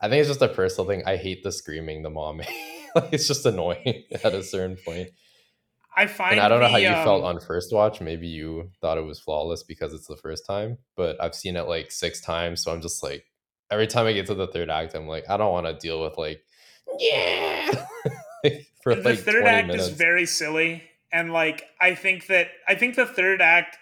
I 0.00 0.08
think 0.08 0.20
it's 0.20 0.28
just 0.28 0.42
a 0.42 0.48
personal 0.48 0.88
thing. 0.88 1.02
I 1.06 1.16
hate 1.16 1.42
the 1.42 1.52
screaming 1.52 2.02
the 2.02 2.10
mom. 2.10 2.38
like 2.94 3.12
it's 3.12 3.28
just 3.28 3.46
annoying 3.46 4.04
at 4.24 4.34
a 4.34 4.42
certain 4.42 4.76
point. 4.84 5.10
I 5.96 6.06
find, 6.06 6.32
and 6.32 6.40
I 6.40 6.48
don't 6.48 6.60
the, 6.60 6.66
know 6.66 6.72
how 6.72 6.78
you 6.78 6.88
um, 6.88 7.04
felt 7.04 7.24
on 7.24 7.40
first 7.40 7.72
watch. 7.72 8.00
Maybe 8.00 8.28
you 8.28 8.70
thought 8.80 8.96
it 8.96 9.04
was 9.04 9.18
flawless 9.18 9.62
because 9.62 9.92
it's 9.92 10.06
the 10.06 10.16
first 10.16 10.46
time, 10.46 10.78
but 10.96 11.20
I've 11.20 11.34
seen 11.34 11.56
it 11.56 11.68
like 11.68 11.90
six 11.90 12.20
times, 12.20 12.62
so 12.62 12.72
I'm 12.72 12.80
just 12.80 13.02
like, 13.02 13.24
every 13.70 13.86
time 13.86 14.06
I 14.06 14.12
get 14.12 14.26
to 14.26 14.34
the 14.34 14.46
third 14.46 14.70
act, 14.70 14.94
I'm 14.94 15.08
like, 15.08 15.28
I 15.28 15.36
don't 15.36 15.52
want 15.52 15.66
to 15.66 15.74
deal 15.74 16.02
with 16.02 16.16
like, 16.16 16.42
yeah. 16.98 17.86
for 18.82 18.94
the 18.94 19.02
like 19.02 19.18
third 19.18 19.44
act 19.44 19.66
minutes. 19.66 19.88
is 19.88 19.94
very 19.94 20.26
silly, 20.26 20.82
and 21.12 21.32
like 21.32 21.64
I 21.80 21.94
think 21.94 22.26
that 22.28 22.48
I 22.68 22.74
think 22.76 22.94
the 22.94 23.06
third 23.06 23.42
act 23.42 23.76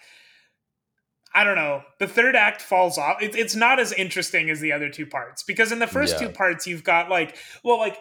I 1.38 1.44
don't 1.44 1.54
know. 1.54 1.82
The 2.00 2.08
third 2.08 2.34
act 2.34 2.60
falls 2.60 2.98
off. 2.98 3.22
It, 3.22 3.36
it's 3.36 3.54
not 3.54 3.78
as 3.78 3.92
interesting 3.92 4.50
as 4.50 4.58
the 4.58 4.72
other 4.72 4.88
two 4.88 5.06
parts 5.06 5.44
because 5.44 5.70
in 5.70 5.78
the 5.78 5.86
first 5.86 6.14
yeah. 6.14 6.26
two 6.26 6.32
parts 6.34 6.66
you've 6.66 6.82
got 6.82 7.08
like, 7.08 7.36
well, 7.62 7.78
like 7.78 7.96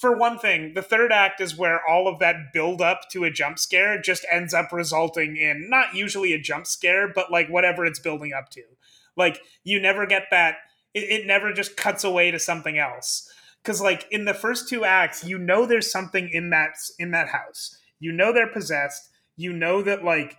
for 0.00 0.16
one 0.16 0.36
thing, 0.36 0.74
the 0.74 0.82
third 0.82 1.12
act 1.12 1.40
is 1.40 1.56
where 1.56 1.80
all 1.88 2.08
of 2.08 2.18
that 2.18 2.52
build 2.52 2.82
up 2.82 3.02
to 3.12 3.22
a 3.22 3.30
jump 3.30 3.60
scare 3.60 4.00
just 4.02 4.26
ends 4.32 4.52
up 4.52 4.72
resulting 4.72 5.36
in 5.36 5.70
not 5.70 5.94
usually 5.94 6.32
a 6.32 6.40
jump 6.40 6.66
scare, 6.66 7.06
but 7.14 7.30
like 7.30 7.48
whatever 7.48 7.84
it's 7.86 8.00
building 8.00 8.32
up 8.32 8.50
to. 8.50 8.62
Like 9.16 9.40
you 9.62 9.80
never 9.80 10.04
get 10.04 10.24
that. 10.32 10.56
It, 10.92 11.20
it 11.20 11.26
never 11.28 11.52
just 11.52 11.76
cuts 11.76 12.02
away 12.02 12.32
to 12.32 12.40
something 12.40 12.78
else. 12.78 13.30
because 13.62 13.80
like 13.80 14.06
in 14.10 14.24
the 14.24 14.34
first 14.34 14.68
two 14.68 14.84
acts 14.84 15.24
you 15.24 15.38
know 15.38 15.66
there's 15.66 15.90
something 15.90 16.28
in 16.32 16.50
that 16.50 16.70
in 16.98 17.10
that 17.12 17.28
house 17.28 17.76
you 17.98 18.12
know 18.12 18.32
they're 18.32 18.52
possessed 18.52 19.08
you 19.36 19.52
know 19.52 19.82
that 19.82 20.04
like 20.04 20.36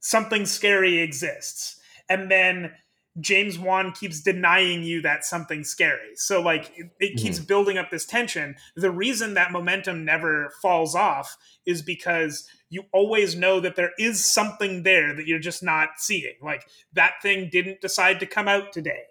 something 0.00 0.46
scary 0.46 0.98
exists 0.98 1.80
and 2.08 2.30
then 2.30 2.72
James 3.20 3.58
Wan 3.58 3.92
keeps 3.92 4.20
denying 4.20 4.82
you 4.82 5.02
that 5.02 5.24
something 5.24 5.64
scary. 5.64 6.14
So 6.14 6.40
like 6.40 6.70
it, 6.76 6.90
it 7.00 7.16
keeps 7.16 7.38
mm. 7.38 7.46
building 7.46 7.78
up 7.78 7.90
this 7.90 8.04
tension. 8.04 8.56
The 8.76 8.90
reason 8.90 9.34
that 9.34 9.52
momentum 9.52 10.04
never 10.04 10.52
falls 10.62 10.94
off 10.94 11.36
is 11.66 11.82
because 11.82 12.48
you 12.70 12.84
always 12.92 13.34
know 13.34 13.60
that 13.60 13.76
there 13.76 13.90
is 13.98 14.24
something 14.24 14.82
there 14.82 15.14
that 15.14 15.26
you're 15.26 15.38
just 15.38 15.62
not 15.62 15.90
seeing. 15.96 16.34
Like 16.42 16.68
that 16.92 17.14
thing 17.22 17.48
didn't 17.50 17.80
decide 17.80 18.20
to 18.20 18.26
come 18.26 18.48
out 18.48 18.72
today. 18.72 19.04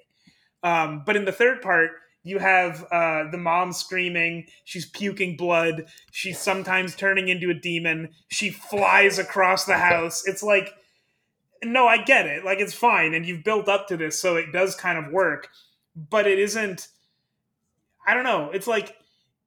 Um, 0.64 1.04
but 1.06 1.16
in 1.16 1.26
the 1.26 1.32
third 1.32 1.62
part, 1.62 1.92
you 2.28 2.39
have 2.39 2.86
uh, 2.91 3.30
the 3.32 3.38
mom 3.38 3.71
screaming. 3.71 4.47
She's 4.63 4.86
puking 4.86 5.38
blood. 5.38 5.86
She's 6.11 6.39
sometimes 6.39 6.95
turning 6.95 7.28
into 7.28 7.49
a 7.49 7.53
demon. 7.53 8.09
She 8.30 8.49
flies 8.49 9.19
across 9.19 9.65
the 9.65 9.78
house. 9.78 10.28
It's 10.28 10.43
like 10.43 10.73
no, 11.63 11.88
I 11.88 11.97
get 11.97 12.25
it. 12.25 12.45
Like 12.45 12.59
it's 12.59 12.73
fine, 12.73 13.13
and 13.13 13.25
you've 13.25 13.43
built 13.43 13.67
up 13.67 13.88
to 13.88 13.97
this, 13.97 14.21
so 14.21 14.36
it 14.36 14.51
does 14.51 14.75
kind 14.75 14.97
of 14.97 15.11
work. 15.11 15.49
But 15.95 16.28
it 16.28 16.39
isn't. 16.39 16.88
I 18.05 18.13
don't 18.13 18.23
know. 18.23 18.51
It's 18.51 18.67
like 18.67 18.95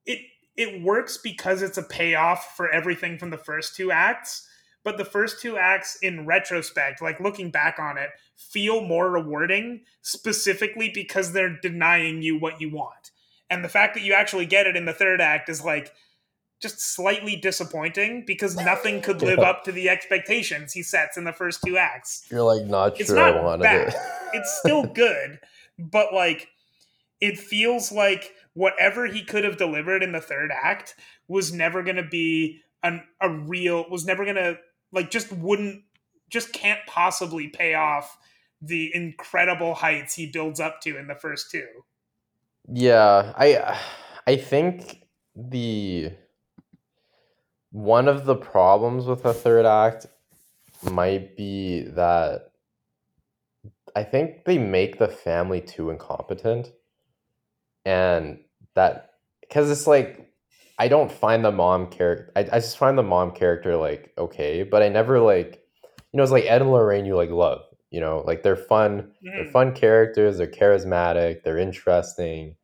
it 0.05 0.19
it 0.55 0.83
works 0.83 1.17
because 1.17 1.61
it's 1.61 1.77
a 1.77 1.83
payoff 1.83 2.53
for 2.55 2.69
everything 2.69 3.17
from 3.17 3.29
the 3.29 3.37
first 3.37 3.75
two 3.75 3.91
acts. 3.91 4.47
But 4.83 4.97
the 4.97 5.05
first 5.05 5.41
two 5.41 5.57
acts, 5.57 5.97
in 6.01 6.25
retrospect, 6.25 7.01
like 7.01 7.19
looking 7.19 7.51
back 7.51 7.77
on 7.79 7.97
it, 7.97 8.09
feel 8.35 8.81
more 8.81 9.11
rewarding 9.11 9.81
specifically 10.01 10.89
because 10.93 11.33
they're 11.33 11.59
denying 11.61 12.21
you 12.21 12.39
what 12.39 12.59
you 12.59 12.71
want. 12.71 13.11
And 13.49 13.63
the 13.63 13.69
fact 13.69 13.93
that 13.93 14.03
you 14.03 14.13
actually 14.13 14.45
get 14.45 14.65
it 14.65 14.75
in 14.75 14.85
the 14.85 14.93
third 14.93 15.21
act 15.21 15.49
is 15.49 15.63
like, 15.63 15.93
just 16.61 16.79
slightly 16.79 17.35
disappointing 17.35 18.23
because 18.25 18.55
nothing 18.55 19.01
could 19.01 19.21
live 19.23 19.39
yeah. 19.39 19.49
up 19.49 19.63
to 19.63 19.71
the 19.71 19.89
expectations 19.89 20.73
he 20.73 20.83
sets 20.83 21.17
in 21.17 21.23
the 21.23 21.33
first 21.33 21.61
two 21.65 21.77
acts. 21.77 22.25
You're 22.29 22.43
like 22.43 22.65
not 22.65 22.99
it's 22.99 23.09
sure 23.09 23.17
not 23.17 23.35
I 23.35 23.41
wanted 23.41 23.63
bad. 23.63 23.87
it. 23.89 23.95
it's 24.33 24.59
still 24.59 24.85
good, 24.93 25.39
but 25.77 26.13
like 26.13 26.49
it 27.19 27.37
feels 27.37 27.91
like 27.91 28.31
whatever 28.53 29.07
he 29.07 29.23
could 29.23 29.43
have 29.43 29.57
delivered 29.57 30.03
in 30.03 30.11
the 30.11 30.21
third 30.21 30.51
act 30.51 30.95
was 31.27 31.51
never 31.51 31.83
going 31.83 31.95
to 31.95 32.03
be 32.03 32.61
an, 32.83 33.03
a 33.19 33.29
real 33.29 33.85
was 33.89 34.05
never 34.05 34.23
going 34.23 34.35
to 34.35 34.57
like 34.91 35.09
just 35.09 35.31
wouldn't 35.31 35.83
just 36.29 36.53
can't 36.53 36.79
possibly 36.87 37.47
pay 37.47 37.73
off 37.73 38.17
the 38.61 38.91
incredible 38.93 39.73
heights 39.73 40.13
he 40.13 40.27
builds 40.27 40.59
up 40.59 40.81
to 40.81 40.97
in 40.97 41.07
the 41.07 41.15
first 41.15 41.51
two. 41.51 41.67
Yeah, 42.71 43.33
I 43.35 43.79
I 44.27 44.35
think 44.35 45.03
the 45.35 46.11
one 47.71 48.07
of 48.07 48.25
the 48.25 48.35
problems 48.35 49.05
with 49.05 49.23
the 49.23 49.33
third 49.33 49.65
act 49.65 50.05
might 50.89 51.35
be 51.35 51.83
that 51.83 52.51
I 53.95 54.03
think 54.03 54.45
they 54.45 54.57
make 54.57 54.99
the 54.99 55.07
family 55.07 55.61
too 55.61 55.89
incompetent. 55.89 56.71
And 57.85 58.39
that 58.75 59.11
because 59.41 59.71
it's 59.71 59.87
like 59.87 60.30
I 60.81 60.87
don't 60.87 61.11
find 61.11 61.45
the 61.45 61.51
mom 61.51 61.91
character 61.91 62.31
I, 62.35 62.39
I 62.39 62.59
just 62.59 62.75
find 62.75 62.97
the 62.97 63.03
mom 63.03 63.31
character 63.33 63.77
like 63.77 64.13
okay, 64.17 64.63
but 64.63 64.81
I 64.81 64.89
never 64.89 65.19
like 65.19 65.63
you 66.11 66.17
know, 66.17 66.23
it's 66.23 66.31
like 66.31 66.45
Ed 66.45 66.63
and 66.63 66.71
Lorraine 66.71 67.05
you 67.05 67.15
like 67.15 67.29
love. 67.29 67.61
You 67.91 67.99
know, 67.99 68.23
like 68.25 68.41
they're 68.41 68.55
fun, 68.55 69.11
mm. 69.23 69.31
they're 69.35 69.51
fun 69.51 69.75
characters, 69.75 70.39
they're 70.39 70.47
charismatic, 70.47 71.43
they're 71.43 71.59
interesting, 71.59 72.55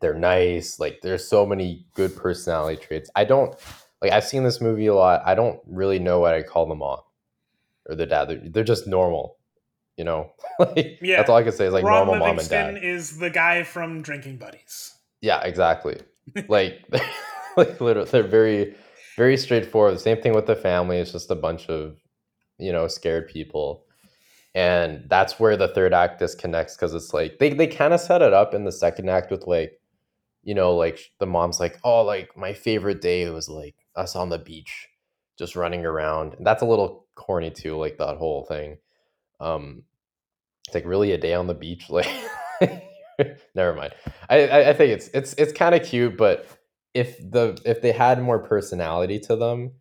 they're 0.00 0.14
nice, 0.14 0.80
like 0.80 1.00
there's 1.02 1.28
so 1.28 1.44
many 1.44 1.84
good 1.92 2.16
personality 2.16 2.80
traits. 2.80 3.10
I 3.14 3.24
don't 3.24 3.54
like 4.00 4.12
I've 4.12 4.24
seen 4.24 4.42
this 4.42 4.62
movie 4.62 4.86
a 4.86 4.94
lot. 4.94 5.20
I 5.26 5.34
don't 5.34 5.60
really 5.66 5.98
know 5.98 6.20
what 6.20 6.32
I 6.32 6.42
call 6.42 6.64
them 6.64 6.78
mom 6.78 7.00
or 7.84 7.96
the 7.96 8.06
dad. 8.06 8.30
They're, 8.30 8.40
they're 8.44 8.64
just 8.64 8.86
normal, 8.86 9.36
you 9.98 10.04
know. 10.04 10.32
like, 10.58 11.00
yeah, 11.02 11.18
that's 11.18 11.28
all 11.28 11.36
I 11.36 11.42
can 11.42 11.52
say 11.52 11.66
is 11.66 11.74
like 11.74 11.84
Ron 11.84 12.06
normal 12.06 12.26
Livingston 12.26 12.58
mom 12.58 12.68
and 12.68 12.76
dad. 12.76 12.88
Is 12.88 13.18
the 13.18 13.28
guy 13.28 13.62
from 13.62 14.00
Drinking 14.00 14.38
Buddies? 14.38 14.94
Yeah, 15.20 15.42
exactly. 15.42 15.98
Like, 16.48 16.84
like 17.56 17.80
literally, 17.80 18.10
they're 18.10 18.22
very, 18.22 18.74
very 19.16 19.36
straightforward. 19.36 19.94
The 19.94 20.00
same 20.00 20.20
thing 20.20 20.34
with 20.34 20.46
the 20.46 20.56
family. 20.56 20.98
It's 20.98 21.12
just 21.12 21.30
a 21.30 21.36
bunch 21.36 21.68
of, 21.68 21.96
you 22.58 22.72
know, 22.72 22.88
scared 22.88 23.28
people. 23.28 23.84
And 24.54 25.04
that's 25.08 25.40
where 25.40 25.56
the 25.56 25.68
third 25.68 25.92
act 25.92 26.20
disconnects 26.20 26.76
because 26.76 26.94
it's 26.94 27.12
like 27.12 27.38
they, 27.38 27.52
they 27.52 27.66
kind 27.66 27.92
of 27.92 28.00
set 28.00 28.22
it 28.22 28.32
up 28.32 28.54
in 28.54 28.64
the 28.64 28.72
second 28.72 29.10
act 29.10 29.30
with 29.30 29.46
like, 29.46 29.80
you 30.44 30.54
know, 30.54 30.74
like 30.74 31.12
the 31.18 31.26
mom's 31.26 31.58
like, 31.58 31.78
oh, 31.82 32.02
like 32.02 32.36
my 32.36 32.52
favorite 32.52 33.00
day 33.00 33.28
was 33.30 33.48
like 33.48 33.74
us 33.96 34.14
on 34.14 34.28
the 34.28 34.38
beach 34.38 34.88
just 35.36 35.56
running 35.56 35.84
around. 35.84 36.34
And 36.34 36.46
that's 36.46 36.62
a 36.62 36.66
little 36.66 37.06
corny 37.16 37.50
too, 37.50 37.76
like 37.76 37.98
that 37.98 38.16
whole 38.16 38.44
thing. 38.44 38.78
Um 39.40 39.82
it's 40.66 40.74
like 40.74 40.86
really 40.86 41.12
a 41.12 41.18
day 41.18 41.34
on 41.34 41.46
the 41.46 41.54
beach, 41.54 41.86
like 41.90 42.08
never 43.54 43.74
mind. 43.74 43.94
I, 44.28 44.46
I, 44.46 44.70
I 44.70 44.72
think 44.72 44.92
it's 44.92 45.08
it's 45.14 45.34
it's 45.34 45.52
kind 45.52 45.74
of 45.74 45.84
cute, 45.84 46.16
but 46.16 46.46
if 46.94 47.18
the 47.18 47.60
if 47.64 47.82
they 47.82 47.92
had 47.92 48.22
more 48.22 48.38
personality 48.38 49.18
to 49.20 49.36
them, 49.36 49.72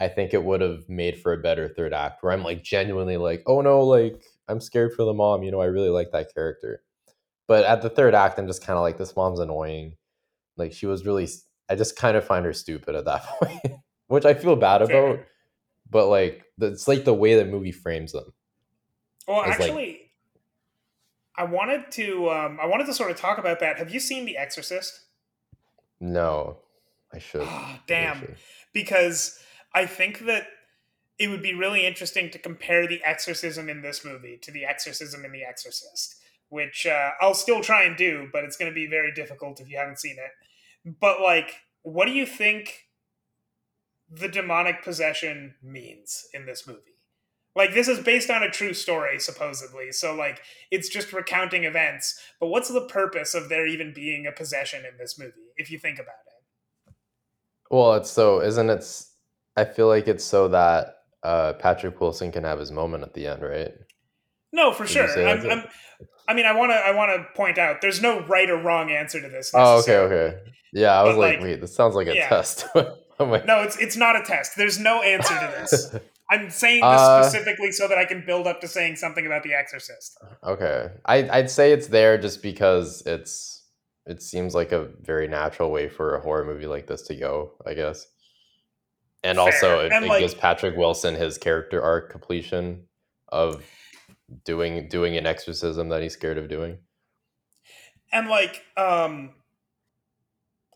I 0.00 0.08
think 0.08 0.34
it 0.34 0.42
would 0.42 0.60
have 0.60 0.88
made 0.88 1.20
for 1.20 1.32
a 1.32 1.38
better 1.38 1.68
third 1.68 1.92
act 1.92 2.22
where 2.22 2.32
I'm 2.32 2.42
like 2.42 2.62
genuinely 2.62 3.16
like, 3.16 3.42
oh 3.46 3.60
no, 3.60 3.82
like 3.82 4.22
I'm 4.48 4.60
scared 4.60 4.94
for 4.94 5.04
the 5.04 5.14
mom, 5.14 5.42
you 5.42 5.50
know, 5.50 5.60
I 5.60 5.66
really 5.66 5.90
like 5.90 6.10
that 6.12 6.34
character. 6.34 6.82
But 7.48 7.64
at 7.64 7.82
the 7.82 7.90
third 7.90 8.14
act, 8.14 8.38
I'm 8.38 8.46
just 8.46 8.64
kind 8.64 8.76
of 8.76 8.82
like, 8.82 8.98
this 8.98 9.16
mom's 9.16 9.40
annoying. 9.40 9.96
Like 10.56 10.72
she 10.72 10.86
was 10.86 11.04
really 11.04 11.28
I 11.68 11.74
just 11.74 11.96
kind 11.96 12.16
of 12.16 12.24
find 12.24 12.44
her 12.44 12.52
stupid 12.52 12.94
at 12.94 13.04
that 13.06 13.24
point, 13.40 13.80
which 14.08 14.24
I 14.24 14.34
feel 14.34 14.56
bad 14.56 14.82
about. 14.82 15.20
But 15.88 16.08
like, 16.08 16.44
it's 16.60 16.88
like 16.88 17.04
the 17.04 17.14
way 17.14 17.34
the 17.34 17.44
movie 17.44 17.72
frames 17.72 18.12
them. 18.12 18.32
Well, 19.26 19.42
actually, 19.42 19.70
like, 19.70 20.01
I 21.36 21.44
wanted 21.44 21.90
to 21.92 22.30
um, 22.30 22.58
I 22.60 22.66
wanted 22.66 22.86
to 22.86 22.94
sort 22.94 23.10
of 23.10 23.16
talk 23.16 23.38
about 23.38 23.60
that. 23.60 23.78
Have 23.78 23.92
you 23.92 24.00
seen 24.00 24.24
The 24.24 24.36
Exorcist? 24.36 25.00
No, 26.00 26.58
I 27.12 27.18
should. 27.18 27.42
Oh, 27.42 27.78
damn, 27.86 28.16
I 28.18 28.20
should. 28.20 28.36
because 28.72 29.38
I 29.74 29.86
think 29.86 30.20
that 30.26 30.46
it 31.18 31.28
would 31.28 31.42
be 31.42 31.54
really 31.54 31.86
interesting 31.86 32.30
to 32.30 32.38
compare 32.38 32.86
the 32.86 33.02
exorcism 33.04 33.68
in 33.68 33.82
this 33.82 34.04
movie 34.04 34.38
to 34.42 34.50
the 34.50 34.64
exorcism 34.64 35.24
in 35.24 35.32
The 35.32 35.44
Exorcist, 35.44 36.16
which 36.48 36.86
uh, 36.86 37.10
I'll 37.20 37.34
still 37.34 37.60
try 37.62 37.84
and 37.84 37.96
do, 37.96 38.28
but 38.32 38.44
it's 38.44 38.56
going 38.56 38.70
to 38.70 38.74
be 38.74 38.86
very 38.86 39.12
difficult 39.12 39.60
if 39.60 39.70
you 39.70 39.78
haven't 39.78 40.00
seen 40.00 40.16
it. 40.18 40.96
But 41.00 41.20
like, 41.20 41.54
what 41.82 42.06
do 42.06 42.12
you 42.12 42.26
think 42.26 42.86
the 44.10 44.28
demonic 44.28 44.82
possession 44.82 45.54
means 45.62 46.26
in 46.34 46.44
this 46.46 46.66
movie? 46.66 46.91
Like 47.54 47.74
this 47.74 47.88
is 47.88 48.00
based 48.00 48.30
on 48.30 48.42
a 48.42 48.50
true 48.50 48.72
story, 48.72 49.18
supposedly. 49.18 49.92
So 49.92 50.14
like 50.14 50.40
it's 50.70 50.88
just 50.88 51.12
recounting 51.12 51.64
events. 51.64 52.20
But 52.40 52.48
what's 52.48 52.68
the 52.68 52.86
purpose 52.86 53.34
of 53.34 53.48
there 53.48 53.66
even 53.66 53.92
being 53.92 54.26
a 54.26 54.32
possession 54.32 54.84
in 54.84 54.96
this 54.98 55.18
movie, 55.18 55.32
if 55.56 55.70
you 55.70 55.78
think 55.78 55.98
about 55.98 56.14
it? 56.26 56.94
Well, 57.70 57.94
it's 57.94 58.10
so 58.10 58.40
isn't 58.40 58.70
it 58.70 58.84
I 59.56 59.64
feel 59.64 59.88
like 59.88 60.08
it's 60.08 60.24
so 60.24 60.48
that 60.48 60.96
uh, 61.22 61.52
Patrick 61.54 62.00
Wilson 62.00 62.32
can 62.32 62.44
have 62.44 62.58
his 62.58 62.72
moment 62.72 63.04
at 63.04 63.14
the 63.14 63.26
end, 63.26 63.42
right? 63.42 63.72
No, 64.52 64.72
for 64.72 64.86
sure. 64.86 65.08
I'm, 65.26 65.50
I'm, 65.50 65.64
i 66.28 66.34
mean, 66.34 66.46
I 66.46 66.52
want 66.52 66.72
to. 66.72 66.76
I 66.76 66.92
want 66.94 67.10
to 67.10 67.26
point 67.34 67.58
out 67.58 67.80
there's 67.80 68.02
no 68.02 68.24
right 68.26 68.48
or 68.50 68.56
wrong 68.56 68.90
answer 68.90 69.20
to 69.20 69.28
this. 69.28 69.50
Oh, 69.54 69.80
okay, 69.80 69.96
okay. 69.96 70.38
Yeah, 70.72 70.98
I 70.98 71.04
was 71.04 71.16
like, 71.16 71.36
like, 71.36 71.42
wait, 71.42 71.60
this 71.60 71.74
sounds 71.74 71.94
like 71.94 72.06
a 72.06 72.14
yeah. 72.14 72.28
test. 72.28 72.66
like, 73.30 73.46
no, 73.46 73.62
it's 73.62 73.76
it's 73.78 73.96
not 73.96 74.16
a 74.16 74.22
test. 74.24 74.56
There's 74.56 74.78
no 74.78 75.02
answer 75.02 75.34
to 75.34 75.54
this. 75.58 75.94
I'm 76.30 76.48
saying 76.48 76.80
this 76.80 77.00
uh, 77.00 77.22
specifically 77.22 77.72
so 77.72 77.88
that 77.88 77.98
I 77.98 78.06
can 78.06 78.24
build 78.24 78.46
up 78.46 78.62
to 78.62 78.68
saying 78.68 78.96
something 78.96 79.26
about 79.26 79.42
The 79.42 79.52
Exorcist. 79.52 80.16
Okay, 80.42 80.88
I, 81.04 81.28
I'd 81.28 81.50
say 81.50 81.72
it's 81.72 81.88
there 81.88 82.16
just 82.16 82.42
because 82.42 83.02
it's 83.04 83.64
it 84.06 84.22
seems 84.22 84.54
like 84.54 84.72
a 84.72 84.88
very 85.02 85.28
natural 85.28 85.70
way 85.70 85.88
for 85.88 86.16
a 86.16 86.20
horror 86.20 86.44
movie 86.44 86.66
like 86.66 86.86
this 86.86 87.02
to 87.02 87.16
go. 87.16 87.52
I 87.66 87.74
guess, 87.74 88.06
and 89.22 89.36
Fair. 89.36 89.44
also 89.44 89.80
it, 89.80 89.92
and 89.92 90.06
it 90.06 90.08
like, 90.08 90.20
gives 90.20 90.34
Patrick 90.34 90.76
Wilson 90.76 91.14
his 91.14 91.36
character 91.36 91.82
arc 91.82 92.10
completion 92.10 92.84
of 93.28 93.62
doing 94.44 94.88
doing 94.88 95.16
an 95.18 95.26
exorcism 95.26 95.90
that 95.90 96.02
he's 96.02 96.14
scared 96.14 96.38
of 96.38 96.48
doing. 96.48 96.78
And 98.10 98.28
like, 98.28 98.62
um, 98.76 99.32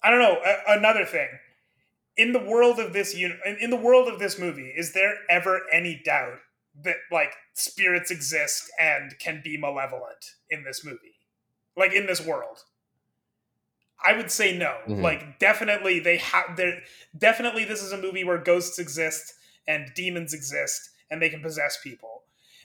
I 0.02 0.10
don't 0.10 0.20
know. 0.20 0.38
A- 0.44 0.78
another 0.78 1.04
thing 1.04 1.28
in 2.16 2.32
the 2.32 2.38
world 2.38 2.78
of 2.78 2.92
this 2.92 3.14
uni- 3.14 3.38
in 3.60 3.70
the 3.70 3.76
world 3.76 4.08
of 4.08 4.18
this 4.18 4.38
movie, 4.38 4.72
is 4.76 4.92
there 4.92 5.14
ever 5.28 5.62
any 5.72 6.00
doubt 6.04 6.38
that 6.82 6.96
like 7.10 7.34
spirits 7.54 8.10
exist 8.10 8.70
and 8.78 9.18
can 9.18 9.40
be 9.42 9.56
malevolent 9.56 10.34
in 10.50 10.64
this 10.64 10.84
movie, 10.84 11.16
like 11.76 11.92
in 11.92 12.06
this 12.06 12.24
world? 12.24 12.58
I 14.04 14.16
would 14.16 14.30
say 14.30 14.56
no. 14.56 14.76
Mm-hmm. 14.86 15.02
Like 15.02 15.38
definitely 15.38 16.00
they 16.00 16.18
have 16.18 16.56
there 16.56 16.80
definitely 17.16 17.64
this 17.64 17.82
is 17.82 17.92
a 17.92 18.00
movie 18.00 18.24
where 18.24 18.38
ghosts 18.38 18.78
exist 18.78 19.34
and 19.66 19.90
demons 19.94 20.34
exist 20.34 20.90
and 21.10 21.20
they 21.20 21.30
can 21.30 21.42
possess 21.42 21.78
people. 21.82 22.22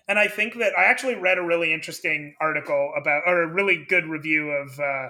And 0.08 0.20
I 0.20 0.28
think 0.28 0.58
that 0.58 0.78
I 0.78 0.84
actually 0.86 1.16
read 1.16 1.38
a 1.38 1.43
really 1.43 1.74
interesting 1.74 2.36
article 2.41 2.93
about 2.97 3.24
or 3.26 3.43
a 3.43 3.47
really 3.47 3.86
good 3.88 4.06
review 4.06 4.49
of 4.49 4.80
uh, 4.80 5.10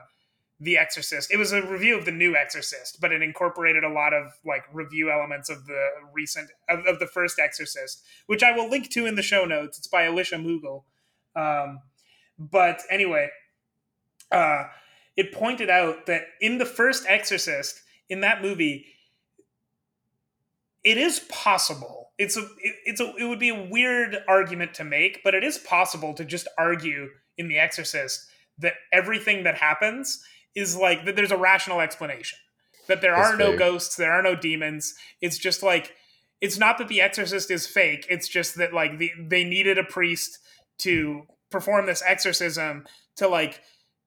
The 0.64 0.78
Exorcist. 0.78 1.34
It 1.34 1.38
was 1.38 1.52
a 1.52 1.66
review 1.66 1.98
of 1.98 2.06
the 2.06 2.12
new 2.12 2.36
Exorcist, 2.36 3.02
but 3.02 3.12
it 3.12 3.24
incorporated 3.24 3.84
a 3.84 3.90
lot 3.90 4.14
of 4.14 4.28
like 4.46 4.64
review 4.72 5.12
elements 5.12 5.50
of 5.50 5.66
the 5.66 5.88
recent 6.14 6.52
of, 6.70 6.86
of 6.86 7.00
the 7.00 7.08
first 7.08 7.40
Exorcist, 7.40 8.04
which 8.28 8.44
I 8.44 8.56
will 8.56 8.70
link 8.70 8.92
to 8.92 9.08
in 9.08 9.16
the 9.16 9.24
show 9.24 9.46
notes. 9.46 9.80
It's 9.80 9.88
by 9.88 10.04
Alisha 10.04 10.40
Mughal. 10.40 10.84
Um, 11.36 11.80
but 12.38 12.82
anyway, 12.92 13.30
uh, 14.32 14.66
it 15.18 15.32
pointed 15.32 15.72
out 15.72 16.06
that 16.06 16.26
in 16.40 16.60
the 16.60 16.66
first 16.66 17.06
Exorcist, 17.08 17.82
in 18.08 18.22
that 18.22 18.44
movie, 18.44 18.86
it 20.84 21.00
is 21.00 21.22
possible. 21.22 22.12
It's 22.20 22.38
a 22.38 22.42
it, 22.42 22.76
it's 22.86 23.02
a 23.02 23.12
it 23.18 23.26
would 23.26 23.40
be 23.40 23.50
a 23.50 23.68
weird 23.68 24.18
argument 24.28 24.76
to 24.76 24.84
make, 24.84 25.24
but 25.24 25.34
it 25.34 25.44
is 25.44 25.58
possible 25.58 26.14
to 26.14 26.24
just 26.24 26.48
argue 26.56 27.08
in 27.36 27.48
The 27.48 27.58
Exorcist 27.58 28.28
that 28.60 28.74
everything 28.94 29.44
that 29.46 29.56
happens 29.56 30.24
is 30.56 30.76
like 30.76 31.06
that 31.06 31.16
there's 31.16 31.32
a 31.32 31.38
rational 31.38 31.82
explanation. 31.82 32.40
That 32.88 33.02
there 33.02 33.16
That's 33.16 33.34
are 33.34 33.38
no 33.38 33.52
fake. 33.52 33.60
ghosts, 33.60 33.96
there 33.96 34.12
are 34.12 34.24
no 34.24 34.36
demons. 34.36 34.96
It's 35.22 35.38
just 35.38 35.64
like 35.64 35.96
it's 36.42 36.58
not 36.58 36.78
that 36.80 36.88
The 36.88 37.02
Exorcist 37.02 37.52
is 37.52 37.68
fake. 37.68 38.06
It's 38.10 38.28
just 38.28 38.56
that 38.58 38.74
like 38.74 38.98
the, 38.98 39.12
they 39.20 39.44
needed 39.44 39.78
a 39.78 39.84
priest 39.84 40.40
to 40.80 41.24
perform 41.52 41.86
this 41.86 42.02
exorcism 42.06 42.86
to 43.18 43.28
like 43.28 43.62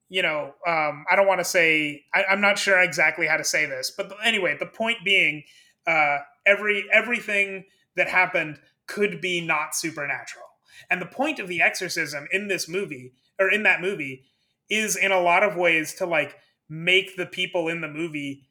you 0.09 0.23
know 0.23 0.53
um, 0.67 1.05
i 1.11 1.17
don't 1.17 1.27
want 1.27 1.41
to 1.41 1.45
say 1.45 2.03
I, 2.15 2.25
i'm 2.25 2.41
not 2.41 2.59
sure 2.59 2.81
exactly 2.81 3.27
how 3.27 3.37
to 3.37 3.45
say 3.45 3.67
this 3.67 3.93
but 3.97 4.13
anyway 4.25 4.57
the 4.59 4.67
point 4.67 4.99
being 5.05 5.45
uh, 5.87 6.19
every 6.47 6.85
everything 6.93 7.65
that 7.97 8.09
happened 8.09 8.59
could 8.87 9.21
be 9.21 9.41
not 9.41 9.75
supernatural 9.75 10.47
and 10.91 11.01
the 11.01 11.07
point 11.07 11.39
of 11.39 11.49
the 11.49 11.61
exorcism 11.61 12.27
in 12.33 12.49
this 12.49 12.69
movie 12.69 13.13
or 13.39 13.51
in 13.51 13.63
that 13.63 13.81
movie 13.81 14.25
is 14.71 14.97
in 14.97 15.13
a 15.13 15.21
lot 15.21 15.43
of 15.43 15.57
ways 15.57 15.95
to 15.95 16.07
like 16.07 16.37
make 16.69 17.17
the 17.17 17.27
people 17.27 17.69
in 17.69 17.81
the 17.81 17.89
movie 17.89 18.49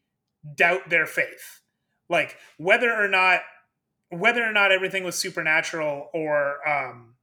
doubt 0.55 0.89
their 0.89 1.05
faith. 1.05 1.61
Like 2.09 2.37
whether 2.57 2.93
or 2.93 3.07
not 3.07 3.41
whether 4.09 4.43
or 4.43 4.51
not 4.51 4.71
everything 4.71 5.03
was 5.03 5.15
supernatural 5.15 6.09
or 6.13 6.67
um 6.67 7.15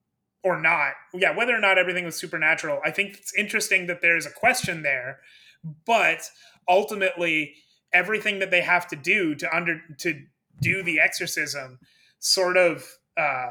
or 0.43 0.61
not 0.61 0.95
yeah 1.15 1.35
whether 1.37 1.55
or 1.55 1.61
not 1.61 1.79
everything 1.79 2.05
was 2.05 2.17
supernatural 2.17 2.81
i 2.85 2.91
think 2.91 3.17
it's 3.17 3.35
interesting 3.35 3.87
that 3.87 4.01
there's 4.01 4.27
a 4.27 4.31
question 4.31 4.83
there 4.83 5.21
but 5.87 6.29
ultimately 6.69 7.55
everything 7.93 8.39
that 8.39 8.51
they 8.51 8.63
have 8.63 8.89
to 8.89 8.97
do 8.97 9.35
to 9.35 9.55
under 9.55 9.81
to 9.99 10.23
do 10.61 10.83
the 10.83 10.99
exorcism 10.99 11.79
sort 12.19 12.57
of 12.57 12.85
uh 13.17 13.51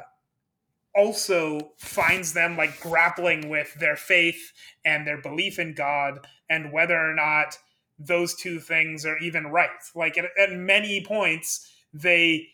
also 0.95 1.71
finds 1.77 2.33
them 2.33 2.57
like 2.57 2.79
grappling 2.81 3.49
with 3.49 3.73
their 3.75 3.95
faith 3.95 4.51
and 4.83 5.05
their 5.05 5.21
belief 5.21 5.59
in 5.59 5.73
god 5.73 6.25
and 6.49 6.71
whether 6.71 6.97
or 6.97 7.13
not 7.13 7.57
those 7.97 8.33
two 8.35 8.59
things 8.59 9.05
are 9.05 9.17
even 9.17 9.47
right 9.47 9.69
like 9.95 10.17
at, 10.17 10.25
at 10.37 10.51
many 10.51 11.03
points 11.03 11.71
they 11.93 12.47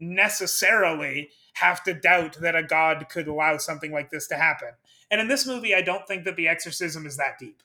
necessarily 0.00 1.28
have 1.54 1.82
to 1.84 1.94
doubt 1.94 2.38
that 2.40 2.56
a 2.56 2.62
god 2.62 3.06
could 3.10 3.28
allow 3.28 3.58
something 3.58 3.92
like 3.92 4.10
this 4.10 4.26
to 4.28 4.34
happen. 4.34 4.70
And 5.10 5.20
in 5.20 5.28
this 5.28 5.46
movie, 5.46 5.74
I 5.74 5.82
don't 5.82 6.06
think 6.06 6.24
that 6.24 6.36
the 6.36 6.48
exorcism 6.48 7.06
is 7.06 7.16
that 7.16 7.38
deep. 7.38 7.62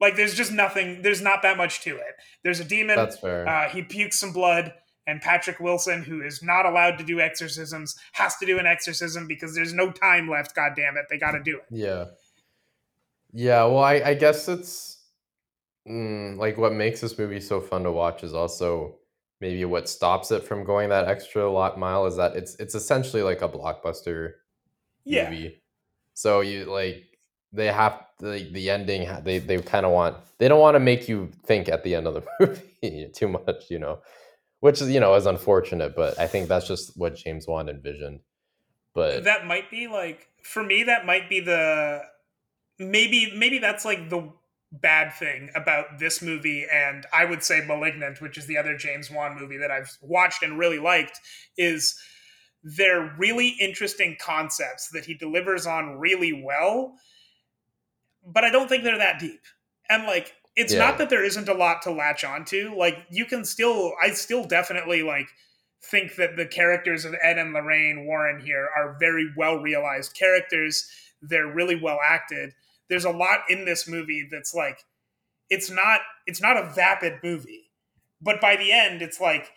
Like, 0.00 0.16
there's 0.16 0.34
just 0.34 0.52
nothing, 0.52 1.02
there's 1.02 1.22
not 1.22 1.42
that 1.42 1.56
much 1.56 1.82
to 1.82 1.96
it. 1.96 2.16
There's 2.42 2.60
a 2.60 2.64
demon, 2.64 2.96
That's 2.96 3.18
fair. 3.18 3.48
uh, 3.48 3.68
he 3.68 3.82
pukes 3.82 4.18
some 4.18 4.32
blood, 4.32 4.72
and 5.06 5.20
Patrick 5.20 5.60
Wilson, 5.60 6.02
who 6.04 6.22
is 6.22 6.42
not 6.42 6.66
allowed 6.66 6.98
to 6.98 7.04
do 7.04 7.20
exorcisms, 7.20 7.96
has 8.12 8.36
to 8.38 8.46
do 8.46 8.58
an 8.58 8.66
exorcism 8.66 9.26
because 9.26 9.54
there's 9.54 9.74
no 9.74 9.90
time 9.90 10.28
left. 10.30 10.54
God 10.54 10.72
damn 10.76 10.96
it, 10.96 11.06
they 11.10 11.18
got 11.18 11.32
to 11.32 11.42
do 11.42 11.58
it. 11.58 11.64
Yeah. 11.70 12.06
Yeah, 13.32 13.64
well, 13.64 13.78
I, 13.84 13.94
I 14.04 14.14
guess 14.14 14.48
it's 14.48 15.02
mm, 15.88 16.36
like 16.38 16.58
what 16.58 16.72
makes 16.72 17.00
this 17.00 17.18
movie 17.18 17.40
so 17.40 17.60
fun 17.60 17.84
to 17.84 17.92
watch 17.92 18.24
is 18.24 18.34
also 18.34 18.96
maybe 19.40 19.64
what 19.64 19.88
stops 19.88 20.30
it 20.30 20.44
from 20.44 20.64
going 20.64 20.88
that 20.90 21.06
extra 21.08 21.50
lot 21.50 21.78
mile 21.78 22.06
is 22.06 22.16
that 22.16 22.36
it's 22.36 22.56
it's 22.56 22.74
essentially 22.74 23.22
like 23.22 23.42
a 23.42 23.48
blockbuster 23.48 24.34
Yeah, 25.04 25.30
movie. 25.30 25.62
So 26.14 26.40
you 26.40 26.64
like 26.66 27.04
they 27.52 27.66
have 27.68 28.04
the 28.18 28.48
the 28.52 28.70
ending 28.70 29.08
they 29.24 29.38
they 29.38 29.60
kind 29.62 29.86
of 29.86 29.92
want 29.92 30.16
they 30.38 30.48
don't 30.48 30.60
want 30.60 30.74
to 30.74 30.80
make 30.80 31.08
you 31.08 31.30
think 31.44 31.68
at 31.68 31.84
the 31.84 31.94
end 31.94 32.06
of 32.06 32.14
the 32.14 32.24
movie 32.82 33.10
too 33.14 33.28
much, 33.28 33.70
you 33.70 33.78
know. 33.78 34.00
Which 34.60 34.80
is, 34.82 34.90
you 34.90 35.00
know, 35.00 35.14
is 35.14 35.26
unfortunate, 35.26 35.96
but 35.96 36.18
I 36.18 36.26
think 36.26 36.48
that's 36.48 36.68
just 36.68 36.96
what 36.96 37.16
James 37.16 37.46
Wan 37.46 37.68
envisioned. 37.68 38.20
But 38.94 39.24
that 39.24 39.46
might 39.46 39.70
be 39.70 39.86
like 39.86 40.28
for 40.42 40.62
me 40.62 40.82
that 40.84 41.06
might 41.06 41.28
be 41.28 41.40
the 41.40 42.02
maybe 42.78 43.32
maybe 43.36 43.58
that's 43.58 43.84
like 43.84 44.10
the 44.10 44.32
bad 44.72 45.12
thing 45.12 45.50
about 45.54 45.98
this 45.98 46.22
movie 46.22 46.66
and 46.72 47.04
I 47.12 47.24
would 47.24 47.42
say 47.42 47.64
Malignant, 47.66 48.20
which 48.20 48.38
is 48.38 48.46
the 48.46 48.56
other 48.56 48.76
James 48.76 49.10
Wan 49.10 49.36
movie 49.38 49.58
that 49.58 49.70
I've 49.70 49.96
watched 50.00 50.42
and 50.42 50.58
really 50.58 50.78
liked, 50.78 51.18
is 51.56 51.98
they're 52.62 53.14
really 53.18 53.48
interesting 53.60 54.16
concepts 54.20 54.90
that 54.90 55.06
he 55.06 55.14
delivers 55.14 55.66
on 55.66 55.98
really 55.98 56.42
well, 56.44 56.94
but 58.24 58.44
I 58.44 58.50
don't 58.50 58.68
think 58.68 58.84
they're 58.84 58.98
that 58.98 59.18
deep. 59.18 59.40
And 59.88 60.04
like 60.04 60.34
it's 60.60 60.72
Yeah. 60.74 60.80
not 60.80 60.98
that 60.98 61.08
there 61.10 61.24
isn't 61.24 61.48
a 61.48 61.54
lot 61.54 61.82
to 61.82 61.90
latch 61.90 62.22
onto. 62.22 62.74
Like 62.76 62.98
you 63.10 63.24
can 63.24 63.44
still 63.44 63.94
I 64.00 64.10
still 64.12 64.44
definitely 64.44 65.02
like 65.02 65.28
think 65.82 66.16
that 66.16 66.36
the 66.36 66.46
characters 66.46 67.04
of 67.06 67.14
Ed 67.22 67.38
and 67.38 67.52
Lorraine 67.54 68.04
Warren 68.06 68.40
here 68.40 68.68
are 68.76 68.96
very 69.00 69.32
well 69.36 69.56
realized 69.56 70.14
characters. 70.14 70.88
They're 71.22 71.46
really 71.52 71.76
well 71.80 71.98
acted. 72.04 72.52
There's 72.88 73.04
a 73.06 73.10
lot 73.10 73.40
in 73.48 73.64
this 73.64 73.88
movie 73.88 74.28
that's 74.30 74.54
like 74.54 74.84
it's 75.48 75.70
not 75.70 76.00
it's 76.26 76.42
not 76.42 76.56
a 76.56 76.70
vapid 76.74 77.14
movie. 77.24 77.70
But 78.20 78.40
by 78.40 78.56
the 78.56 78.70
end 78.72 79.00
it's 79.02 79.20
like 79.20 79.50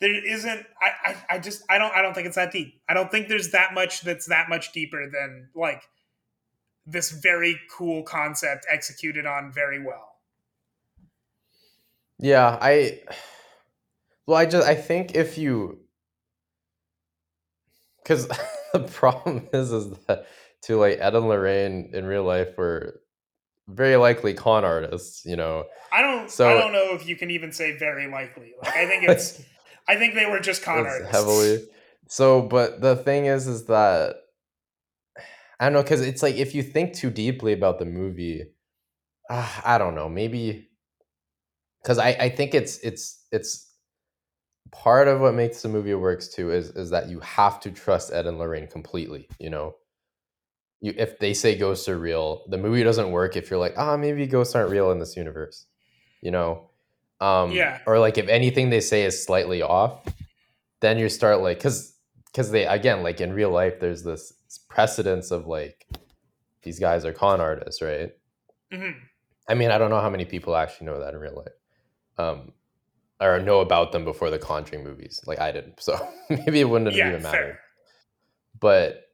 there 0.00 0.14
isn't 0.24 0.66
I, 0.82 0.90
I, 1.10 1.36
I 1.36 1.38
just 1.38 1.62
I 1.70 1.78
don't 1.78 1.94
I 1.94 2.02
don't 2.02 2.14
think 2.14 2.26
it's 2.26 2.36
that 2.36 2.50
deep. 2.52 2.80
I 2.88 2.94
don't 2.94 3.10
think 3.10 3.28
there's 3.28 3.50
that 3.50 3.74
much 3.74 4.00
that's 4.02 4.26
that 4.26 4.48
much 4.48 4.72
deeper 4.72 5.08
than 5.08 5.50
like 5.54 5.82
this 6.86 7.10
very 7.10 7.60
cool 7.76 8.02
concept 8.02 8.66
executed 8.70 9.26
on 9.26 9.52
very 9.52 9.78
well. 9.84 10.06
Yeah, 12.20 12.58
I 12.60 13.00
well, 14.26 14.36
I 14.36 14.46
just 14.46 14.66
I 14.66 14.74
think 14.74 15.14
if 15.14 15.38
you 15.38 15.78
because 18.02 18.28
the 18.72 18.80
problem 18.80 19.48
is 19.52 19.72
is 19.72 19.90
that 20.06 20.26
to 20.62 20.76
like 20.76 20.98
Ed 21.00 21.14
and 21.14 21.28
Lorraine 21.28 21.90
in 21.94 22.04
real 22.04 22.24
life 22.24 22.56
were 22.56 23.00
very 23.68 23.96
likely 23.96 24.34
con 24.34 24.64
artists, 24.64 25.24
you 25.24 25.36
know. 25.36 25.64
I 25.92 26.02
don't 26.02 26.30
So- 26.30 26.48
I 26.48 26.54
don't 26.60 26.72
know 26.72 26.94
if 26.94 27.06
you 27.06 27.16
can 27.16 27.30
even 27.30 27.52
say 27.52 27.76
very 27.76 28.10
likely. 28.10 28.54
Like 28.60 28.76
I 28.76 28.86
think 28.86 29.04
it's 29.04 29.40
I 29.88 29.96
think 29.96 30.14
they 30.14 30.26
were 30.26 30.40
just 30.40 30.62
con 30.62 30.86
artists. 30.86 31.12
heavily. 31.12 31.68
So, 32.08 32.42
but 32.42 32.80
the 32.80 32.96
thing 32.96 33.26
is, 33.26 33.46
is 33.46 33.66
that 33.66 34.16
I 35.60 35.64
don't 35.66 35.72
know 35.74 35.82
because 35.82 36.00
it's 36.00 36.22
like 36.22 36.36
if 36.36 36.54
you 36.54 36.62
think 36.62 36.94
too 36.94 37.10
deeply 37.10 37.52
about 37.52 37.78
the 37.78 37.84
movie, 37.84 38.44
uh, 39.28 39.60
I 39.64 39.78
don't 39.78 39.94
know, 39.94 40.08
maybe 40.08 40.68
because 41.82 41.98
I 41.98 42.08
I 42.10 42.28
think 42.28 42.54
it's 42.54 42.78
it's 42.78 43.26
it's 43.32 43.72
part 44.70 45.08
of 45.08 45.20
what 45.20 45.34
makes 45.34 45.62
the 45.62 45.68
movie 45.68 45.94
works 45.94 46.28
too 46.28 46.50
is 46.50 46.70
is 46.70 46.90
that 46.90 47.08
you 47.08 47.20
have 47.20 47.60
to 47.60 47.70
trust 47.70 48.12
Ed 48.12 48.26
and 48.26 48.38
Lorraine 48.38 48.66
completely. 48.66 49.28
You 49.38 49.50
know, 49.50 49.76
you 50.80 50.94
if 50.96 51.18
they 51.18 51.34
say 51.34 51.56
ghosts 51.56 51.88
are 51.88 51.98
real, 51.98 52.44
the 52.48 52.58
movie 52.58 52.82
doesn't 52.82 53.10
work 53.10 53.36
if 53.36 53.50
you're 53.50 53.58
like, 53.58 53.74
ah, 53.76 53.96
maybe 53.96 54.26
ghosts 54.26 54.54
aren't 54.54 54.70
real 54.70 54.90
in 54.90 54.98
this 54.98 55.16
universe. 55.16 55.66
You 56.20 56.30
know, 56.32 56.70
um, 57.20 57.52
Yeah. 57.52 57.78
or 57.86 57.98
like 57.98 58.18
if 58.18 58.28
anything 58.28 58.70
they 58.70 58.80
say 58.80 59.04
is 59.04 59.24
slightly 59.24 59.62
off, 59.62 60.04
then 60.80 60.98
you 60.98 61.08
start 61.08 61.40
like 61.40 61.58
because 61.58 61.94
because 62.26 62.50
they 62.50 62.66
again 62.66 63.02
like 63.02 63.20
in 63.20 63.32
real 63.32 63.50
life 63.50 63.80
there's 63.80 64.02
this 64.02 64.32
precedence 64.68 65.30
of 65.30 65.46
like 65.46 65.86
these 66.62 66.78
guys 66.78 67.04
are 67.04 67.12
con 67.12 67.40
artists, 67.40 67.80
right? 67.80 68.12
Mhm. 68.72 68.94
I 69.48 69.54
mean, 69.54 69.70
I 69.70 69.78
don't 69.78 69.90
know 69.90 70.00
how 70.00 70.10
many 70.10 70.26
people 70.26 70.54
actually 70.54 70.86
know 70.86 71.00
that 71.00 71.14
in 71.14 71.20
real 71.20 71.36
life, 71.36 71.54
um, 72.18 72.52
or 73.20 73.40
know 73.40 73.60
about 73.60 73.92
them 73.92 74.04
before 74.04 74.30
the 74.30 74.38
Conjuring 74.38 74.84
movies. 74.84 75.20
Like 75.26 75.40
I 75.40 75.50
didn't, 75.52 75.80
so 75.80 75.98
maybe 76.30 76.60
it 76.60 76.68
wouldn't 76.68 76.90
have 76.90 76.96
Yeah, 76.96 77.08
even 77.10 77.22
fair. 77.22 77.30
mattered. 77.32 77.58
But 78.60 79.04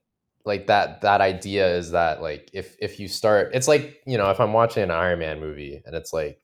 like 0.44 0.66
that 0.66 1.00
that 1.02 1.20
idea 1.20 1.74
is 1.76 1.92
that 1.92 2.20
like 2.22 2.50
if 2.52 2.76
if 2.80 3.00
you 3.00 3.08
start, 3.08 3.50
it's 3.54 3.68
like 3.68 4.00
you 4.06 4.18
know 4.18 4.30
if 4.30 4.40
I'm 4.40 4.52
watching 4.52 4.82
an 4.82 4.90
Iron 4.90 5.18
Man 5.20 5.40
movie 5.40 5.82
and 5.84 5.94
it's 5.94 6.12
like, 6.12 6.40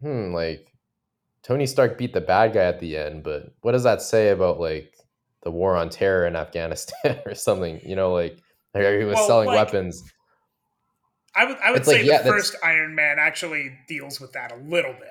hmm, 0.00 0.32
like 0.32 0.72
Tony 1.42 1.66
Stark 1.66 1.98
beat 1.98 2.12
the 2.12 2.20
bad 2.20 2.54
guy 2.54 2.62
at 2.64 2.80
the 2.80 2.96
end, 2.96 3.22
but 3.22 3.52
what 3.60 3.72
does 3.72 3.82
that 3.84 4.02
say 4.02 4.30
about 4.30 4.60
like 4.60 4.94
the 5.42 5.50
war 5.50 5.76
on 5.76 5.90
terror 5.90 6.26
in 6.26 6.36
Afghanistan 6.44 7.20
or 7.26 7.34
something? 7.34 7.80
You 7.84 7.96
know, 7.96 8.12
like 8.12 8.38
he 8.72 8.80
was 9.04 9.14
Well, 9.16 9.26
selling 9.26 9.46
like, 9.48 9.56
weapons. 9.66 10.02
I 11.36 11.44
would 11.46 11.58
I 11.58 11.70
would 11.72 11.80
It's 11.80 11.88
like, 11.88 11.96
say 11.98 12.04
yeah, 12.06 12.18
the 12.18 12.24
that's- 12.24 12.50
first 12.50 12.56
Iron 12.64 12.94
Man 12.94 13.16
actually 13.18 13.76
deals 13.88 14.20
with 14.20 14.32
that 14.32 14.52
a 14.52 14.56
little 14.56 14.92
bit. 14.92 15.08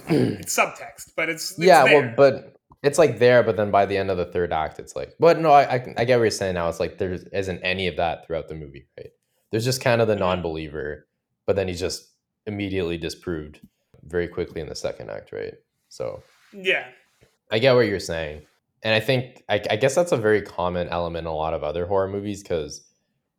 It's 0.08 0.56
subtext, 0.56 1.12
but 1.16 1.28
it's, 1.28 1.52
it's 1.52 1.58
yeah 1.60 1.84
there. 1.84 2.00
well 2.02 2.14
but 2.16 2.56
it's 2.82 2.98
like 2.98 3.18
there 3.18 3.42
but 3.42 3.56
then 3.56 3.70
by 3.70 3.86
the 3.86 3.96
end 3.96 4.10
of 4.10 4.16
the 4.16 4.26
third 4.26 4.52
act 4.52 4.78
it's 4.78 4.94
like 4.96 5.14
but 5.20 5.38
no 5.40 5.50
I, 5.52 5.62
I 5.76 5.94
I 5.98 6.04
get 6.04 6.16
what 6.16 6.24
you're 6.24 6.30
saying 6.30 6.54
now 6.54 6.68
it's 6.68 6.80
like 6.80 6.98
there 6.98 7.16
isn't 7.32 7.60
any 7.62 7.86
of 7.88 7.96
that 7.96 8.26
throughout 8.26 8.48
the 8.48 8.54
movie 8.54 8.86
right 8.98 9.10
there's 9.50 9.64
just 9.64 9.80
kind 9.80 10.00
of 10.00 10.08
the 10.08 10.16
Mhm. 10.16 10.20
non-believer 10.20 11.06
but 11.46 11.56
then 11.56 11.68
he's 11.68 11.80
just 11.80 12.10
immediately 12.46 12.98
disproved 12.98 13.60
very 14.02 14.28
quickly 14.28 14.60
in 14.60 14.68
the 14.68 14.74
second 14.74 15.10
act, 15.10 15.32
right? 15.32 15.54
So 15.88 16.22
Yeah. 16.52 16.86
I 17.50 17.58
get 17.58 17.74
what 17.74 17.86
you're 17.86 18.00
saying, 18.00 18.42
and 18.82 18.94
I 18.94 19.00
think 19.00 19.42
I, 19.48 19.62
I 19.70 19.76
guess 19.76 19.94
that's 19.94 20.12
a 20.12 20.16
very 20.16 20.42
common 20.42 20.88
element 20.88 21.26
in 21.26 21.32
a 21.32 21.34
lot 21.34 21.54
of 21.54 21.62
other 21.62 21.86
horror 21.86 22.08
movies 22.08 22.42
because 22.42 22.86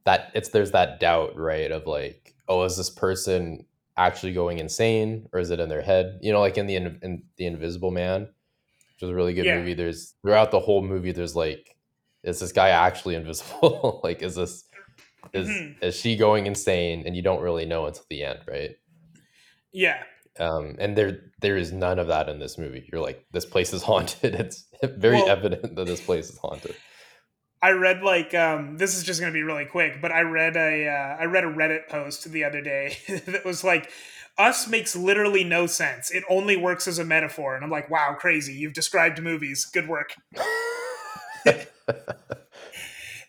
that 0.06 0.32
it's 0.34 0.50
there's 0.50 0.72
that 0.72 1.00
doubt, 1.00 1.36
right? 1.36 1.72
Of 1.72 1.86
like, 1.86 2.34
oh, 2.48 2.64
is 2.64 2.78
this 2.78 2.90
person 2.90 3.66
actually 3.98 4.34
going 4.34 4.60
insane 4.60 5.28
or 5.34 5.40
is 5.40 5.50
it 5.52 5.60
in 5.60 5.70
their 5.70 5.82
head? 5.82 6.20
You 6.22 6.32
know, 6.34 6.40
like 6.40 6.58
in 6.58 6.68
the 6.68 6.76
in, 6.76 7.00
in 7.02 7.24
the 7.38 7.46
Invisible 7.46 7.92
Man, 7.92 8.22
which 8.24 9.04
is 9.04 9.10
a 9.10 9.16
really 9.16 9.34
good 9.34 9.46
Yeah. 9.46 9.58
movie. 9.58 9.74
There's 9.74 10.14
throughout 10.22 10.52
the 10.52 10.60
whole 10.60 10.82
movie, 10.82 11.12
there's 11.12 11.36
like, 11.36 11.76
is 12.24 12.40
this 12.40 12.52
guy 12.52 12.70
actually 12.70 13.16
invisible? 13.16 14.00
like, 14.04 14.22
is 14.22 14.36
this 14.36 14.66
is 15.34 15.48
Mhm. 15.50 15.84
is 15.84 15.96
she 15.96 16.16
going 16.16 16.46
insane? 16.46 17.04
And 17.06 17.16
you 17.16 17.22
don't 17.22 17.42
really 17.42 17.66
know 17.66 17.86
until 17.86 18.04
the 18.10 18.24
end, 18.24 18.40
right? 18.48 18.76
Yeah. 19.72 20.04
Um, 20.40 20.76
and 20.80 20.98
there 20.98 21.32
there 21.42 21.56
is 21.58 21.72
none 21.72 21.98
of 22.00 22.08
that 22.08 22.28
in 22.30 22.40
this 22.40 22.58
movie. 22.58 22.88
You're 22.92 23.02
like, 23.02 23.26
this 23.32 23.46
place 23.46 23.74
is 23.74 23.82
haunted. 23.90 24.36
It's 24.36 24.66
very 24.84 25.16
Well- 25.18 25.30
evident 25.30 25.76
that 25.76 25.86
this 25.88 26.02
place 26.02 26.30
is 26.30 26.38
haunted. 26.38 26.76
I 27.66 27.72
read 27.72 28.04
like 28.04 28.36
um, 28.36 28.78
this 28.78 28.96
is 28.96 29.04
just 29.04 29.20
going 29.20 29.34
to 29.34 29.36
be 29.36 29.42
really 29.42 29.66
quick, 29.66 30.00
but 30.00 30.12
I 30.12 30.22
read 30.22 30.56
a 30.56 30.88
uh, 30.88 31.18
I 31.20 31.26
read 31.26 31.44
a 31.44 31.48
Reddit 31.48 31.88
post 31.90 32.32
the 32.32 32.44
other 32.44 32.62
day 32.62 32.96
that 33.26 33.44
was 33.44 33.64
like, 33.64 33.90
"Us 34.38 34.68
makes 34.68 34.96
literally 34.96 35.44
no 35.44 35.66
sense. 35.66 36.12
It 36.12 36.24
only 36.30 36.58
works 36.58 36.88
as 36.88 37.00
a 37.00 37.04
metaphor." 37.04 37.56
And 37.56 37.66
I'm 37.66 37.72
like, 37.72 37.90
"Wow, 37.90 38.16
crazy! 38.20 38.54
You've 38.54 38.74
described 38.74 39.20
movies. 39.20 39.66
Good 39.66 39.88
work." 39.88 40.14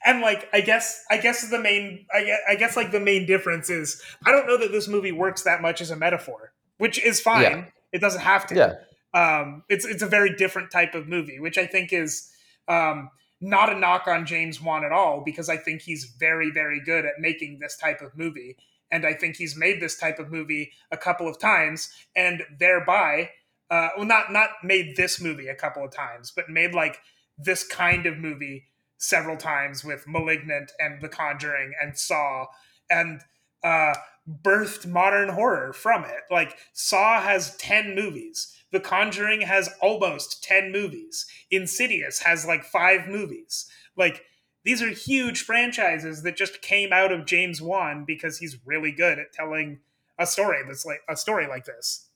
And 0.04 0.20
like, 0.20 0.48
I 0.52 0.60
guess 0.60 1.02
I 1.10 1.16
guess 1.16 1.50
the 1.50 1.58
main 1.58 2.06
I 2.14 2.22
guess, 2.22 2.38
I 2.48 2.54
guess 2.56 2.76
like 2.76 2.92
the 2.92 3.00
main 3.00 3.26
difference 3.26 3.70
is 3.70 4.00
I 4.24 4.32
don't 4.32 4.46
know 4.46 4.58
that 4.58 4.70
this 4.70 4.86
movie 4.86 5.12
works 5.12 5.42
that 5.44 5.62
much 5.62 5.80
as 5.80 5.90
a 5.90 5.96
metaphor, 5.96 6.52
which 6.76 7.02
is 7.02 7.20
fine. 7.20 7.42
Yeah. 7.42 7.64
It 7.92 8.02
doesn't 8.02 8.20
have 8.20 8.46
to. 8.48 8.54
yeah, 8.54 8.74
um, 9.14 9.64
it's 9.70 9.86
it's 9.86 10.02
a 10.02 10.06
very 10.06 10.36
different 10.36 10.70
type 10.70 10.94
of 10.94 11.08
movie, 11.08 11.40
which 11.40 11.58
I 11.58 11.66
think 11.66 11.92
is 11.92 12.30
um, 12.68 13.10
not 13.40 13.72
a 13.72 13.78
knock 13.78 14.06
on 14.06 14.26
James 14.26 14.60
Wan 14.60 14.84
at 14.84 14.92
all, 14.92 15.22
because 15.24 15.48
I 15.48 15.56
think 15.56 15.82
he's 15.82 16.04
very 16.18 16.50
very 16.50 16.80
good 16.80 17.04
at 17.04 17.20
making 17.20 17.58
this 17.58 17.76
type 17.76 18.00
of 18.00 18.16
movie, 18.16 18.56
and 18.90 19.06
I 19.06 19.14
think 19.14 19.36
he's 19.36 19.56
made 19.56 19.80
this 19.80 19.96
type 19.98 20.18
of 20.18 20.32
movie 20.32 20.72
a 20.90 20.96
couple 20.96 21.28
of 21.28 21.38
times, 21.38 21.90
and 22.14 22.42
thereby, 22.58 23.30
uh, 23.70 23.88
well, 23.96 24.06
not 24.06 24.32
not 24.32 24.50
made 24.62 24.96
this 24.96 25.20
movie 25.20 25.48
a 25.48 25.54
couple 25.54 25.84
of 25.84 25.90
times, 25.90 26.32
but 26.34 26.48
made 26.48 26.74
like 26.74 26.98
this 27.38 27.66
kind 27.66 28.06
of 28.06 28.18
movie 28.18 28.64
several 28.98 29.36
times 29.36 29.84
with 29.84 30.06
*Malignant* 30.06 30.72
and 30.78 31.00
*The 31.02 31.08
Conjuring* 31.08 31.74
and 31.80 31.98
*Saw* 31.98 32.46
and 32.88 33.20
uh, 33.62 33.94
birthed 34.42 34.86
modern 34.86 35.30
horror 35.30 35.72
from 35.72 36.04
it. 36.04 36.22
Like 36.30 36.56
Saw 36.72 37.20
has 37.20 37.56
10 37.56 37.94
movies. 37.94 38.55
The 38.76 38.80
Conjuring 38.80 39.40
has 39.40 39.70
almost 39.80 40.44
10 40.44 40.70
movies. 40.70 41.24
Insidious 41.50 42.20
has 42.24 42.44
like 42.44 42.62
5 42.62 43.08
movies. 43.08 43.70
Like 43.96 44.22
these 44.66 44.82
are 44.82 44.90
huge 44.90 45.40
franchises 45.40 46.24
that 46.24 46.36
just 46.36 46.60
came 46.60 46.92
out 46.92 47.10
of 47.10 47.24
James 47.24 47.62
Wan 47.62 48.04
because 48.06 48.36
he's 48.36 48.58
really 48.66 48.92
good 48.92 49.18
at 49.18 49.32
telling 49.32 49.78
a 50.18 50.26
story 50.26 50.58
that's 50.66 50.84
like 50.84 51.00
a 51.08 51.16
story 51.16 51.46
like 51.46 51.64
this. 51.64 52.10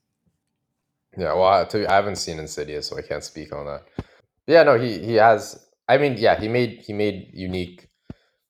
yeah. 1.17 1.33
Well, 1.33 1.45
I, 1.45 1.67
I 1.89 1.95
haven't 1.95 2.17
seen 2.17 2.39
Insidious, 2.39 2.89
so 2.89 2.99
I 2.99 3.01
can't 3.01 3.25
speak 3.25 3.55
on 3.55 3.65
that. 3.65 3.85
Yeah, 4.47 4.63
no, 4.63 4.79
he 4.79 4.99
he 4.99 5.15
has. 5.15 5.67
I 5.89 5.97
mean, 5.97 6.17
yeah, 6.19 6.39
he 6.39 6.49
made 6.49 6.83
he 6.87 6.93
made 6.93 7.31
unique 7.33 7.89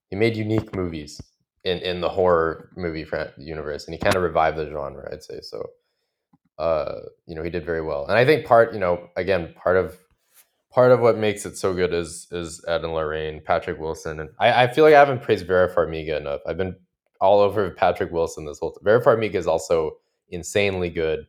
he 0.09 0.17
made 0.17 0.37
unique 0.37 0.75
movies 0.75 1.21
in 1.63 1.79
in 1.79 2.01
the 2.01 2.09
horror 2.09 2.71
movie 2.77 3.07
universe, 3.39 3.85
and 3.85 3.95
he 3.95 4.01
kind 4.01 4.17
of 4.17 4.23
revived 4.25 4.59
the 4.59 4.69
genre. 4.69 5.09
I'd 5.13 5.23
say 5.23 5.39
so. 5.43 5.65
Uh, 6.61 7.01
you 7.27 7.35
know, 7.35 7.43
he 7.43 7.49
did 7.51 7.65
very 7.65 7.81
well, 7.81 8.05
and 8.07 8.19
I 8.19 8.25
think 8.27 8.45
part, 8.45 8.75
you 8.75 8.81
know, 8.81 9.09
again, 9.17 9.55
part 9.57 9.79
of 9.79 9.97
part 10.71 10.93
of 10.93 11.01
what 11.01 11.17
makes 11.17 11.47
it 11.47 11.57
so 11.57 11.73
good 11.75 11.93
is 11.95 12.29
is 12.31 12.63
Ed 12.69 12.85
and 12.85 12.93
Lorraine, 12.93 13.41
Patrick 13.45 13.79
Wilson, 13.79 14.21
and 14.21 14.31
I, 14.39 14.65
I 14.65 14.67
feel 14.73 14.85
like 14.85 14.95
I 14.95 14.99
haven't 14.99 15.23
praised 15.23 15.47
Vera 15.47 15.75
Farmiga 15.75 16.17
enough. 16.21 16.43
I've 16.47 16.59
been 16.59 16.77
all 17.21 17.41
over 17.41 17.71
Patrick 17.71 18.13
Wilson 18.13 18.45
this 18.45 18.59
whole 18.59 18.73
time. 18.73 18.85
Vera 18.85 19.03
Farmiga 19.03 19.37
is 19.37 19.47
also 19.47 19.93
insanely 20.29 20.91
good, 20.91 21.27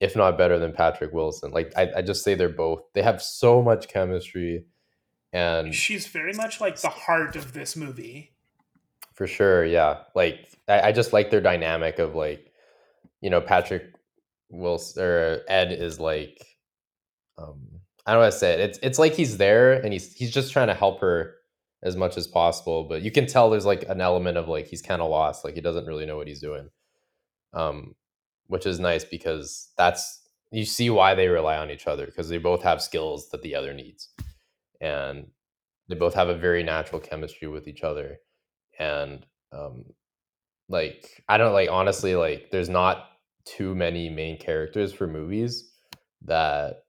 if 0.00 0.14
not 0.14 0.38
better 0.38 0.58
than 0.58 0.72
Patrick 0.72 1.12
Wilson. 1.14 1.50
Like 1.50 1.72
I, 1.76 1.90
I 1.96 2.02
just 2.02 2.22
say 2.22 2.34
they're 2.34 2.48
both. 2.50 2.82
They 2.94 3.02
have 3.02 3.22
so 3.22 3.62
much 3.62 3.88
chemistry, 3.88 4.66
and 5.32 5.74
She's 5.74 6.06
very 6.06 6.34
much 6.34 6.60
like 6.60 6.80
the 6.80 6.88
heart 6.90 7.36
of 7.36 7.54
this 7.54 7.74
movie. 7.74 8.32
for 9.14 9.26
sure, 9.26 9.64
yeah. 9.64 10.00
Like 10.14 10.50
I, 10.68 10.88
I 10.88 10.92
just 10.92 11.12
like 11.14 11.30
their 11.30 11.40
dynamic 11.40 11.98
of 11.98 12.14
like, 12.14 12.52
you 13.22 13.30
know, 13.30 13.40
Patrick 13.40 13.94
Wilson 14.50 15.02
or 15.02 15.40
Ed 15.48 15.72
is 15.72 16.00
like, 16.00 16.44
um, 17.36 17.60
I 18.06 18.12
don't 18.12 18.22
how 18.22 18.30
to 18.30 18.32
say 18.32 18.54
it. 18.54 18.60
It's 18.60 18.78
it's 18.82 18.98
like 18.98 19.14
he's 19.14 19.36
there 19.36 19.74
and 19.74 19.92
he's 19.92 20.14
he's 20.14 20.32
just 20.32 20.52
trying 20.52 20.68
to 20.68 20.74
help 20.74 21.00
her 21.00 21.34
as 21.82 21.96
much 21.96 22.16
as 22.16 22.26
possible, 22.26 22.84
but 22.84 23.02
you 23.02 23.10
can 23.10 23.26
tell 23.26 23.50
there's 23.50 23.66
like 23.66 23.84
an 23.88 24.00
element 24.00 24.36
of 24.36 24.48
like 24.48 24.66
he's 24.66 24.82
kind 24.82 25.02
of 25.02 25.10
lost, 25.10 25.44
like 25.44 25.54
he 25.54 25.60
doesn't 25.60 25.86
really 25.86 26.06
know 26.06 26.16
what 26.16 26.26
he's 26.26 26.40
doing. 26.40 26.68
Um, 27.52 27.94
which 28.48 28.66
is 28.66 28.80
nice 28.80 29.04
because 29.04 29.72
that's 29.76 30.22
you 30.50 30.64
see 30.64 30.90
why 30.90 31.14
they 31.14 31.28
rely 31.28 31.58
on 31.58 31.70
each 31.70 31.86
other 31.86 32.06
because 32.06 32.28
they 32.28 32.38
both 32.38 32.62
have 32.62 32.82
skills 32.82 33.28
that 33.30 33.42
the 33.42 33.54
other 33.54 33.74
needs, 33.74 34.08
and 34.80 35.26
they 35.88 35.94
both 35.94 36.14
have 36.14 36.28
a 36.28 36.36
very 36.36 36.62
natural 36.62 37.00
chemistry 37.00 37.48
with 37.48 37.68
each 37.68 37.82
other, 37.82 38.18
and 38.78 39.26
um, 39.52 39.84
like 40.68 41.22
I 41.28 41.38
don't 41.38 41.52
like 41.52 41.70
honestly 41.70 42.16
like 42.16 42.48
there's 42.50 42.68
not 42.68 43.04
too 43.56 43.74
many 43.74 44.08
main 44.08 44.38
characters 44.38 44.92
for 44.92 45.06
movies 45.06 45.72
that 46.22 46.82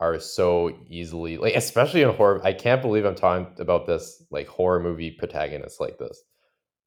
are 0.00 0.18
so 0.18 0.76
easily 0.88 1.36
like 1.36 1.54
especially 1.54 2.02
in 2.02 2.10
horror 2.10 2.40
i 2.44 2.52
can't 2.52 2.82
believe 2.82 3.04
i'm 3.04 3.14
talking 3.14 3.46
about 3.58 3.86
this 3.86 4.22
like 4.30 4.46
horror 4.48 4.80
movie 4.80 5.10
protagonists 5.12 5.80
like 5.80 5.98
this 5.98 6.22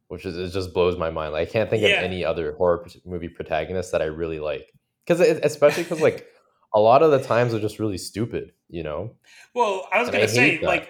which 0.09 0.25
is 0.25 0.37
it 0.37 0.51
just 0.51 0.73
blows 0.73 0.97
my 0.97 1.09
mind 1.09 1.31
like 1.33 1.47
i 1.47 1.51
can't 1.51 1.69
think 1.69 1.83
Yeah. 1.83 1.89
of 1.97 2.03
any 2.03 2.23
other 2.23 2.53
horror 2.57 2.85
movie 3.05 3.29
protagonists 3.29 3.91
that 3.91 4.01
i 4.01 4.05
really 4.05 4.39
like 4.39 4.71
because 5.05 5.21
especially 5.21 5.83
because 5.83 6.01
like 6.01 6.27
a 6.75 6.79
lot 6.79 7.01
of 7.01 7.11
the 7.11 7.19
times 7.23 7.51
they're 7.53 7.61
just 7.61 7.79
really 7.79 7.97
stupid 7.97 8.51
you 8.69 8.83
know 8.83 9.15
Well, 9.55 9.87
I 9.91 9.99
was 9.99 10.09
And 10.09 10.17
going 10.17 10.27
to 10.27 10.33
say, 10.33 10.59
like, 10.63 10.89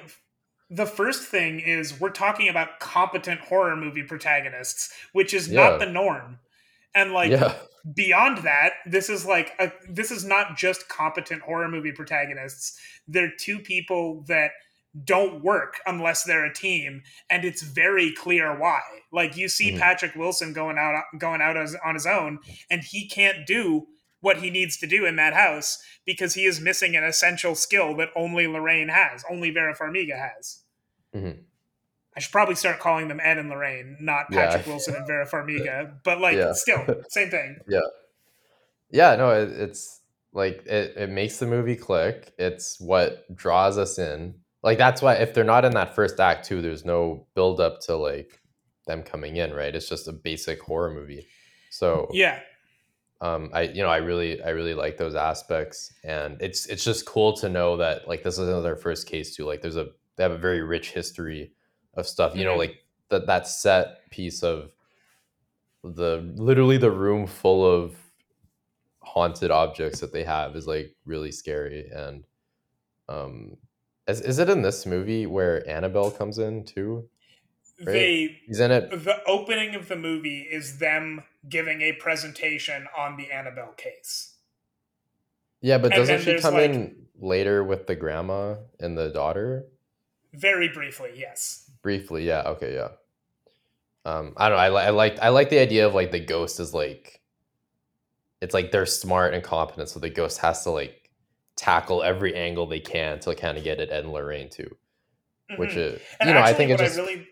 the 0.69 0.85
first 0.87 1.23
thing 1.29 1.59
is 1.59 1.99
we're 1.99 2.09
talking 2.09 2.49
about 2.49 2.79
competent 2.79 3.39
horror 3.41 3.75
movie 3.75 4.03
protagonists, 4.03 4.91
which 5.13 5.33
is 5.33 5.47
Yeah. 5.49 5.69
not 5.69 5.79
the 5.79 5.85
norm. 5.85 6.39
And 6.95 7.13
like 7.13 7.31
yeah 7.31 7.53
beyond 7.93 8.39
that, 8.39 8.73
this 8.85 9.09
is 9.09 9.25
like 9.25 9.53
a, 9.59 9.71
this 9.89 10.11
is 10.11 10.25
not 10.25 10.57
just 10.57 10.89
competent 10.89 11.41
horror 11.41 11.67
movie 11.67 11.91
protagonists. 11.91 12.79
They're 13.07 13.33
two 13.39 13.59
people 13.59 14.23
that 14.27 14.51
don't 15.03 15.43
work 15.43 15.75
unless 15.85 16.23
they're 16.23 16.45
a 16.45 16.53
team, 16.53 17.03
and 17.29 17.45
it's 17.45 17.61
very 17.61 18.11
clear 18.13 18.57
why. 18.57 18.81
Like 19.11 19.38
you 19.38 19.47
see 19.47 19.71
Mhm. 19.73 19.79
Patrick 19.79 20.15
Wilson 20.15 20.53
going 20.53 20.77
out 20.77 21.03
going 21.19 21.41
out 21.41 21.55
as, 21.55 21.75
on 21.85 21.93
his 21.93 22.07
own, 22.07 22.39
and 22.69 22.81
he 22.83 23.07
can't 23.07 23.45
do 23.45 23.88
what 24.21 24.38
he 24.38 24.49
needs 24.49 24.77
to 24.77 24.88
do 24.88 25.05
in 25.05 25.15
that 25.17 25.33
house 25.33 25.77
because 26.05 26.33
he 26.33 26.45
is 26.45 26.59
missing 26.59 26.95
an 26.95 27.03
essential 27.03 27.53
skill 27.53 27.95
that 27.97 28.09
only 28.15 28.47
Lorraine 28.47 28.89
has, 28.89 29.23
only 29.29 29.51
Vera 29.51 29.77
Farmiga 29.77 30.17
has. 30.17 30.63
Mhm. 31.15 31.43
I 32.18 32.20
should 32.20 32.32
probably 32.32 32.55
start 32.55 32.80
calling 32.80 33.07
them 33.07 33.20
Ed 33.24 33.38
and 33.38 33.47
Lorraine, 33.49 33.95
not 34.01 34.26
Yeah. 34.32 34.47
Patrick 34.47 34.65
Wilson 34.68 34.95
and 34.95 35.05
Vera 35.07 35.26
Farmiga. 35.28 35.93
But 36.03 36.20
like, 36.20 36.36
Yeah. 36.36 36.51
still, 36.53 36.84
same 37.09 37.30
thing. 37.30 37.57
yeah 37.70 37.80
yeah. 38.89 39.15
no 39.15 39.30
it, 39.32 39.49
it's 39.51 40.01
like 40.34 40.65
it, 40.65 40.93
it 40.97 41.09
makes 41.09 41.38
the 41.38 41.45
movie 41.45 41.76
click 41.76 42.34
it's 42.38 42.80
what 42.80 43.26
draws 43.36 43.78
us 43.78 43.97
in 43.99 44.36
like 44.63 44.78
that's 44.78 45.01
why 45.01 45.13
if 45.15 45.34
they're 45.34 45.43
not 45.43 45.65
in 45.65 45.72
that 45.74 45.95
first 45.95 46.20
act 46.20 46.45
too 46.47 46.61
there's 46.61 46.86
no 46.86 47.26
build 47.36 47.59
up 47.59 47.80
to 47.82 47.95
like 47.95 48.39
them 48.86 49.03
coming 49.03 49.36
in 49.38 49.53
right 49.53 49.76
it's 49.76 49.89
just 49.89 50.07
a 50.07 50.11
basic 50.13 50.61
horror 50.61 50.93
movie 50.93 51.26
so 51.70 52.07
Yeah, 52.13 52.39
um 53.22 53.49
i 53.53 53.63
you 53.63 53.82
know 53.84 53.89
i 53.89 53.97
really 53.97 54.41
i 54.43 54.49
really 54.49 54.74
like 54.74 54.97
those 54.97 55.15
aspects 55.15 55.93
and 56.03 56.41
it's 56.41 56.65
it's 56.68 56.84
just 56.84 57.05
cool 57.05 57.34
to 57.38 57.49
know 57.49 57.78
that 57.78 58.07
like 58.07 58.24
this 58.24 58.38
isn't 58.38 58.63
their 58.63 58.76
first 58.78 59.07
case 59.07 59.36
too 59.36 59.45
like 59.45 59.61
there's 59.61 59.76
a 59.78 59.88
they 60.15 60.24
have 60.24 60.32
a 60.32 60.38
very 60.38 60.61
rich 60.61 60.91
history 60.91 61.51
of 61.97 62.07
stuff 62.07 62.35
you 62.35 62.43
know 62.45 62.55
Mhm. 62.55 62.59
like 62.59 62.83
that 63.09 63.25
that 63.27 63.47
set 63.47 64.09
piece 64.09 64.43
of 64.43 64.71
the 65.83 66.31
literally 66.35 66.77
the 66.77 66.91
room 66.91 67.27
full 67.27 67.65
of 67.65 67.95
haunted 68.99 69.51
objects 69.51 69.99
that 70.01 70.11
they 70.11 70.23
have 70.23 70.55
is 70.55 70.67
like 70.67 70.93
really 71.05 71.31
scary 71.31 71.89
and 71.89 72.23
um 73.09 73.57
is, 74.07 74.21
is 74.21 74.37
it 74.39 74.49
in 74.49 74.61
this 74.61 74.85
movie 74.85 75.25
where 75.25 75.67
annabelle 75.69 76.11
comes 76.11 76.37
in 76.37 76.63
too 76.65 77.07
they 77.79 78.37
he's 78.45 78.59
in 78.59 78.71
it 78.71 78.89
the 79.05 79.23
opening 79.27 79.75
of 79.75 79.87
the 79.87 79.95
movie 79.95 80.41
is 80.41 80.79
them 80.79 81.23
giving 81.47 81.81
a 81.81 81.93
presentation 81.93 82.87
on 82.97 83.15
the 83.17 83.31
Annabelle 83.31 83.73
case. 83.77 84.33
yeah 85.61 85.77
but 85.77 85.91
doesn't 85.91 86.21
she 86.21 86.37
come 86.39 86.55
like- 86.55 86.71
in 86.71 87.07
later 87.19 87.63
with 87.63 87.87
the 87.87 87.95
grandma 87.95 88.55
and 88.79 88.97
the 88.97 89.09
daughter 89.09 89.65
Very 90.33 90.67
briefly, 90.69 91.11
yes. 91.15 91.66
Briefly 91.82 92.25
yeah 92.25 92.43
okay 92.45 92.73
yeah 92.73 92.89
um 94.05 94.34
i 94.38 94.49
don't 94.49 94.57
know 94.57 94.63
i, 94.63 94.69
li- 94.69 94.88
I 94.88 94.89
like 94.89 95.19
i 95.19 95.30
like 95.30 95.49
the 95.49 95.59
idea 95.59 95.88
of 95.88 95.93
like 95.93 96.11
the 96.11 96.19
ghost 96.19 96.59
is 96.59 96.73
like 96.73 97.17
it's 98.41 98.53
like 98.53 98.71
they're 98.71 98.86
smart 98.86 99.34
and 99.34 99.43
competent, 99.43 99.89
so 99.89 99.99
the 99.99 100.09
ghost 100.09 100.39
has 100.39 100.63
to 100.63 100.71
like 100.71 101.09
tackle 101.55 102.03
every 102.03 102.36
angle 102.36 102.67
they 102.67 102.80
can 102.80 103.19
to 103.21 103.34
kind 103.36 103.57
of 103.57 103.63
get 103.63 103.80
at 103.80 103.89
Ed 103.89 104.03
and 104.03 104.13
Lorraine 104.13 104.49
too. 104.49 104.78
Mm-hmm. 105.51 105.61
Which 105.61 105.75
is, 105.75 106.01
and 106.19 106.28
you 106.28 106.34
know, 106.34 106.41
actually, 106.41 106.53
I 106.53 106.57
think 106.57 106.71
it's 106.71 106.82
just. 106.82 106.99
I 106.99 107.01
really, 107.01 107.28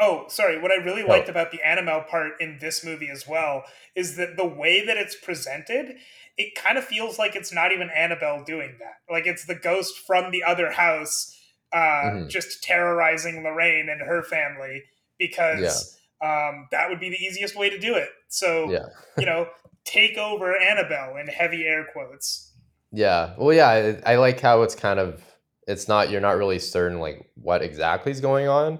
oh, 0.00 0.24
sorry. 0.28 0.60
What 0.60 0.72
I 0.72 0.76
really 0.76 1.02
oh. 1.02 1.06
liked 1.06 1.28
about 1.28 1.50
the 1.50 1.62
Annabelle 1.62 2.04
part 2.10 2.32
in 2.40 2.58
this 2.60 2.84
movie 2.84 3.08
as 3.08 3.26
well 3.26 3.64
is 3.94 4.16
that 4.16 4.36
the 4.36 4.46
way 4.46 4.84
that 4.84 4.96
it's 4.96 5.14
presented, 5.14 5.96
it 6.36 6.54
kind 6.56 6.76
of 6.76 6.84
feels 6.84 7.18
like 7.18 7.36
it's 7.36 7.52
not 7.52 7.72
even 7.72 7.90
Annabelle 7.90 8.44
doing 8.44 8.76
that. 8.80 9.12
Like 9.12 9.26
it's 9.26 9.46
the 9.46 9.54
ghost 9.54 9.98
from 10.06 10.30
the 10.30 10.42
other 10.42 10.72
house, 10.72 11.38
uh, 11.72 11.78
mm-hmm. 11.78 12.28
just 12.28 12.62
terrorizing 12.62 13.42
Lorraine 13.42 13.88
and 13.88 14.00
her 14.00 14.22
family 14.22 14.82
because. 15.18 15.60
Yeah. 15.60 15.98
Um, 16.24 16.68
that 16.70 16.88
would 16.88 17.00
be 17.00 17.08
the 17.08 17.16
easiest 17.16 17.56
way 17.56 17.68
to 17.68 17.80
do 17.80 17.96
it. 17.96 18.08
So, 18.28 18.70
yeah. 18.70 18.86
you 19.18 19.26
know, 19.26 19.48
take 19.84 20.16
over 20.16 20.56
Annabelle 20.56 21.16
in 21.16 21.26
heavy 21.26 21.64
air 21.64 21.84
quotes. 21.92 22.52
Yeah. 22.92 23.34
Well, 23.36 23.52
yeah, 23.52 23.68
I, 24.06 24.12
I, 24.12 24.16
like 24.18 24.40
how 24.40 24.62
it's 24.62 24.76
kind 24.76 25.00
of 25.00 25.20
it's 25.66 25.88
not 25.88 26.10
you're 26.10 26.20
not 26.20 26.36
really 26.36 26.58
certain 26.58 26.98
like 26.98 27.30
what 27.34 27.62
exactly 27.62 28.12
is 28.12 28.20
going 28.20 28.48
on, 28.48 28.78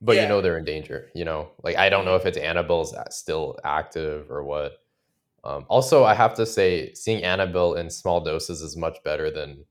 but 0.00 0.16
yeah. 0.16 0.22
you 0.22 0.28
know 0.28 0.40
they're 0.40 0.58
in 0.58 0.64
danger. 0.64 1.08
You 1.14 1.24
know, 1.24 1.50
like 1.62 1.76
I 1.76 1.88
don't 1.88 2.04
know 2.04 2.16
if 2.16 2.26
it's 2.26 2.38
Annabelle's 2.38 2.94
still 3.10 3.58
active 3.64 4.30
or 4.30 4.44
what. 4.44 4.78
Um, 5.44 5.64
also, 5.68 6.04
I 6.04 6.14
have 6.14 6.34
to 6.34 6.46
say, 6.46 6.94
seeing 6.94 7.24
Annabelle 7.24 7.74
in 7.74 7.90
small 7.90 8.20
doses 8.20 8.62
is 8.62 8.76
much 8.76 8.98
better 9.04 9.28
than 9.28 9.64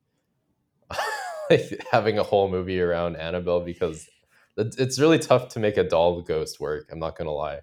like 1.52 1.84
having 1.92 2.18
a 2.18 2.22
whole 2.22 2.48
movie 2.48 2.80
around 2.80 3.16
Annabelle 3.16 3.60
because 3.60 4.08
it's 4.56 4.98
really 4.98 5.18
tough 5.18 5.48
to 5.50 5.60
make 5.60 5.76
a 5.76 5.84
doll 5.84 6.20
ghost 6.20 6.60
work. 6.60 6.88
I'm 6.92 6.98
not 6.98 7.16
gonna 7.16 7.32
lie. 7.32 7.60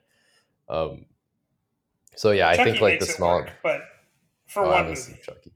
Um, 0.68 1.06
so 2.16 2.32
yeah, 2.32 2.52
Chucky 2.52 2.62
I 2.62 2.64
think 2.66 2.82
like 2.82 3.00
the 3.00 3.06
small, 3.06 3.40
work, 3.40 3.52
but 3.64 3.82
for 4.48 4.66
oh, 4.66 4.72
one 4.72 4.88
movie, 4.88 5.20
Chucky. 5.24 5.52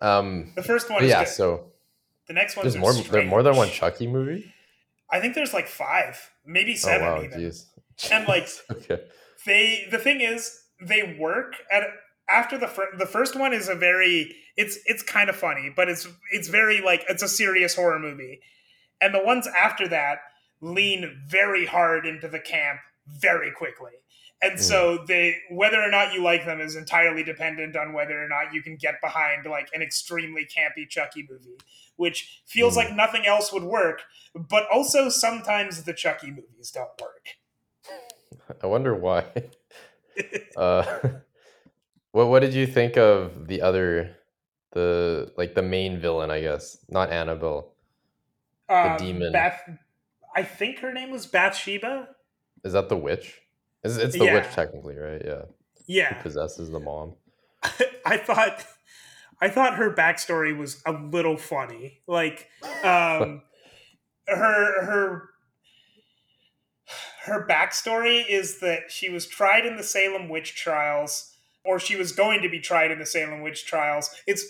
Um, 0.00 0.52
the 0.56 0.62
first 0.62 0.90
one, 0.90 1.06
yeah. 1.06 1.24
Good. 1.24 1.30
So 1.30 1.72
the 2.26 2.34
next 2.34 2.56
one, 2.56 2.64
there's 2.64 2.76
more. 2.76 2.92
There 2.92 3.24
more 3.24 3.42
than 3.42 3.56
one 3.56 3.68
Chucky 3.68 4.06
movie. 4.06 4.52
I 5.10 5.20
think 5.20 5.34
there's 5.34 5.52
like 5.52 5.68
five, 5.68 6.18
maybe 6.46 6.74
seven. 6.74 7.06
Oh, 7.06 7.14
wow, 7.16 7.22
even. 7.22 7.38
Geez. 7.38 7.66
And 8.10 8.26
like, 8.26 8.48
okay. 8.70 9.02
they 9.46 9.86
the 9.90 9.98
thing 9.98 10.20
is, 10.20 10.62
they 10.80 11.16
work 11.18 11.54
at 11.70 11.84
after 12.32 12.58
the 12.58 12.68
fir- 12.68 12.96
the 12.98 13.06
first 13.06 13.38
one 13.38 13.52
is 13.52 13.68
a 13.68 13.74
very 13.74 14.34
it's 14.56 14.78
it's 14.86 15.02
kind 15.02 15.28
of 15.28 15.36
funny, 15.36 15.72
but 15.74 15.88
it's 15.88 16.08
it's 16.32 16.48
very 16.48 16.80
like 16.80 17.04
it's 17.08 17.22
a 17.22 17.28
serious 17.28 17.74
horror 17.74 17.98
movie, 17.98 18.40
and 19.00 19.14
the 19.14 19.22
ones 19.22 19.46
after 19.46 19.88
that 19.88 20.18
lean 20.60 21.22
very 21.26 21.66
hard 21.66 22.06
into 22.06 22.28
the 22.28 22.38
camp 22.38 22.80
very 23.06 23.50
quickly. 23.50 23.92
And 24.40 24.54
mm. 24.54 24.60
so 24.60 25.04
they 25.06 25.36
whether 25.50 25.80
or 25.80 25.90
not 25.90 26.12
you 26.12 26.22
like 26.22 26.44
them 26.44 26.60
is 26.60 26.76
entirely 26.76 27.22
dependent 27.22 27.76
on 27.76 27.92
whether 27.92 28.22
or 28.22 28.28
not 28.28 28.52
you 28.52 28.62
can 28.62 28.76
get 28.76 29.00
behind 29.00 29.46
like 29.46 29.68
an 29.72 29.82
extremely 29.82 30.44
campy 30.44 30.88
Chucky 30.88 31.26
movie, 31.28 31.58
which 31.96 32.42
feels 32.46 32.74
mm. 32.74 32.78
like 32.78 32.94
nothing 32.94 33.26
else 33.26 33.52
would 33.52 33.64
work, 33.64 34.02
but 34.34 34.66
also 34.72 35.08
sometimes 35.08 35.84
the 35.84 35.92
Chucky 35.92 36.30
movies 36.30 36.70
don't 36.72 36.90
work. 37.00 37.26
I 38.62 38.66
wonder 38.66 38.94
why. 38.94 39.26
uh, 40.56 40.98
what 42.12 42.28
what 42.28 42.40
did 42.40 42.54
you 42.54 42.66
think 42.66 42.96
of 42.96 43.48
the 43.48 43.62
other 43.62 44.16
the 44.72 45.32
like 45.36 45.54
the 45.54 45.62
main 45.62 45.98
villain, 45.98 46.30
I 46.30 46.40
guess, 46.40 46.78
not 46.88 47.10
Annabelle. 47.10 47.74
The 48.68 48.92
um, 48.92 48.96
demon. 48.98 49.32
Bath 49.32 49.60
I 50.34 50.42
think 50.42 50.78
her 50.78 50.92
name 50.92 51.10
was 51.10 51.26
Bathsheba. 51.26 52.08
Is 52.64 52.72
that 52.72 52.88
the 52.88 52.96
witch? 52.96 53.40
It's, 53.82 53.96
it's 53.96 54.16
the 54.16 54.24
yeah. 54.24 54.34
witch 54.34 54.46
technically, 54.52 54.96
right? 54.96 55.20
Yeah. 55.24 55.42
Yeah. 55.86 56.14
Who 56.14 56.22
possesses 56.22 56.70
the 56.70 56.80
mom. 56.80 57.14
I 58.06 58.16
thought 58.16 58.64
I 59.40 59.48
thought 59.48 59.76
her 59.76 59.92
backstory 59.92 60.56
was 60.56 60.82
a 60.86 60.92
little 60.92 61.36
funny. 61.36 62.00
Like 62.06 62.48
um 62.84 63.42
her 64.26 64.84
her 64.84 65.28
her 67.24 67.46
backstory 67.46 68.24
is 68.28 68.60
that 68.60 68.90
she 68.90 69.10
was 69.10 69.26
tried 69.26 69.66
in 69.66 69.76
the 69.76 69.82
Salem 69.82 70.28
witch 70.28 70.54
trials 70.56 71.31
or 71.64 71.78
she 71.78 71.96
was 71.96 72.12
going 72.12 72.42
to 72.42 72.48
be 72.48 72.60
tried 72.60 72.90
in 72.90 72.98
the 72.98 73.06
Salem 73.06 73.40
witch 73.42 73.64
trials. 73.66 74.10
It's 74.26 74.44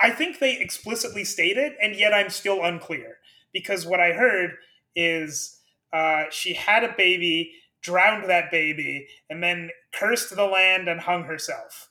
I 0.00 0.10
think 0.10 0.38
they 0.38 0.58
explicitly 0.58 1.24
state 1.24 1.56
it 1.56 1.76
and 1.80 1.94
yet 1.94 2.12
I'm 2.12 2.30
still 2.30 2.64
unclear 2.64 3.18
because 3.52 3.86
what 3.86 4.00
I 4.00 4.12
heard 4.12 4.52
is 4.96 5.60
uh, 5.92 6.24
she 6.30 6.54
had 6.54 6.84
a 6.84 6.94
baby 6.96 7.52
drowned 7.84 8.28
that 8.28 8.50
baby, 8.50 9.06
and 9.28 9.42
then 9.42 9.70
cursed 9.92 10.34
the 10.34 10.46
land 10.46 10.88
and 10.88 11.00
hung 11.00 11.24
herself. 11.24 11.90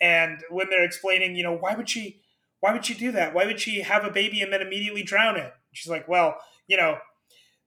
And 0.00 0.38
when 0.50 0.68
they're 0.68 0.84
explaining, 0.84 1.34
you 1.34 1.42
know, 1.42 1.56
why 1.56 1.74
would 1.74 1.88
she 1.88 2.20
why 2.60 2.72
would 2.74 2.84
she 2.84 2.94
do 2.94 3.10
that? 3.12 3.34
Why 3.34 3.46
would 3.46 3.58
she 3.58 3.80
have 3.80 4.04
a 4.04 4.10
baby 4.10 4.42
and 4.42 4.52
then 4.52 4.60
immediately 4.60 5.02
drown 5.02 5.36
it? 5.36 5.50
She's 5.72 5.90
like, 5.90 6.06
well, 6.06 6.36
you 6.68 6.76
know, 6.76 6.98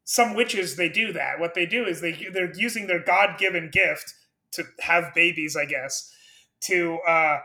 some 0.04 0.36
witches 0.36 0.76
they 0.76 0.88
do 0.88 1.12
that. 1.14 1.40
What 1.40 1.56
they 1.56 1.66
do 1.66 1.86
is 1.86 2.00
they 2.00 2.30
they're 2.32 2.54
using 2.56 2.86
their 2.88 3.04
God-given 3.04 3.72
gift 3.72 4.14
to 4.52 4.66
have 4.82 5.16
babies, 5.16 5.58
I 5.58 5.66
guess, 5.66 6.14
to 6.66 7.00
uh 7.08 7.40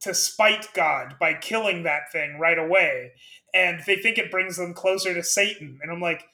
to 0.00 0.14
spite 0.14 0.68
God 0.74 1.16
by 1.20 1.34
killing 1.34 1.82
that 1.82 2.10
thing 2.10 2.38
right 2.38 2.58
away. 2.58 3.12
And 3.52 3.80
they 3.86 3.96
think 3.96 4.16
it 4.16 4.30
brings 4.30 4.56
them 4.56 4.72
closer 4.72 5.12
to 5.12 5.22
Satan. 5.22 5.78
And 5.82 5.92
I'm 5.92 6.00
like, 6.00 6.24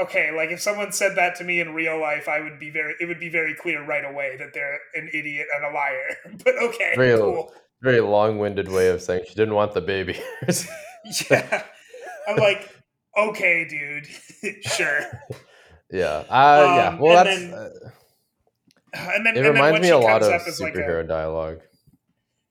okay, 0.00 0.30
like 0.34 0.50
if 0.50 0.60
someone 0.60 0.92
said 0.92 1.16
that 1.16 1.34
to 1.36 1.44
me 1.44 1.60
in 1.60 1.74
real 1.74 2.00
life, 2.00 2.28
I 2.28 2.40
would 2.40 2.58
be 2.58 2.70
very 2.70 2.94
it 3.00 3.06
would 3.06 3.20
be 3.20 3.28
very 3.28 3.54
clear 3.54 3.84
right 3.84 4.04
away 4.04 4.36
that 4.38 4.54
they're 4.54 4.78
an 4.94 5.10
idiot 5.12 5.46
and 5.54 5.64
a 5.66 5.74
liar. 5.74 6.16
but 6.44 6.54
okay, 6.62 6.94
very, 6.96 7.18
cool. 7.18 7.52
Very 7.82 8.00
long-winded 8.00 8.68
way 8.68 8.88
of 8.88 9.02
saying 9.02 9.24
she 9.28 9.34
didn't 9.34 9.54
want 9.54 9.74
the 9.74 9.80
baby. 9.80 10.20
yeah. 11.30 11.64
I'm 12.28 12.36
like, 12.36 12.70
okay, 13.18 13.66
dude. 13.68 14.06
sure. 14.62 15.00
Yeah. 15.90 16.24
Uh, 16.30 16.66
um, 16.68 16.76
yeah. 16.76 16.98
Well, 17.00 17.24
that's 17.24 17.40
then, 17.40 17.52
uh, 17.52 17.90
and 18.92 19.26
then 19.26 19.36
it 19.36 19.44
and 19.44 19.54
reminds 19.54 19.74
then 19.76 19.82
me 19.82 19.88
a 19.90 19.98
lot 19.98 20.22
of 20.22 20.42
superhero 20.42 20.96
like 20.98 21.04
a, 21.04 21.08
dialogue. 21.08 21.60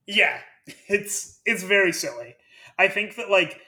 Yeah, 0.08 0.40
it's 0.88 1.40
it's 1.46 1.64
very 1.64 1.94
silly. 1.94 2.36
I 2.78 2.88
think 2.88 3.16
that 3.16 3.30
like 3.30 3.60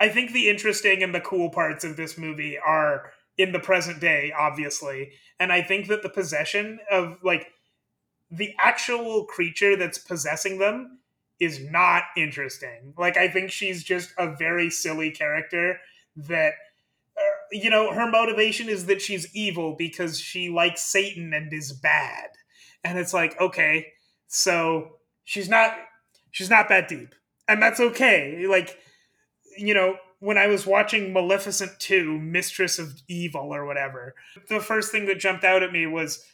I 0.00 0.08
think 0.08 0.32
the 0.32 0.48
interesting 0.48 1.02
and 1.02 1.14
the 1.14 1.20
cool 1.20 1.50
parts 1.50 1.84
of 1.84 1.96
this 1.96 2.18
movie 2.18 2.58
are 2.58 3.12
in 3.38 3.52
the 3.52 3.58
present 3.58 4.00
day, 4.00 4.32
obviously. 4.36 5.12
And 5.38 5.52
I 5.52 5.62
think 5.62 5.88
that 5.88 6.02
the 6.02 6.08
possession 6.08 6.78
of 6.90 7.18
like 7.22 7.48
the 8.30 8.54
actual 8.58 9.24
creature 9.24 9.76
that's 9.76 9.98
possessing 9.98 10.58
them 10.58 10.98
is 11.38 11.60
not 11.60 12.04
interesting. 12.16 12.94
Like 12.98 13.16
I 13.16 13.28
think 13.28 13.50
she's 13.50 13.84
just 13.84 14.12
a 14.18 14.34
very 14.34 14.70
silly 14.70 15.10
character 15.10 15.78
that 16.16 16.54
you 17.52 17.70
know, 17.70 17.92
her 17.92 18.10
motivation 18.10 18.68
is 18.68 18.86
that 18.86 19.02
she's 19.02 19.34
evil 19.34 19.74
because 19.76 20.18
she 20.18 20.50
likes 20.50 20.82
Satan 20.82 21.32
and 21.32 21.52
is 21.52 21.72
bad. 21.72 22.28
And 22.84 22.98
it's 22.98 23.14
like, 23.14 23.40
okay, 23.40 23.88
so 24.28 24.96
she's 25.24 25.48
not 25.48 25.76
she's 26.30 26.50
not 26.50 26.68
that 26.68 26.88
deep. 26.88 27.14
And 27.48 27.62
that's 27.62 27.80
okay. 27.80 28.46
Like 28.48 28.78
you 29.56 29.74
know, 29.74 29.96
when 30.18 30.38
I 30.38 30.46
was 30.46 30.66
watching 30.66 31.12
Maleficent 31.12 31.78
2, 31.78 32.18
Mistress 32.18 32.78
of 32.78 33.02
Evil 33.08 33.54
or 33.54 33.64
whatever, 33.64 34.14
the 34.48 34.60
first 34.60 34.92
thing 34.92 35.06
that 35.06 35.18
jumped 35.18 35.44
out 35.44 35.62
at 35.62 35.72
me 35.72 35.86
was 35.86 36.24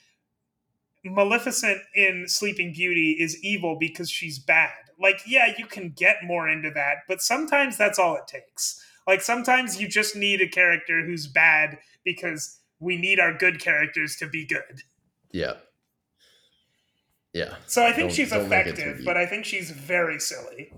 Maleficent 1.04 1.82
in 1.94 2.26
Sleeping 2.28 2.72
Beauty 2.72 3.16
is 3.18 3.42
evil 3.42 3.76
because 3.78 4.10
she's 4.10 4.38
bad. 4.38 4.70
Like, 5.00 5.20
yeah, 5.26 5.52
you 5.58 5.66
can 5.66 5.90
get 5.90 6.18
more 6.24 6.48
into 6.48 6.70
that, 6.70 6.98
but 7.08 7.20
sometimes 7.20 7.76
that's 7.76 7.98
all 7.98 8.16
it 8.16 8.28
takes. 8.28 8.84
Like, 9.07 9.22
sometimes 9.22 9.80
you 9.80 9.88
just 9.88 10.16
need 10.16 10.40
a 10.40 10.48
character 10.48 11.05
who's 11.05 11.26
bad 11.26 11.78
because 12.05 12.61
we 12.80 12.96
need 12.96 13.20
our 13.20 13.32
good 13.32 13.61
characters 13.61 14.16
to 14.16 14.26
be 14.26 14.46
good. 14.46 14.82
Yeah. 15.32 15.55
Yeah. 17.32 17.55
So 17.66 17.82
I 17.82 17.92
think 17.92 18.09
don't, 18.09 18.12
she's 18.12 18.30
don't 18.30 18.46
effective, 18.46 19.03
but 19.05 19.16
I 19.16 19.26
think 19.26 19.44
she's 19.44 19.70
very 19.70 20.20
silly. 20.20 20.72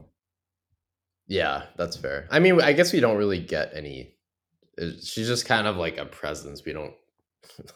Yeah, 1.27 1.65
that's 1.77 1.97
fair. 1.97 2.29
I 2.31 2.39
mean, 2.39 2.61
I 2.61 2.73
guess 2.73 2.93
we 2.93 3.01
don't 3.01 3.17
really 3.17 3.41
get 3.41 3.73
any. 3.75 4.15
Uh, 4.81 4.91
she's 5.03 5.27
just 5.27 5.47
kind 5.47 5.67
of 5.67 5.77
like 5.77 5.99
a 5.99 6.05
presence. 6.05 6.63
We 6.65 6.73
don't. 6.73 6.95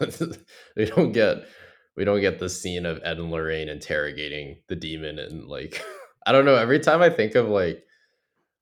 we 0.77 0.85
don't 0.85 1.13
get. 1.13 1.47
We 1.97 2.05
don't 2.05 2.21
get 2.21 2.39
the 2.39 2.49
scene 2.49 2.87
of 2.87 3.01
Ed 3.03 3.19
and 3.19 3.31
Lorraine 3.31 3.69
interrogating 3.69 4.59
the 4.69 4.77
demon 4.77 5.19
and 5.19 5.49
like. 5.49 5.83
I 6.27 6.33
don't 6.33 6.45
know. 6.45 6.57
Every 6.57 6.79
time 6.79 7.01
I 7.01 7.09
think 7.09 7.35
of 7.37 7.49
like, 7.49 7.83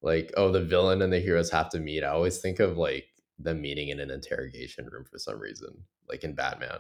like 0.07 0.33
oh 0.37 0.53
the 0.53 0.63
villain 0.63 1.03
and 1.03 1.13
the 1.13 1.19
heroes 1.19 1.51
have 1.51 1.69
to 1.71 1.81
meet, 1.81 2.05
I 2.05 2.09
always 2.11 2.39
think 2.39 2.61
of 2.61 2.79
like 2.79 3.09
them 3.39 3.61
meeting 3.61 3.89
in 3.89 4.01
an 4.01 4.11
interrogation 4.11 4.87
room 4.87 5.05
for 5.05 5.19
some 5.19 5.39
reason, 5.41 5.85
like 6.09 6.25
in 6.25 6.35
Batman. 6.35 6.79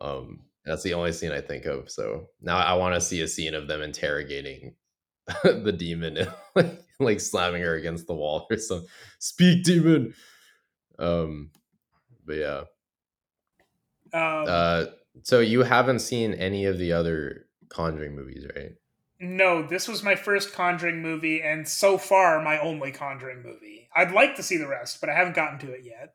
Um, 0.00 0.44
that's 0.64 0.84
the 0.84 0.94
only 0.94 1.12
scene 1.12 1.32
I 1.32 1.40
think 1.40 1.66
of. 1.66 1.90
So 1.90 2.28
now 2.40 2.56
I 2.56 2.74
want 2.74 2.94
to 2.94 3.00
see 3.00 3.20
a 3.22 3.28
scene 3.28 3.54
of 3.54 3.66
them 3.68 3.82
interrogating 3.82 4.76
the 5.44 5.72
demon 5.72 6.16
and 6.16 6.32
like, 6.54 6.84
like 7.00 7.20
slamming 7.20 7.62
her 7.62 7.74
against 7.74 8.06
the 8.06 8.14
wall 8.14 8.46
or 8.50 8.56
some 8.56 8.86
speak 9.18 9.64
demon. 9.64 10.14
Um, 10.98 11.50
but 12.24 12.36
yeah. 12.36 12.60
Um, 14.12 14.44
uh, 14.48 14.84
So 15.24 15.40
you 15.40 15.62
haven't 15.64 16.00
seen 16.00 16.34
any 16.34 16.66
of 16.66 16.78
the 16.78 16.92
other 16.92 17.46
Conjuring 17.68 18.14
movies, 18.14 18.46
right? 18.54 18.72
No, 19.24 19.66
this 19.66 19.88
was 19.88 20.02
my 20.02 20.14
first 20.14 20.52
Conjuring 20.52 21.00
movie, 21.00 21.40
and 21.42 21.66
so 21.66 21.98
far 21.98 22.42
my 22.42 22.58
only 22.58 22.92
Conjuring 22.92 23.42
movie. 23.42 23.88
I'd 23.94 24.12
like 24.12 24.36
to 24.36 24.42
see 24.42 24.56
the 24.56 24.68
rest, 24.68 25.00
but 25.00 25.08
I 25.08 25.14
haven't 25.14 25.36
gotten 25.36 25.58
to 25.60 25.72
it 25.72 25.84
yet. 25.84 26.14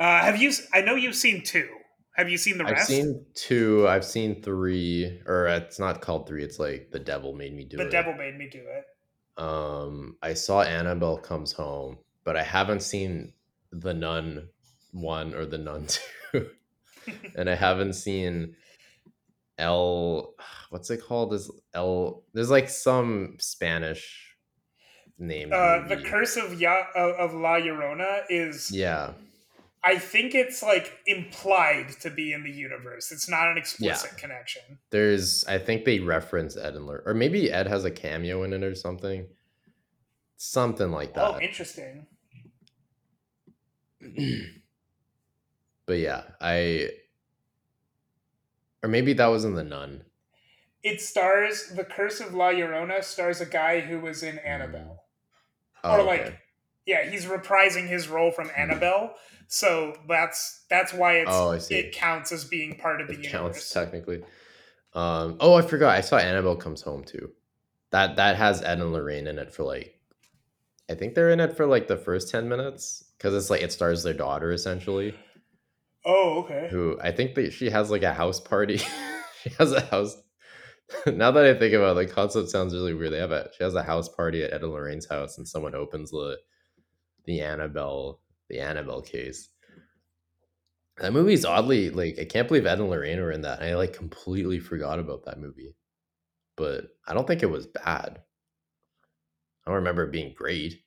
Uh, 0.00 0.20
have 0.22 0.40
you? 0.40 0.52
I 0.72 0.80
know 0.80 0.94
you've 0.94 1.14
seen 1.14 1.42
two. 1.42 1.68
Have 2.16 2.28
you 2.28 2.36
seen 2.36 2.58
the 2.58 2.64
rest? 2.64 2.82
I've 2.82 2.86
seen 2.86 3.24
two. 3.34 3.86
I've 3.88 4.04
seen 4.04 4.42
three, 4.42 5.22
or 5.26 5.46
it's 5.46 5.78
not 5.78 6.00
called 6.00 6.26
three. 6.26 6.42
It's 6.42 6.58
like 6.58 6.90
the 6.90 6.98
devil 6.98 7.34
made 7.34 7.54
me 7.54 7.64
do 7.64 7.76
the 7.76 7.84
it. 7.84 7.86
The 7.86 7.90
devil 7.90 8.14
Made 8.14 8.36
Me 8.36 8.48
Do 8.50 8.58
It. 8.58 9.42
Um, 9.42 10.16
I 10.22 10.34
saw 10.34 10.62
Annabelle 10.62 11.18
comes 11.18 11.52
home, 11.52 11.98
but 12.24 12.36
I 12.36 12.42
haven't 12.42 12.82
seen 12.82 13.32
the 13.70 13.94
Nun 13.94 14.48
one 14.90 15.34
or 15.34 15.46
the 15.46 15.58
Nun 15.58 15.86
two, 16.32 16.50
and 17.36 17.48
I 17.48 17.54
haven't 17.54 17.94
seen 17.94 18.56
El. 19.58 20.34
What's 20.70 20.90
it 20.90 21.02
called? 21.04 21.34
Is 21.34 21.50
El? 21.74 22.22
There's 22.32 22.50
like 22.50 22.68
some 22.68 23.36
Spanish 23.38 24.34
name. 25.18 25.50
Uh, 25.52 25.86
the 25.86 25.96
Curse 25.98 26.36
of 26.36 26.60
ya- 26.60 26.86
of 26.96 27.34
La 27.34 27.56
Llorona 27.56 28.22
is. 28.28 28.70
Yeah, 28.70 29.12
I 29.84 29.98
think 29.98 30.34
it's 30.34 30.62
like 30.62 30.92
implied 31.06 31.90
to 32.00 32.10
be 32.10 32.32
in 32.32 32.42
the 32.44 32.50
universe. 32.50 33.12
It's 33.12 33.28
not 33.28 33.48
an 33.50 33.58
explicit 33.58 34.16
connection. 34.16 34.62
there's. 34.90 35.44
I 35.46 35.58
think 35.58 35.84
they 35.84 36.00
reference 36.00 36.56
Ed 36.56 36.74
and 36.74 36.86
Lur, 36.86 37.02
or 37.04 37.14
maybe 37.14 37.50
Ed 37.50 37.66
has 37.66 37.84
a 37.84 37.90
cameo 37.90 38.42
in 38.44 38.52
it 38.52 38.62
or 38.62 38.74
something. 38.74 39.26
Something 40.36 40.90
like 40.90 41.14
that. 41.14 41.34
Oh, 41.34 41.40
interesting. 41.40 42.06
but 45.86 45.98
yeah, 45.98 46.22
I 46.40 46.90
or 48.82 48.88
maybe 48.88 49.12
that 49.14 49.26
was 49.26 49.44
in 49.44 49.54
the 49.54 49.64
Nun. 49.64 50.04
It 50.82 51.00
stars 51.00 51.72
the 51.76 51.84
Curse 51.84 52.20
of 52.20 52.34
La 52.34 52.50
Llorona 52.50 53.04
stars 53.04 53.40
a 53.40 53.46
guy 53.46 53.80
who 53.80 54.00
was 54.00 54.22
in 54.22 54.38
Annabelle. 54.40 55.04
Oh, 55.84 55.98
or 56.00 56.02
like 56.02 56.20
okay. 56.20 56.38
yeah, 56.86 57.08
he's 57.08 57.26
reprising 57.26 57.88
his 57.88 58.08
role 58.08 58.30
from 58.32 58.50
Annabelle. 58.56 59.14
So 59.48 59.94
that's 60.08 60.64
that's 60.70 60.92
why 60.92 61.18
it's 61.18 61.30
Oh, 61.30 61.52
it 61.52 61.92
counts 61.92 62.32
as 62.32 62.44
being 62.44 62.76
part 62.78 63.00
of 63.00 63.06
the 63.08 63.14
it 63.14 63.22
counts 63.22 63.32
universe. 63.32 63.70
technically. 63.70 64.22
Um, 64.94 65.36
oh, 65.40 65.54
I 65.54 65.62
forgot. 65.62 65.96
I 65.96 66.00
saw 66.00 66.18
Annabelle 66.18 66.56
comes 66.56 66.82
home 66.82 67.04
too. 67.04 67.30
That 67.90 68.16
that 68.16 68.36
has 68.36 68.62
Ed 68.62 68.80
and 68.80 68.92
Lorraine 68.92 69.26
in 69.26 69.38
it 69.38 69.52
for 69.52 69.62
like, 69.64 69.98
I 70.90 70.94
think 70.94 71.14
they're 71.14 71.30
in 71.30 71.40
it 71.40 71.56
for 71.56 71.66
like 71.66 71.86
the 71.88 71.96
first 71.96 72.30
ten 72.30 72.48
minutes 72.48 73.04
because 73.18 73.34
it's 73.34 73.50
like 73.50 73.62
it 73.62 73.72
stars 73.72 74.02
their 74.02 74.14
daughter 74.14 74.52
essentially, 74.52 75.14
Oh, 76.04 76.40
okay. 76.40 76.68
who 76.70 76.98
I 77.00 77.12
think 77.12 77.34
that 77.36 77.52
she 77.52 77.70
has 77.70 77.90
like 77.90 78.02
a 78.02 78.12
house 78.14 78.40
party. 78.40 78.78
she 79.42 79.50
has 79.58 79.72
a 79.72 79.80
house. 79.80 80.16
now 81.06 81.30
that 81.30 81.44
I 81.44 81.54
think 81.54 81.74
about 81.74 81.96
it, 81.96 82.08
the 82.08 82.14
concept 82.14 82.48
sounds 82.48 82.74
really 82.74 82.94
weird. 82.94 83.12
They 83.12 83.18
have 83.18 83.30
a 83.32 83.50
she 83.56 83.64
has 83.64 83.74
a 83.74 83.82
house 83.82 84.08
party 84.08 84.42
at 84.42 84.52
Ed 84.52 84.62
and 84.62 84.72
Lorraine's 84.72 85.08
house, 85.08 85.38
and 85.38 85.46
someone 85.46 85.74
opens 85.74 86.10
the 86.10 86.38
the 87.24 87.40
Annabelle 87.40 88.20
the 88.48 88.60
Annabelle 88.60 89.02
case. 89.02 89.48
That 90.98 91.12
movie's 91.12 91.44
oddly 91.44 91.90
like 91.90 92.18
I 92.20 92.24
can't 92.24 92.48
believe 92.48 92.66
Ed 92.66 92.80
and 92.80 92.90
Lorraine 92.90 93.20
were 93.20 93.32
in 93.32 93.42
that. 93.42 93.62
I 93.62 93.76
like 93.76 93.92
completely 93.92 94.58
forgot 94.58 94.98
about 94.98 95.24
that 95.24 95.40
movie, 95.40 95.74
but 96.56 96.84
I 97.06 97.14
don't 97.14 97.26
think 97.26 97.42
it 97.42 97.50
was 97.50 97.66
bad. 97.66 98.20
I 99.64 99.70
don't 99.70 99.76
remember 99.76 100.04
it 100.04 100.12
being 100.12 100.34
great, 100.36 100.82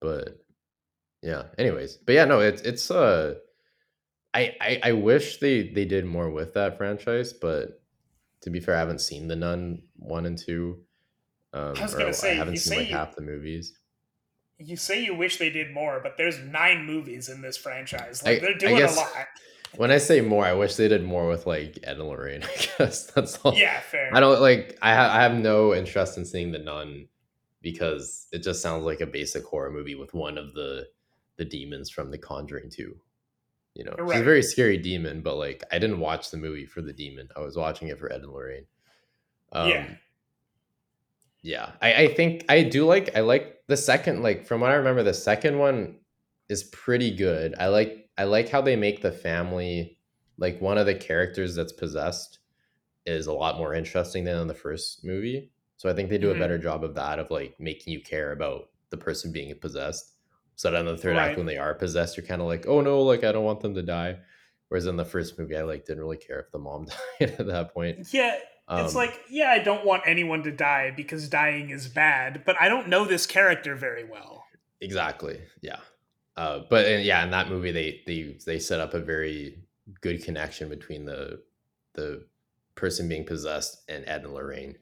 but 0.00 0.36
yeah. 1.22 1.44
Anyways, 1.56 1.96
but 1.98 2.14
yeah, 2.14 2.24
no, 2.24 2.40
it's 2.40 2.62
it's 2.62 2.90
uh, 2.90 3.36
I 4.34 4.54
I, 4.60 4.80
I 4.84 4.92
wish 4.92 5.38
they 5.38 5.68
they 5.68 5.84
did 5.84 6.04
more 6.04 6.30
with 6.30 6.54
that 6.54 6.76
franchise, 6.78 7.32
but 7.32 7.80
to 8.42 8.50
be 8.50 8.60
fair, 8.60 8.74
I 8.76 8.78
haven't 8.78 9.00
seen 9.00 9.28
the 9.28 9.36
Nun 9.36 9.82
one 9.96 10.26
and 10.26 10.36
two. 10.38 10.80
Um, 11.52 11.74
I 11.76 11.82
was 11.82 11.94
gonna 11.94 12.14
say, 12.14 12.32
I 12.32 12.34
haven't 12.34 12.54
you 12.54 12.60
seen 12.60 12.72
say 12.72 12.78
like 12.78 12.88
you- 12.90 12.96
half 12.96 13.14
the 13.16 13.22
movies. 13.22 13.78
You 14.58 14.76
say 14.76 15.02
you 15.04 15.14
wish 15.16 15.38
they 15.38 15.50
did 15.50 15.72
more, 15.72 15.98
but 16.00 16.16
there's 16.16 16.38
nine 16.38 16.84
movies 16.86 17.28
in 17.28 17.42
this 17.42 17.56
franchise. 17.56 18.22
I- 18.24 18.30
Like 18.34 18.40
they're 18.42 18.50
I 18.54 18.58
doing 18.58 18.76
guess- 18.76 18.96
a 18.96 19.00
lot. 19.00 19.10
When 19.76 19.90
I 19.90 19.96
say 19.98 20.20
more, 20.20 20.44
I 20.44 20.52
wish 20.52 20.74
they 20.76 20.86
did 20.86 21.02
more 21.02 21.26
with 21.28 21.46
like 21.46 21.78
Ed 21.82 21.96
and 21.98 22.08
Lorraine. 22.08 22.42
I 22.44 22.66
guess 22.78 23.06
that's 23.06 23.38
all. 23.38 23.54
Yeah, 23.54 23.80
fair. 23.80 24.10
I 24.14 24.20
don't 24.20 24.40
like. 24.40 24.78
I 24.82 24.94
ha- 24.94 25.12
I 25.16 25.22
have 25.22 25.34
no 25.34 25.74
interest 25.74 26.16
in 26.18 26.24
seeing 26.26 26.52
the 26.52 26.58
Nun 26.58 27.08
because 27.62 28.26
it 28.32 28.42
just 28.42 28.60
sounds 28.62 28.84
like 28.84 29.00
a 29.00 29.06
basic 29.06 29.44
horror 29.44 29.70
movie 29.70 29.94
with 29.94 30.12
one 30.14 30.36
of 30.38 30.52
the 30.54 30.88
the 31.36 31.44
demons 31.44 31.90
from 31.90 32.10
The 32.10 32.18
Conjuring 32.18 32.70
Two. 32.70 32.96
You 33.74 33.84
know, 33.84 33.96
she's 34.06 34.20
Right. 34.20 34.22
a 34.22 34.24
very 34.24 34.42
scary 34.42 34.76
demon, 34.78 35.22
but 35.22 35.36
like 35.36 35.64
I 35.72 35.78
didn't 35.78 36.00
watch 36.00 36.30
the 36.30 36.36
movie 36.38 36.66
for 36.66 36.82
the 36.82 36.92
demon. 36.92 37.28
I 37.36 37.40
was 37.40 37.56
watching 37.56 37.88
it 37.88 37.98
for 37.98 38.12
Ed 38.12 38.22
and 38.22 38.32
Lorraine. 38.32 38.66
Um, 39.52 39.68
Yeah. 39.68 39.98
Yeah, 41.42 41.72
I, 41.80 41.94
I 42.04 42.14
think 42.14 42.44
I 42.48 42.62
do 42.62 42.86
like 42.86 43.16
I 43.16 43.20
like 43.20 43.62
the 43.66 43.76
second 43.76 44.22
like 44.22 44.44
from 44.46 44.60
what 44.60 44.70
I 44.70 44.74
remember 44.74 45.02
the 45.02 45.14
second 45.14 45.58
one 45.58 45.98
is 46.48 46.64
pretty 46.64 47.14
good. 47.14 47.54
I 47.58 47.66
like 47.68 48.10
I 48.16 48.24
like 48.24 48.48
how 48.48 48.60
they 48.60 48.76
make 48.76 49.02
the 49.02 49.10
family 49.12 49.98
like 50.38 50.60
one 50.60 50.78
of 50.78 50.86
the 50.86 50.94
characters 50.94 51.54
that's 51.54 51.72
possessed 51.72 52.38
is 53.06 53.26
a 53.28 53.32
lot 53.34 53.58
more 53.58 53.74
interesting 53.74 54.24
than 54.24 54.38
in 54.40 54.48
the 54.48 54.54
first 54.54 55.04
movie. 55.04 55.52
So 55.78 55.90
I 55.90 55.94
think 55.94 56.10
they 56.10 56.18
do 56.18 56.30
Mhm. 56.30 56.32
a 56.32 56.36
better 56.36 56.58
job 56.58 56.84
of 56.84 56.94
that 56.96 57.18
of 57.20 57.30
like 57.30 57.56
making 57.60 57.92
you 57.92 58.02
care 58.02 58.32
about 58.32 58.70
the 58.90 58.98
person 58.98 59.32
being 59.32 59.54
possessed. 59.60 60.11
So 60.62 60.70
that 60.70 60.78
in 60.78 60.86
the 60.86 60.96
third 60.96 61.16
Right. 61.16 61.30
act 61.30 61.38
when 61.38 61.46
they 61.46 61.56
are 61.58 61.74
possessed, 61.74 62.16
you're 62.16 62.24
kind 62.24 62.40
of 62.40 62.46
like, 62.46 62.68
oh 62.68 62.80
no, 62.80 63.02
like 63.02 63.24
I 63.24 63.32
don't 63.32 63.42
want 63.44 63.62
them 63.62 63.74
to 63.74 63.82
die. 63.82 64.18
Whereas 64.68 64.86
in 64.86 64.94
the 64.96 65.04
first 65.04 65.36
movie, 65.36 65.56
I 65.56 65.62
like 65.62 65.84
didn't 65.86 66.04
really 66.04 66.18
care 66.18 66.38
if 66.38 66.52
the 66.52 66.60
mom 66.60 66.86
died 67.20 67.34
at 67.36 67.46
that 67.48 67.74
point. 67.74 68.06
yeah, 68.14 68.36
it's 68.70 68.92
Um, 68.92 68.94
like 68.94 69.18
yeah, 69.28 69.50
I 69.50 69.58
don't 69.58 69.84
want 69.84 70.04
anyone 70.06 70.44
to 70.44 70.52
die 70.52 70.92
because 70.96 71.28
dying 71.28 71.70
is 71.70 71.88
bad, 71.88 72.44
but 72.46 72.54
I 72.60 72.68
don't 72.68 72.86
know 72.86 73.04
this 73.04 73.26
character 73.26 73.74
very 73.74 74.04
well. 74.04 74.44
Exactly. 74.80 75.40
Yeah. 75.62 75.80
Uh, 76.36 76.60
but 76.70 76.86
and 76.86 77.02
yeah, 77.02 77.24
in 77.24 77.30
that 77.32 77.48
movie, 77.48 77.72
they 77.72 78.00
they 78.06 78.36
they 78.46 78.60
set 78.60 78.78
up 78.78 78.94
a 78.94 79.00
very 79.00 79.64
good 80.00 80.22
connection 80.22 80.68
between 80.68 81.04
the 81.06 81.42
the 81.94 82.24
person 82.76 83.08
being 83.08 83.24
possessed 83.26 83.82
and 83.88 84.04
Ed 84.06 84.22
and 84.24 84.32
Lorraine, 84.32 84.76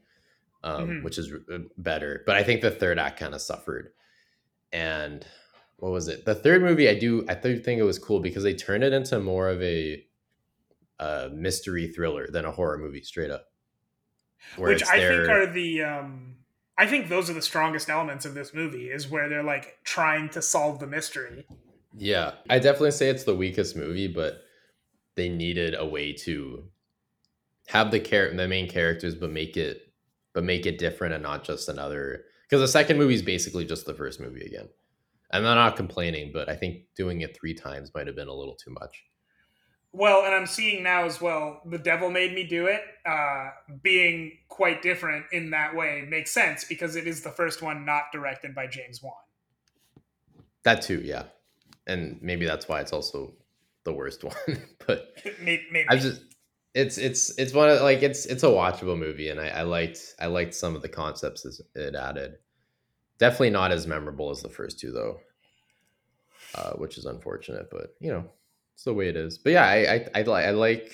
um, 0.63 0.89
Mhm. 0.91 1.05
which 1.05 1.17
is 1.17 1.33
uh, 1.33 1.59
better. 1.79 2.23
But 2.27 2.37
I 2.37 2.43
think 2.43 2.61
the 2.61 2.71
third 2.71 2.99
act 2.99 3.19
kind 3.19 3.35
of 3.35 3.41
suffered. 3.41 3.93
And 4.73 5.27
what 5.81 5.93
was 5.93 6.09
it? 6.09 6.25
The 6.25 6.35
third 6.35 6.63
movie, 6.63 6.89
I 6.89 6.99
do 6.99 7.25
I 7.29 7.35
think 7.35 7.67
it 7.67 7.83
was 7.83 7.99
cool 7.99 8.21
because 8.21 8.43
they 8.43 8.55
turned 8.55 8.85
it 8.85 8.93
into 8.93 9.19
more 9.19 9.49
of 9.49 9.61
a 9.63 10.05
uh, 10.99 11.31
mystery 11.33 11.89
thriller 11.89 12.29
than 12.31 12.45
a 12.45 12.53
horror 12.53 12.79
movie, 12.79 13.03
straight 13.03 13.31
up. 13.31 13.47
Which 14.57 14.83
I 14.85 14.99
think 14.99 15.29
are 15.29 15.47
the 15.47 15.83
um 15.83 16.37
I 16.77 16.87
think 16.87 17.09
those 17.09 17.29
are 17.29 17.35
the 17.35 17.43
strongest 17.43 17.91
elements 17.91 18.25
of 18.25 18.35
this 18.35 18.55
movie 18.55 18.91
is 18.91 19.09
where 19.09 19.29
they're 19.29 19.43
like 19.43 19.79
trying 19.85 20.29
to 20.31 20.43
solve 20.43 20.79
the 20.79 20.87
mystery. 20.87 21.47
Yeah, 21.97 22.33
I 22.49 22.59
definitely 22.59 22.93
say 22.93 23.09
it's 23.09 23.25
the 23.25 23.35
weakest 23.35 23.77
movie, 23.77 24.09
but 24.09 24.43
they 25.17 25.29
needed 25.29 25.75
a 25.75 25.85
way 25.87 26.13
to 26.13 26.65
have 27.69 27.91
the 27.91 28.01
char- 28.01 28.35
the 28.35 28.49
main 28.49 28.69
characters, 28.69 29.15
but 29.15 29.31
make 29.31 29.57
it 29.57 29.93
but 30.33 30.45
make 30.45 30.67
it 30.67 30.79
different 30.79 31.15
and 31.15 31.23
not 31.23 31.45
just 31.45 31.69
another. 31.69 32.25
Because 32.49 32.61
the 32.61 32.69
second 32.69 32.99
movie 32.99 33.15
is 33.15 33.23
basically 33.23 33.65
just 33.65 33.87
the 33.87 33.95
first 33.95 34.21
movie 34.21 34.45
again. 34.45 34.69
And 35.33 35.47
I'm 35.47 35.55
not 35.57 35.77
complaining, 35.77 36.31
but 36.33 36.49
I 36.49 36.57
think 36.57 36.83
doing 36.97 37.21
it 37.21 37.37
three 37.37 37.55
times 37.55 37.93
might 37.95 38.07
have 38.07 38.17
been 38.17 38.29
a 38.29 38.35
little 38.35 38.57
too 38.57 38.73
much. 38.81 39.05
Well, 39.93 40.25
and 40.25 40.33
I'm 40.35 40.47
seeing 40.47 40.83
now 40.85 41.05
as 41.05 41.21
well, 41.21 41.63
The 41.67 41.79
Devil 41.79 42.11
Made 42.11 42.33
Me 42.33 42.45
Do 42.45 42.67
It, 42.67 42.81
uh, 43.05 43.51
being 43.83 44.39
quite 44.49 44.83
different 44.83 45.27
in 45.33 45.51
that 45.51 45.75
way 45.75 46.07
makes 46.09 46.31
sense 46.33 46.65
because 46.65 46.95
it 46.95 47.07
is 47.09 47.23
the 47.23 47.31
first 47.31 47.61
one 47.61 47.85
not 47.85 48.05
directed 48.13 48.55
by 48.55 48.67
James 48.69 49.03
Wan. 49.03 49.15
That 50.65 50.83
too, 50.83 51.01
yeah. 51.03 51.25
And 51.87 52.19
maybe 52.23 52.47
that's 52.47 52.69
why 52.69 52.81
it's 52.81 52.93
also 52.93 53.35
the 53.85 53.93
worst 53.93 54.23
one. 54.25 54.35
but 54.87 55.17
Maybe. 55.41 55.67
maybe. 55.73 55.87
I 55.89 55.97
just 55.97 56.23
it's 56.73 56.99
it's 56.99 57.37
it's 57.37 57.53
one 57.53 57.69
of 57.69 57.81
like 57.81 58.03
it's 58.03 58.27
it's 58.27 58.45
a 58.45 58.47
watchable 58.47 58.97
movie 58.97 59.29
and 59.31 59.41
I, 59.41 59.49
I 59.49 59.63
liked 59.63 59.99
I 60.21 60.27
liked 60.27 60.55
some 60.55 60.77
of 60.77 60.83
the 60.83 60.89
concepts 60.89 61.45
as- 61.45 61.61
it 61.75 61.97
added. 61.97 62.35
Definitely 63.21 63.51
not 63.51 63.71
as 63.71 63.87
memorable 63.87 64.31
as 64.31 64.41
the 64.43 64.49
first 64.49 64.81
two 64.81 64.91
though. 64.91 65.21
Uh, 66.55 66.73
which 66.73 66.99
is 66.99 67.05
unfortunate, 67.05 67.69
but 67.71 67.95
you 68.01 68.11
know, 68.11 68.25
it's 68.75 68.83
the 68.83 68.93
way 68.95 69.09
it 69.09 69.17
is. 69.17 69.39
But 69.39 69.53
yeah, 69.53 69.65
I 69.65 69.77
I, 69.95 70.07
I, 70.17 70.23
li- 70.23 70.45
I 70.47 70.51
like 70.51 70.91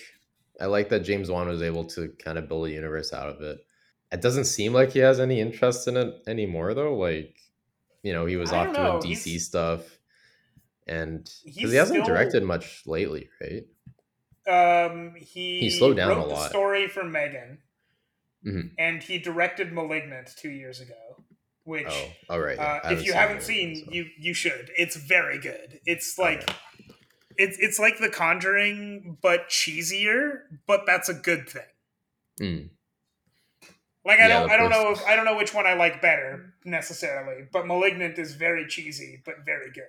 I 0.61 0.67
like 0.67 0.91
that 0.91 1.01
James 1.01 1.31
Wan 1.31 1.49
was 1.49 1.63
able 1.63 1.85
to 1.87 2.09
kind 2.23 2.37
of 2.37 2.47
build 2.49 2.67
a 2.67 2.71
universe 2.71 3.13
out 3.15 3.29
of 3.31 3.41
it. 3.41 3.59
It 4.13 4.21
doesn't 4.21 4.45
seem 4.45 4.75
like 4.75 4.93
he 4.93 4.99
has 4.99 5.19
any 5.19 5.41
interest 5.41 5.89
in 5.89 5.97
it 5.97 6.15
anymore 6.27 6.75
though. 6.75 6.95
Like, 6.97 7.35
you 8.03 8.13
know, 8.13 8.27
he 8.27 8.37
was 8.37 8.53
I 8.53 8.67
off 8.67 8.75
know, 8.77 9.01
doing 9.01 9.15
DC 9.15 9.23
he's- 9.25 9.47
stuff. 9.47 9.81
And 10.89 11.29
because 11.45 11.71
he 11.73 11.77
hasn't 11.77 12.05
still- 12.05 12.15
directed 12.15 12.43
much 12.45 12.83
lately, 12.87 13.29
right? 13.41 13.65
Um, 14.87 15.15
he 15.17 15.59
He 15.61 15.71
slowed 15.71 15.97
down 15.97 16.11
wrote 16.11 16.27
a 16.27 16.27
lot. 16.27 16.51
story 16.51 16.87
for 16.87 17.03
M3GAN, 17.03 17.59
Mhm. 18.47 18.71
and 18.79 19.03
he 19.03 19.19
directed 19.19 19.73
*Malignant* 19.73 20.31
two 20.37 20.51
years 20.51 20.81
ago. 20.81 21.16
Which, 21.67 21.87
Oh, 21.89 22.09
all 22.31 22.41
right. 22.41 22.57
yeah. 22.57 22.81
uh, 22.85 22.93
if 22.93 23.05
you 23.05 23.13
haven't 23.13 23.43
seen, 23.43 23.85
so. 23.85 23.91
you 23.93 24.07
you 24.19 24.33
should. 24.35 24.71
It's 24.79 24.95
very 24.97 25.39
good. 25.39 25.81
It's 25.85 26.17
like 26.17 26.43
Okay. 26.45 26.55
it's 27.37 27.59
it's 27.59 27.79
like 27.81 27.99
The 27.99 28.09
Conjuring, 28.09 29.19
but 29.21 29.49
cheesier. 29.51 30.43
But 30.69 30.87
that's 30.87 31.09
a 31.09 31.15
good 31.15 31.49
thing. 31.49 31.63
Mm. 32.41 32.69
Like 34.05 34.21
I 34.21 34.29
Yeah, 34.29 34.41
don't 34.41 34.51
I 34.53 34.57
don't 34.57 34.71
know 34.71 34.91
if 34.93 35.05
I 35.05 35.17
don't 35.17 35.25
know 35.25 35.37
which 35.37 35.53
one 35.53 35.67
I 35.67 35.75
like 35.75 36.01
better 36.01 36.55
necessarily, 36.65 37.49
but 37.53 37.67
Malignant 37.67 38.17
is 38.19 38.35
very 38.37 38.67
cheesy 38.69 39.21
but 39.25 39.45
very 39.45 39.73
good. 39.73 39.85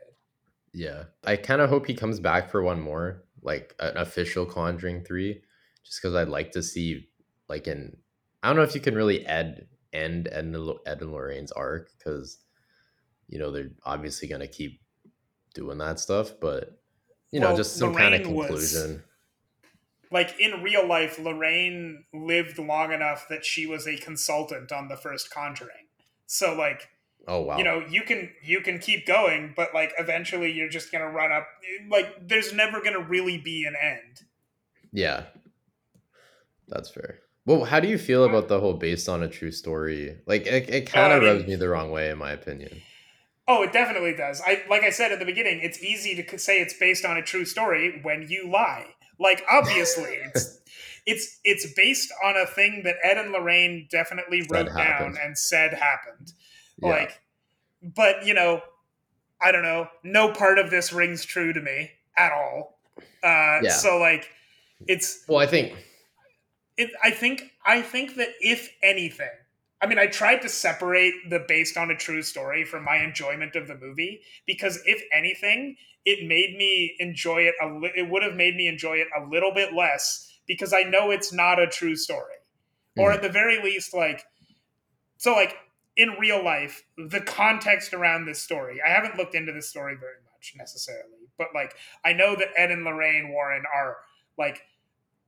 Yeah, 0.74 1.04
I 1.24 1.36
kind 1.36 1.62
of 1.62 1.70
hope 1.70 1.86
he 1.86 1.94
comes 1.94 2.20
back 2.20 2.50
for 2.50 2.62
one 2.64 2.80
more, 2.82 3.24
like 3.44 3.76
an 3.80 3.98
official 3.98 4.46
Conjuring 4.48 5.04
three, 5.04 5.42
just 5.84 6.02
because 6.02 6.16
I'd 6.16 6.28
like 6.30 6.52
to 6.54 6.64
see 6.64 7.08
like 7.48 7.68
an. 7.68 7.98
I 8.42 8.48
don't 8.48 8.56
know 8.58 8.64
if 8.64 8.74
you 8.74 8.82
can 8.82 8.96
really 8.96 9.26
end 9.26 9.66
end 9.98 10.28
Ed, 10.32 10.46
and- 10.46 10.56
Ed 10.86 11.02
and 11.02 11.12
Lorraine's 11.12 11.52
arc 11.52 11.92
because, 11.98 12.40
you 13.28 13.40
know, 13.40 13.52
they're 13.52 13.72
obviously 13.84 14.28
gonna 14.28 14.48
keep 14.48 14.82
doing 15.54 15.78
that 15.80 16.00
stuff, 16.00 16.32
but 16.40 16.80
you 17.32 17.40
know, 17.40 17.56
just 17.58 17.76
some 17.76 17.94
kind 17.94 18.16
of 18.16 18.22
Lorraine 18.22 18.36
was- 18.36 18.72
conclusion. 18.72 19.04
Like 20.10 20.40
in 20.40 20.64
real 20.64 20.88
life, 20.88 21.20
Lorraine 21.20 22.06
lived 22.14 22.58
long 22.58 22.94
enough 22.94 23.28
that 23.30 23.44
she 23.44 23.66
was 23.66 23.86
a 23.86 23.98
consultant 23.98 24.72
on 24.72 24.88
the 24.88 24.96
first 24.96 25.30
Conjuring. 25.30 25.88
So 26.26 26.56
like 26.56 26.90
Oh 27.28 27.42
wow, 27.42 27.58
you 27.58 27.66
know 27.66 27.86
you 27.90 28.04
can 28.04 28.32
you 28.42 28.62
can 28.62 28.80
keep 28.80 29.06
going 29.06 29.52
but 29.54 29.74
like 29.74 29.92
eventually 30.00 30.50
you're 30.50 30.70
just 30.70 30.94
gonna 30.94 31.10
run 31.10 31.34
up 31.34 31.46
like 31.90 32.26
there's 32.26 32.54
never 32.54 32.82
gonna 32.82 33.02
really 33.02 33.38
be 33.38 33.66
an 33.66 33.76
end 33.76 34.24
yeah, 34.92 35.26
that's 36.68 36.90
fair. 36.90 37.20
Well, 37.48 37.64
how 37.64 37.80
do 37.80 37.88
you 37.88 37.98
feel 37.98 38.26
about 38.26 38.50
the 38.50 38.60
whole 38.60 38.74
based 38.74 39.08
on 39.10 39.24
a 39.24 39.30
true 39.30 39.52
story? 39.52 40.18
Like, 40.28 40.46
it, 40.46 40.70
it 40.70 40.82
kind 40.92 41.14
of 41.14 41.24
mean- 41.24 41.32
rubs 41.38 41.48
me 41.48 41.56
the 41.56 41.70
wrong 41.70 41.90
way, 41.92 42.10
in 42.12 42.18
my 42.20 42.32
opinion. 42.32 42.82
oh 43.48 43.64
it 43.64 43.72
definitely 43.72 44.14
does 44.14 44.42
i 44.46 44.62
like 44.70 44.84
i 44.84 44.90
said 44.90 45.14
at 45.14 45.20
the 45.20 45.26
beginning 45.26 45.62
it's 45.64 45.82
easy 45.82 46.22
to 46.22 46.38
say 46.38 46.60
it's 46.60 46.74
based 46.78 47.06
on 47.06 47.16
a 47.16 47.22
true 47.22 47.46
story 47.46 48.02
when 48.04 48.28
you 48.28 48.42
lie 48.52 48.86
like 49.20 49.42
obviously 49.50 50.16
it's 50.26 50.60
it's 51.06 51.40
it's 51.46 51.66
based 51.74 52.12
on 52.26 52.36
a 52.36 52.46
thing 52.46 52.82
that 52.84 52.96
ed 53.10 53.18
and 53.18 53.32
lorraine 53.32 53.88
definitely 53.90 54.42
wrote 54.52 54.68
down 54.76 55.16
and 55.24 55.38
said 55.38 55.72
happened 55.74 56.34
Yeah. 56.84 56.90
like 56.90 57.22
but 57.82 58.26
you 58.26 58.34
know 58.34 58.60
i 59.42 59.54
don't 59.54 59.64
know 59.64 59.88
no 60.04 60.34
part 60.34 60.60
of 60.60 60.70
this 60.70 60.92
rings 60.92 61.24
true 61.24 61.54
to 61.54 61.62
me 61.62 61.92
at 62.18 62.34
all 62.34 62.80
uh 63.24 63.60
Yeah. 63.64 63.70
so 63.70 63.98
like 63.98 64.28
it's 64.88 65.24
well, 65.30 65.40
I 65.40 65.48
think 65.48 65.74
it, 66.78 66.92
I 67.04 67.12
think 67.12 67.52
I 67.66 67.82
think 67.82 68.16
that 68.16 68.30
if 68.40 68.70
anything, 68.84 69.30
I 69.82 69.88
mean, 69.88 70.00
I 70.00 70.08
tried 70.08 70.42
to 70.44 70.50
separate 70.50 71.14
the 71.30 71.40
based 71.48 71.78
on 71.78 71.92
a 71.92 71.96
true 71.98 72.22
story 72.22 72.66
from 72.66 72.84
my 72.84 72.98
enjoyment 73.04 73.56
of 73.56 73.68
the 73.68 73.76
movie 73.76 74.22
because 74.46 74.82
if 74.86 75.02
anything, 75.14 75.78
it 76.06 76.28
made 76.28 76.56
me 76.58 76.96
enjoy 77.00 77.42
it. 77.42 77.56
A 77.62 77.68
li- 77.68 77.94
it 77.96 78.10
would 78.10 78.24
have 78.24 78.36
made 78.36 78.56
me 78.56 78.68
enjoy 78.68 78.98
it 78.98 79.08
a 79.18 79.26
little 79.26 79.54
bit 79.54 79.74
less 79.74 80.32
because 80.48 80.74
I 80.74 80.84
know 80.84 81.12
it's 81.12 81.34
not 81.34 81.60
a 81.60 81.68
true 81.68 81.96
story, 81.96 82.36
or 82.98 83.12
Mhm. 83.12 83.16
at 83.16 83.22
the 83.22 83.30
very 83.30 83.62
least, 83.62 83.94
like 83.94 84.24
so, 85.18 85.34
like 85.34 85.58
in 85.96 86.12
real 86.20 86.44
life, 86.44 86.84
the 86.98 87.22
context 87.22 87.94
around 87.94 88.26
this 88.26 88.42
story. 88.42 88.80
I 88.86 88.90
haven't 88.90 89.18
looked 89.18 89.36
into 89.36 89.52
this 89.52 89.70
story 89.70 89.96
very 89.96 90.22
much 90.32 90.54
necessarily, 90.56 91.28
but 91.38 91.48
like 91.56 91.76
I 92.06 92.14
know 92.14 92.36
that 92.36 92.50
Ed 92.56 92.72
and 92.72 92.84
Lorraine 92.84 93.30
Warren 93.30 93.64
are 93.74 93.98
like 94.38 94.62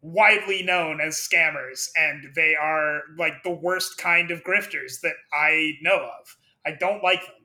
widely 0.01 0.63
known 0.63 1.01
as 1.01 1.15
scammers 1.15 1.89
and 1.95 2.33
they 2.35 2.55
are 2.55 3.01
like 3.17 3.43
the 3.43 3.49
worst 3.49 3.97
kind 3.97 4.31
of 4.31 4.43
grifters 4.43 5.01
that 5.01 5.15
I 5.33 5.73
know 5.81 5.97
of. 5.97 6.37
I 6.65 6.71
don't 6.79 7.03
like 7.03 7.21
them. 7.21 7.35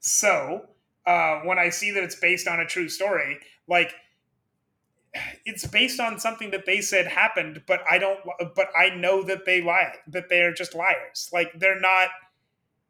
So, 0.00 0.66
uh, 1.06 1.40
when 1.40 1.58
I 1.58 1.70
see 1.70 1.90
that 1.92 2.02
it's 2.04 2.14
based 2.14 2.46
on 2.46 2.60
a 2.60 2.66
true 2.66 2.88
story, 2.88 3.38
like 3.66 3.94
it's 5.44 5.66
based 5.66 6.00
on 6.00 6.18
something 6.18 6.50
that 6.50 6.66
they 6.66 6.80
said 6.80 7.06
happened, 7.06 7.62
but 7.66 7.80
I 7.90 7.98
don't 7.98 8.20
but 8.54 8.68
I 8.76 8.90
know 8.90 9.22
that 9.24 9.44
they 9.46 9.60
lie, 9.62 9.94
that 10.08 10.28
they're 10.28 10.52
just 10.52 10.74
liars. 10.74 11.30
Like 11.32 11.58
they're 11.58 11.80
not 11.80 12.08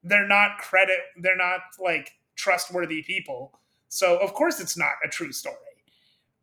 they're 0.02 0.26
not 0.28 0.58
credit 0.58 0.98
they're 1.20 1.36
not 1.36 1.60
like 1.78 2.10
trustworthy 2.36 3.02
people. 3.02 3.58
So, 3.88 4.18
of 4.18 4.34
course 4.34 4.60
it's 4.60 4.76
not 4.76 4.94
a 5.04 5.08
true 5.08 5.32
story. 5.32 5.56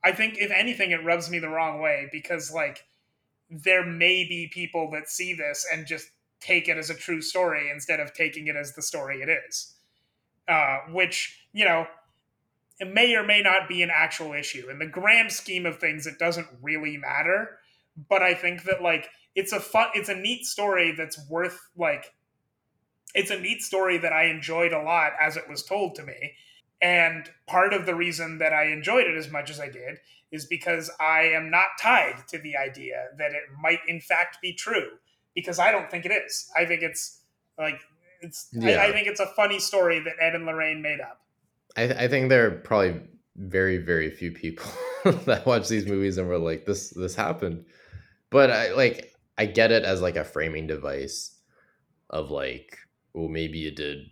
I 0.06 0.12
think 0.12 0.38
if 0.38 0.52
anything, 0.52 0.92
it 0.92 1.04
rubs 1.04 1.32
me 1.32 1.40
the 1.40 1.50
wrong 1.50 1.82
way 1.82 2.08
because 2.12 2.54
like 2.54 2.86
there 3.50 3.84
may 3.84 4.24
be 4.24 4.52
people 4.54 4.92
that 4.92 5.10
see 5.10 5.34
this 5.34 5.66
and 5.74 5.88
just 5.88 6.08
take 6.40 6.68
it 6.68 6.78
as 6.78 6.92
a 6.92 6.96
true 6.96 7.24
story 7.24 7.72
instead 7.72 8.00
of 8.00 8.14
taking 8.14 8.46
it 8.46 8.56
as 8.56 8.74
the 8.74 8.84
story 8.84 9.22
it 9.22 9.30
is, 9.30 9.74
uh, 10.48 10.78
which 10.92 11.48
you 11.54 11.66
know 11.66 11.88
it 12.80 12.94
may 12.94 13.16
or 13.16 13.24
may 13.24 13.42
not 13.42 13.68
be 13.68 13.82
an 13.82 13.90
actual 13.92 14.34
issue 14.34 14.70
in 14.70 14.78
the 14.78 14.86
grand 14.86 15.32
scheme 15.32 15.66
of 15.66 15.80
things. 15.80 16.06
It 16.06 16.20
doesn't 16.20 16.48
really 16.62 16.98
matter, 16.98 17.58
but 18.08 18.22
I 18.22 18.36
think 18.36 18.64
that 18.66 18.84
like 18.84 19.10
it's 19.34 19.54
a 19.54 19.60
fun, 19.60 19.88
it's 19.96 20.10
a 20.10 20.16
neat 20.16 20.46
story 20.46 20.92
that's 20.92 21.20
worth 21.28 21.60
like 21.76 22.14
it's 23.16 23.32
a 23.32 23.40
neat 23.40 23.64
story 23.64 23.98
that 23.98 24.14
I 24.14 24.26
enjoyed 24.26 24.72
a 24.72 24.84
lot 24.84 25.14
as 25.20 25.36
it 25.36 25.50
was 25.50 25.64
told 25.64 25.96
to 25.96 26.04
me. 26.04 26.34
And 26.86 27.28
part 27.48 27.74
of 27.74 27.88
the 27.88 27.96
reason 27.96 28.38
that 28.38 28.54
I 28.54 28.66
enjoyed 28.66 29.08
it 29.08 29.18
as 29.18 29.32
much 29.32 29.50
as 29.50 29.60
I 29.60 29.70
did 29.70 29.98
is 30.32 30.46
because 30.46 30.92
I 31.00 31.22
am 31.22 31.50
not 31.50 31.66
tied 31.82 32.28
to 32.28 32.38
the 32.38 32.56
idea 32.56 33.06
that 33.18 33.32
it 33.32 33.42
might 33.60 33.80
in 33.88 34.00
fact 34.00 34.38
be 34.40 34.54
true 34.54 34.90
because 35.34 35.58
I 35.58 35.72
don't 35.72 35.90
think 35.90 36.06
it 36.06 36.12
is. 36.12 36.48
I 36.56 36.66
think 36.66 36.84
it's 36.84 37.22
like 37.58 37.82
it's 38.22 38.50
Yeah. 38.54 38.76
I, 38.76 38.90
I 38.90 38.92
think 38.92 39.08
it's 39.08 39.20
a 39.20 39.26
funny 39.36 39.58
story 39.58 40.00
that 40.00 40.14
Ed 40.22 40.36
and 40.36 40.46
Lorraine 40.46 40.84
made 40.84 41.02
up. 41.02 41.22
I, 41.76 41.86
I 41.86 42.08
think 42.08 42.30
there 42.30 42.46
are 42.46 42.52
probably 42.52 43.02
very 43.36 43.80
very 43.80 44.12
few 44.12 44.32
people 44.32 44.70
that 45.26 45.48
watch 45.48 45.68
these 45.68 45.88
movies 45.88 46.20
and 46.20 46.28
were 46.28 46.38
like 46.38 46.66
this 46.66 46.92
this 46.92 47.16
happened 47.16 47.66
but 48.30 48.50
i 48.50 48.72
like 48.72 49.14
i 49.38 49.46
get 49.46 49.74
it 49.74 49.84
as 49.84 50.02
like 50.02 50.16
a 50.16 50.24
framing 50.24 50.68
device 50.68 51.36
of 52.10 52.32
like 52.32 52.78
well 53.14 53.28
maybe 53.28 53.68
it 53.68 53.76
did 53.76 54.06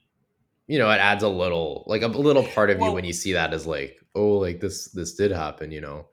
you 0.67 0.79
know 0.79 0.89
it 0.89 0.97
adds 0.99 1.23
a 1.23 1.29
little 1.29 1.83
like 1.87 2.01
a 2.01 2.07
little 2.07 2.43
part 2.43 2.69
of 2.69 2.79
you 2.79 2.91
when 2.91 3.03
you 3.05 3.13
see 3.13 3.33
that 3.33 3.53
as 3.53 3.65
like 3.67 3.99
oh 4.15 4.37
like 4.37 4.59
this 4.59 4.85
this 4.91 5.13
did 5.15 5.31
happen 5.31 5.71
you 5.71 5.81
know? 5.81 6.07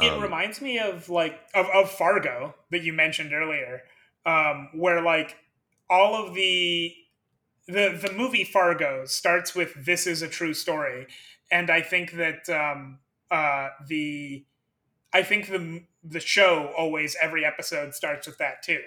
It 0.00 0.12
Um, 0.12 0.22
reminds 0.22 0.62
me 0.62 0.78
of 0.78 1.08
like 1.10 1.38
of, 1.54 1.66
of 1.66 1.90
Fargo 1.90 2.54
that 2.70 2.82
you 2.82 2.92
mentioned 2.94 3.32
earlier, 3.34 3.82
um, 4.24 4.70
where 4.74 5.02
like 5.02 5.36
all 5.90 6.14
of 6.14 6.34
the 6.34 6.94
the 7.66 7.98
the 8.00 8.12
movie 8.16 8.44
Fargo 8.44 9.04
starts 9.04 9.54
with 9.54 9.84
"This 9.84 10.06
is 10.06 10.22
a 10.22 10.28
true 10.28 10.54
story," 10.54 11.06
and 11.50 11.68
I 11.70 11.82
think 11.82 12.12
that 12.12 12.48
um, 12.48 13.00
uh, 13.30 13.68
the 13.86 14.46
I 15.12 15.22
think 15.22 15.48
the 15.48 15.84
the 16.02 16.20
show 16.20 16.72
always 16.76 17.16
every 17.20 17.44
episode 17.44 17.94
starts 17.94 18.26
with 18.26 18.38
that 18.38 18.62
too, 18.62 18.80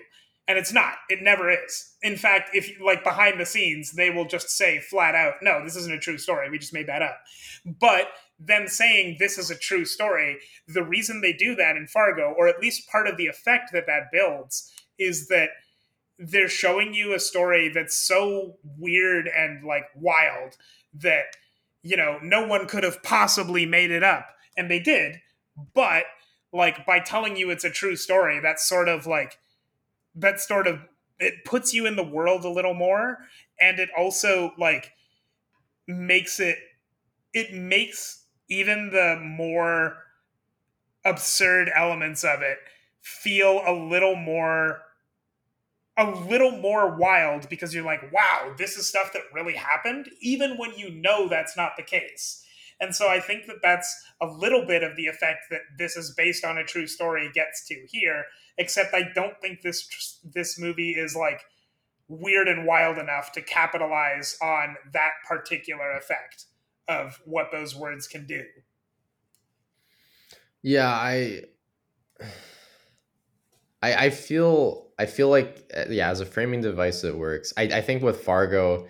and 0.47 0.57
it's 0.57 0.73
not. 0.73 0.95
It 1.09 1.21
never 1.21 1.49
is. 1.49 1.93
In 2.01 2.17
fact, 2.17 2.49
if 2.53 2.69
like 2.81 3.03
behind 3.03 3.39
the 3.39 3.45
scenes, 3.45 3.91
they 3.93 4.09
will 4.09 4.25
just 4.25 4.49
say 4.49 4.79
flat 4.79 5.15
out, 5.15 5.35
"No, 5.41 5.63
this 5.63 5.75
isn't 5.75 5.93
a 5.93 5.99
true 5.99 6.17
story. 6.17 6.49
We 6.49 6.59
just 6.59 6.73
made 6.73 6.87
that 6.87 7.01
up." 7.01 7.17
But 7.65 8.09
them 8.39 8.67
saying 8.67 9.17
this 9.19 9.37
is 9.37 9.49
a 9.49 9.57
true 9.57 9.85
story, 9.85 10.39
the 10.67 10.83
reason 10.83 11.21
they 11.21 11.33
do 11.33 11.55
that 11.55 11.77
in 11.77 11.87
Fargo, 11.87 12.33
or 12.37 12.47
at 12.47 12.59
least 12.59 12.89
part 12.89 13.07
of 13.07 13.15
the 13.15 13.27
effect 13.27 13.71
that 13.71 13.85
that 13.87 14.11
builds, 14.11 14.71
is 14.97 15.27
that 15.27 15.49
they're 16.19 16.49
showing 16.49 16.93
you 16.93 17.13
a 17.13 17.19
story 17.19 17.69
that's 17.69 17.97
so 17.97 18.57
weird 18.77 19.27
and 19.27 19.63
like 19.63 19.85
wild 19.95 20.55
that 20.93 21.25
you 21.81 21.97
know 21.97 22.19
no 22.21 22.45
one 22.45 22.67
could 22.67 22.83
have 22.83 23.01
possibly 23.03 23.65
made 23.65 23.91
it 23.91 24.03
up 24.03 24.27
and 24.55 24.69
they 24.69 24.79
did 24.79 25.19
but 25.73 26.05
like 26.51 26.85
by 26.85 26.99
telling 26.99 27.35
you 27.35 27.49
it's 27.49 27.63
a 27.63 27.69
true 27.69 27.95
story 27.95 28.39
that's 28.39 28.67
sort 28.67 28.87
of 28.87 29.07
like 29.07 29.39
that 30.15 30.39
sort 30.39 30.67
of 30.67 30.79
it 31.19 31.45
puts 31.45 31.73
you 31.73 31.85
in 31.85 31.95
the 31.95 32.03
world 32.03 32.43
a 32.43 32.49
little 32.49 32.73
more 32.73 33.19
and 33.59 33.79
it 33.79 33.89
also 33.97 34.51
like 34.57 34.91
makes 35.87 36.39
it 36.39 36.57
it 37.33 37.53
makes 37.53 38.25
even 38.49 38.91
the 38.91 39.19
more 39.21 39.97
absurd 41.05 41.71
elements 41.75 42.23
of 42.23 42.41
it 42.41 42.57
feel 43.01 43.61
a 43.65 43.73
little 43.73 44.15
more 44.15 44.81
a 45.97 46.09
little 46.09 46.51
more 46.51 46.95
wild 46.95 47.47
because 47.49 47.73
you're 47.73 47.85
like 47.85 48.11
wow 48.11 48.53
this 48.57 48.77
is 48.77 48.87
stuff 48.87 49.11
that 49.13 49.21
really 49.33 49.53
happened 49.53 50.09
even 50.21 50.57
when 50.57 50.73
you 50.77 50.89
know 50.89 51.27
that's 51.27 51.55
not 51.55 51.73
the 51.77 51.83
case. 51.83 52.39
And 52.79 52.95
so 52.95 53.07
i 53.07 53.19
think 53.19 53.45
that 53.47 53.57
that's 53.61 54.03
a 54.19 54.25
little 54.25 54.65
bit 54.65 54.83
of 54.83 54.95
the 54.95 55.07
effect 55.07 55.45
that 55.51 55.61
this 55.77 55.95
is 55.95 56.13
based 56.15 56.43
on 56.43 56.57
a 56.57 56.63
true 56.65 56.87
story 56.87 57.29
gets 57.33 57.65
to 57.67 57.85
here 57.89 58.25
except 58.57 58.93
i 58.93 59.03
don't 59.15 59.39
think 59.41 59.61
this 59.61 60.19
this 60.33 60.59
movie 60.59 60.91
is 60.91 61.15
like 61.15 61.41
weird 62.07 62.47
and 62.47 62.65
wild 62.65 62.97
enough 62.97 63.31
to 63.31 63.41
capitalize 63.41 64.37
on 64.41 64.75
that 64.91 65.11
particular 65.27 65.95
effect 65.97 66.45
of 66.87 67.19
what 67.25 67.49
those 67.51 67.75
words 67.75 68.07
can 68.07 68.25
do 68.25 68.43
yeah 70.61 70.89
i 70.89 71.41
I, 73.83 74.05
I 74.05 74.09
feel 74.11 74.87
I 74.97 75.05
feel 75.05 75.29
like 75.29 75.69
uh, 75.75 75.85
yeah 75.89 76.09
as 76.09 76.21
a 76.21 76.25
framing 76.25 76.61
device 76.61 77.03
it 77.03 77.17
works. 77.17 77.53
I, 77.57 77.63
I 77.63 77.81
think 77.81 78.01
with 78.01 78.21
Fargo, 78.23 78.87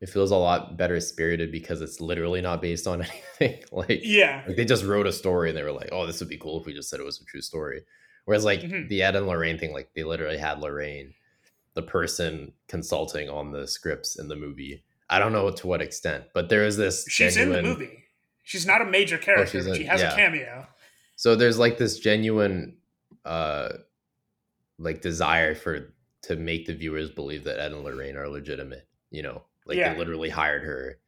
it 0.00 0.08
feels 0.08 0.32
a 0.32 0.36
lot 0.36 0.76
better 0.76 0.98
spirited 0.98 1.52
because 1.52 1.80
it's 1.80 2.00
literally 2.00 2.40
not 2.40 2.60
based 2.60 2.88
on 2.88 3.02
anything. 3.40 3.62
like 3.70 4.00
Yeah. 4.02 4.42
like 4.46 4.56
they 4.56 4.64
just 4.64 4.84
wrote 4.84 5.06
a 5.06 5.12
story 5.12 5.50
and 5.50 5.56
they 5.56 5.62
were 5.62 5.72
like, 5.72 5.90
"Oh, 5.92 6.06
this 6.06 6.18
would 6.20 6.28
be 6.28 6.38
cool 6.38 6.60
if 6.60 6.66
we 6.66 6.74
just 6.74 6.90
said 6.90 6.98
it 6.98 7.06
was 7.06 7.20
a 7.20 7.24
true 7.24 7.40
story." 7.40 7.82
Whereas 8.24 8.44
like 8.44 8.60
Mhm. 8.60 8.88
the 8.88 9.02
Ed 9.02 9.16
and 9.16 9.26
Lorraine 9.26 9.58
thing, 9.58 9.72
like 9.72 9.90
they 9.94 10.04
literally 10.04 10.38
had 10.38 10.60
Lorraine, 10.60 11.14
the 11.74 11.82
person 11.82 12.52
consulting 12.68 13.28
on 13.28 13.50
the 13.52 13.66
scripts 13.66 14.18
in 14.18 14.28
the 14.28 14.36
movie. 14.36 14.84
I 15.10 15.18
don't 15.18 15.32
know 15.32 15.50
to 15.50 15.66
what 15.66 15.82
extent, 15.82 16.24
but 16.32 16.48
there 16.48 16.64
is 16.64 16.76
this. 16.76 17.04
She's 17.08 17.36
in 17.36 17.50
the 17.52 17.62
movie. 17.62 18.04
She's 18.44 18.66
not 18.66 18.80
a 18.80 18.84
major 18.84 19.18
character, 19.18 19.46
she's 19.58 19.66
but 19.66 19.72
in- 19.72 19.78
she 19.82 19.84
has 19.86 20.00
yeah. 20.00 20.12
a 20.12 20.16
cameo. 20.16 20.66
So 21.16 21.34
there's 21.36 21.58
like 21.58 21.78
this 21.78 21.98
genuine, 21.98 22.76
uh, 23.24 23.70
like 24.78 25.00
desire 25.00 25.54
for 25.54 25.92
to 26.22 26.36
make 26.36 26.66
the 26.66 26.74
viewers 26.74 27.10
believe 27.10 27.44
that 27.44 27.58
Ed 27.58 27.72
and 27.72 27.84
Lorraine 27.84 28.16
are 28.16 28.28
legitimate. 28.28 28.86
You 29.10 29.22
know, 29.22 29.44
like 29.66 29.76
Yeah. 29.78 29.92
they 29.92 29.98
literally 29.98 30.30
hired 30.30 30.62
her. 30.64 30.98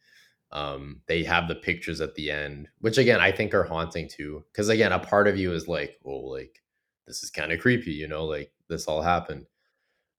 Um, 0.53 1.01
they 1.07 1.25
have 1.25 1.49
the 1.49 1.55
pictures 1.55 2.01
at 2.01 2.15
the 2.15 2.31
end, 2.31 2.69
which 2.81 2.99
again 2.99 3.21
I 3.21 3.33
think 3.33 3.55
are 3.55 3.65
haunting 3.65 4.09
too. 4.09 4.45
Because 4.53 4.69
again, 4.69 4.93
a 4.93 4.99
part 4.99 5.27
of 5.29 5.37
you 5.37 5.53
is 5.53 5.67
like, 5.67 5.99
oh, 6.05 6.17
like 6.19 6.63
this 7.07 7.23
is 7.23 7.31
kind 7.31 7.53
of 7.53 7.61
creepy. 7.61 7.93
You 7.93 8.09
know, 8.09 8.25
like 8.25 8.53
this 8.69 8.87
all 8.87 9.03
happened. 9.03 9.47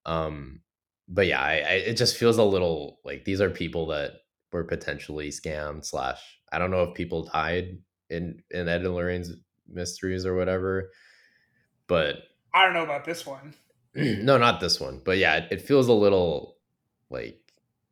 Um, 0.05 0.61
but 1.07 1.27
yeah, 1.27 1.41
I, 1.41 1.53
I, 1.53 1.73
it 1.85 1.97
just 1.97 2.17
feels 2.17 2.37
a 2.37 2.43
little 2.43 2.99
like 3.03 3.25
these 3.25 3.41
are 3.41 3.49
people 3.49 3.87
that 3.87 4.13
were 4.51 4.63
potentially 4.63 5.29
scammed. 5.29 5.85
Slash, 5.85 6.19
I 6.51 6.57
don't 6.57 6.71
know 6.71 6.83
if 6.83 6.93
people 6.95 7.29
died 7.31 7.77
in 8.09 8.41
in 8.51 8.67
Ed 8.67 8.81
and 8.81 8.95
Lorraine's 8.95 9.31
mysteries 9.67 10.25
or 10.25 10.35
whatever. 10.35 10.91
But 11.87 12.23
I 12.53 12.65
don't 12.65 12.73
know 12.73 12.83
about 12.83 13.05
this 13.05 13.25
one. 13.25 13.53
no, 13.95 14.37
not 14.37 14.59
this 14.59 14.79
one. 14.79 15.01
But 15.03 15.17
yeah, 15.17 15.35
it, 15.37 15.47
it 15.51 15.61
feels 15.61 15.87
a 15.87 15.93
little 15.93 16.57
like 17.09 17.39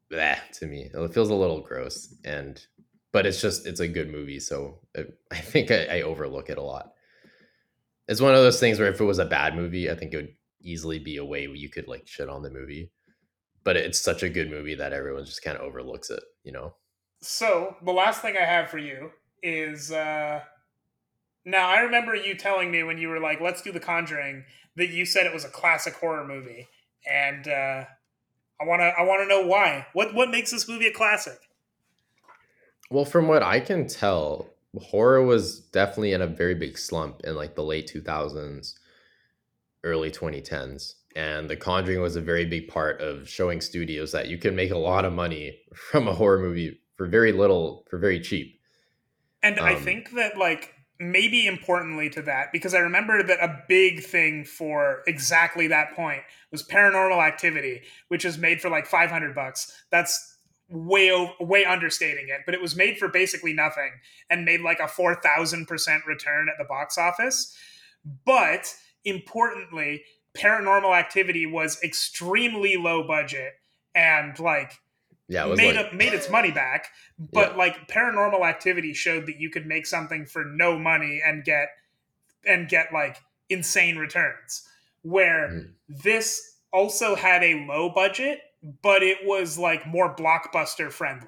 that 0.09 0.53
to 0.53 0.65
me. 0.65 0.89
It 0.93 1.13
feels 1.13 1.29
a 1.29 1.35
little 1.35 1.61
gross, 1.61 2.13
and 2.23 2.63
but 3.11 3.25
it's 3.25 3.41
just 3.41 3.65
it's 3.67 3.79
a 3.79 3.87
good 3.87 4.11
movie, 4.11 4.39
so 4.39 4.79
it, 4.95 5.17
I 5.31 5.37
think 5.37 5.71
I, 5.71 5.85
I 5.85 6.01
overlook 6.01 6.49
it 6.49 6.57
a 6.57 6.63
lot. 6.63 6.92
It's 8.07 8.21
one 8.21 8.33
of 8.33 8.41
those 8.41 8.59
things 8.59 8.79
where 8.79 8.89
if 8.89 8.99
it 8.99 9.05
was 9.05 9.19
a 9.19 9.25
bad 9.25 9.55
movie, 9.55 9.89
I 9.89 9.95
think 9.95 10.13
it 10.13 10.17
would 10.17 10.35
easily 10.61 10.99
be 10.99 11.17
a 11.17 11.25
way 11.25 11.47
you 11.47 11.69
could 11.69 11.87
like 11.87 12.07
shit 12.07 12.29
on 12.29 12.43
the 12.43 12.49
movie. 12.49 12.91
But 13.63 13.77
it's 13.77 13.99
such 13.99 14.23
a 14.23 14.29
good 14.29 14.49
movie 14.49 14.75
that 14.75 14.91
everyone 14.91 15.25
just 15.25 15.41
kind 15.41 15.57
of 15.57 15.63
overlooks 15.63 16.09
it, 16.09 16.23
you 16.43 16.51
know. 16.51 16.75
So 17.21 17.77
the 17.83 17.93
last 17.93 18.21
thing 18.21 18.35
I 18.37 18.43
have 18.45 18.69
for 18.69 18.77
you 18.77 19.11
is 19.41 19.91
uh 19.91 20.41
now 21.45 21.69
I 21.69 21.79
remember 21.79 22.15
you 22.15 22.35
telling 22.35 22.71
me 22.71 22.83
when 22.83 22.97
you 22.97 23.09
were 23.09 23.19
like, 23.19 23.41
let's 23.41 23.61
do 23.61 23.71
the 23.71 23.79
conjuring, 23.79 24.45
that 24.75 24.89
you 24.89 25.05
said 25.05 25.25
it 25.25 25.33
was 25.33 25.45
a 25.45 25.49
classic 25.49 25.93
horror 25.95 26.25
movie. 26.25 26.67
And 27.09 27.47
uh 27.47 27.85
I 28.61 28.65
wanna 28.65 28.91
I 28.97 29.03
wanna 29.03 29.27
know 29.27 29.45
why. 29.45 29.87
What 29.93 30.13
what 30.13 30.29
makes 30.29 30.51
this 30.51 30.67
movie 30.67 30.87
a 30.87 30.93
classic? 30.93 31.39
Well, 32.89 33.05
from 33.05 33.27
what 33.27 33.41
I 33.41 33.59
can 33.59 33.87
tell, 33.87 34.52
horror 34.79 35.23
was 35.23 35.59
definitely 35.59 36.13
in 36.13 36.21
a 36.21 36.27
very 36.27 36.55
big 36.55 36.77
slump 36.77 37.21
in 37.23 37.35
like 37.35 37.55
the 37.55 37.63
late 37.63 37.87
2000s, 37.87 38.75
early 39.83 40.11
2010s. 40.11 40.95
And 41.15 41.49
The 41.49 41.55
Conjuring 41.57 42.01
was 42.01 42.15
a 42.15 42.21
very 42.21 42.45
big 42.45 42.67
part 42.67 43.01
of 43.01 43.29
showing 43.29 43.61
studios 43.61 44.11
that 44.13 44.27
you 44.29 44.37
can 44.37 44.55
make 44.55 44.71
a 44.71 44.77
lot 44.77 45.05
of 45.05 45.13
money 45.13 45.59
from 45.75 46.07
a 46.07 46.13
horror 46.15 46.39
movie 46.39 46.79
for 46.97 47.07
very 47.07 47.31
little, 47.31 47.85
for 47.89 47.97
very 47.99 48.19
cheap. 48.19 48.59
And 49.41 49.59
I 49.59 49.75
Um, 49.75 49.75
think 49.75 50.11
that 50.11 50.37
like 50.37 50.73
maybe 50.99 51.47
importantly 51.47 52.09
to 52.11 52.21
that, 52.23 52.51
because 52.51 52.73
I 52.73 52.79
remember 52.79 53.23
that 53.23 53.39
a 53.43 53.63
big 53.67 54.03
thing 54.03 54.45
for 54.45 55.03
exactly 55.05 55.67
that 55.67 55.93
point 55.95 56.21
was 56.51 56.63
paranormal 56.63 57.21
activity, 57.25 57.81
which 58.07 58.23
is 58.25 58.37
made 58.37 58.61
for 58.61 58.69
like 58.69 58.85
500 58.85 59.35
bucks. 59.35 59.71
That's 59.91 60.32
way 60.69 61.11
o- 61.11 61.33
way 61.39 61.65
understating 61.65 62.29
it, 62.29 62.41
but 62.45 62.53
it 62.55 62.61
was 62.61 62.75
made 62.75 62.97
for 62.97 63.07
basically 63.07 63.53
nothing 63.53 63.91
and 64.29 64.45
made 64.45 64.61
like 64.61 64.79
a 64.79 64.87
4000% 64.87 66.05
return 66.05 66.47
at 66.49 66.55
the 66.57 66.65
box 66.65 66.97
office. 66.97 67.55
But 68.25 68.73
importantly, 69.05 70.03
paranormal 70.37 70.97
activity 70.97 71.45
was 71.45 71.81
extremely 71.83 72.75
low 72.77 73.05
budget 73.05 73.53
and 73.93 74.37
like 74.39 74.73
Yeah, 75.27 75.45
it 75.47 75.57
made 75.57 75.75
like, 75.75 75.85
up, 75.87 75.93
made 75.93 76.13
its 76.13 76.29
money 76.29 76.51
back, 76.51 76.87
but 77.19 77.51
Yeah. 77.51 77.57
like 77.57 77.87
paranormal 77.87 78.47
activity 78.47 78.93
showed 78.93 79.25
that 79.27 79.37
you 79.39 79.49
could 79.49 79.65
make 79.65 79.85
something 79.85 80.25
for 80.25 80.43
no 80.43 80.77
money 80.79 81.21
and 81.23 81.43
get 81.43 81.69
and 82.45 82.67
get 82.67 82.91
like 82.91 83.17
insane 83.49 83.97
returns. 83.97 84.67
Where 85.01 85.49
Mhm. 85.49 85.73
this 85.87 86.57
also 86.71 87.15
had 87.15 87.43
a 87.43 87.65
low 87.65 87.89
budget, 87.89 88.41
but 88.81 89.03
it 89.03 89.19
was 89.25 89.57
like 89.57 89.85
more 89.85 90.15
blockbuster 90.15 90.91
friendly. 90.91 91.27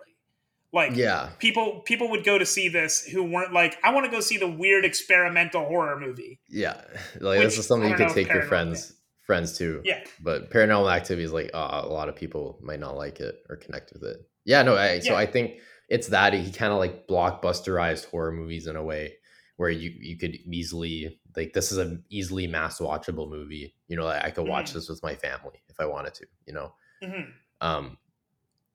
Like 0.74 0.96
yeah, 0.96 1.30
people 1.40 1.82
people 1.86 2.10
would 2.12 2.24
go 2.26 2.38
to 2.38 2.46
see 2.46 2.68
this 2.70 3.04
who 3.06 3.24
weren't 3.24 3.54
like, 3.54 3.78
I 3.84 3.94
want 3.94 4.06
to 4.06 4.12
go 4.12 4.20
see 4.20 4.38
the 4.38 4.48
weird 4.50 4.84
experimental 4.86 5.66
horror 5.66 5.98
movie. 6.00 6.40
yeah. 6.50 6.82
Like 7.22 7.40
Which, 7.40 7.50
this 7.50 7.60
is 7.60 7.68
something 7.68 7.90
you 7.90 7.96
could 7.96 8.10
take 8.10 8.28
your 8.28 8.44
friends 8.44 8.94
friends 9.26 9.58
to. 9.58 9.82
Yeah. 9.84 10.04
but 10.22 10.52
paranormal 10.52 10.94
activity 10.94 11.24
is 11.24 11.34
like 11.34 11.50
uh, 11.54 11.82
a 11.84 11.88
lot 11.88 12.10
of 12.10 12.16
people 12.16 12.60
might 12.62 12.80
not 12.80 12.96
like 12.96 13.20
it 13.20 13.36
or 13.50 13.56
connect 13.56 13.92
with 13.94 14.04
it 14.04 14.18
yeah 14.46 14.62
no 14.62 14.76
I, 14.78 15.00
so 15.00 15.14
Yeah. 15.14 15.18
i 15.18 15.26
think 15.26 15.60
it's 15.90 16.10
that 16.10 16.34
he 16.34 16.52
kind 16.52 16.72
of 16.72 16.78
like 16.78 17.08
blockbusterized 17.08 18.06
horror 18.12 18.32
movies 18.32 18.68
in 18.68 18.76
a 18.76 18.84
way 18.84 19.16
where 19.58 19.72
you 19.72 19.92
you 20.00 20.16
could 20.18 20.36
easily 20.54 21.20
like 21.36 21.54
this 21.54 21.72
is 21.72 21.80
an 21.80 22.04
easily 22.12 22.46
mass 22.46 22.80
watchable 22.80 23.28
movie 23.28 23.74
you 23.88 23.96
know 23.98 24.06
like, 24.06 24.24
i 24.24 24.30
could 24.30 24.48
watch 24.48 24.70
Mhm. 24.70 24.74
this 24.74 24.90
with 24.90 25.02
my 25.02 25.16
family 25.16 25.60
if 25.70 25.80
i 25.80 25.86
wanted 25.86 26.14
to 26.16 26.26
you 26.46 26.54
know 26.54 26.74
Mhm. 27.02 27.34
um 27.62 27.98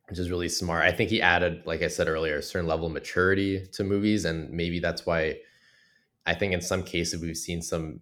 which 0.08 0.18
is 0.18 0.30
really 0.30 0.48
smart 0.48 0.84
i 0.84 0.92
think 0.92 1.10
he 1.10 1.22
added 1.22 1.62
like 1.66 1.82
i 1.82 1.88
said 1.88 2.08
earlier 2.08 2.36
a 2.38 2.42
certain 2.42 2.68
level 2.68 2.86
of 2.86 2.92
maturity 2.92 3.66
to 3.72 3.84
movies 3.84 4.24
and 4.24 4.50
maybe 4.50 4.78
that's 4.80 5.06
why 5.06 5.36
i 6.26 6.34
think 6.34 6.52
in 6.52 6.60
some 6.60 6.82
cases 6.82 7.20
we've 7.20 7.36
seen 7.36 7.62
some 7.62 8.00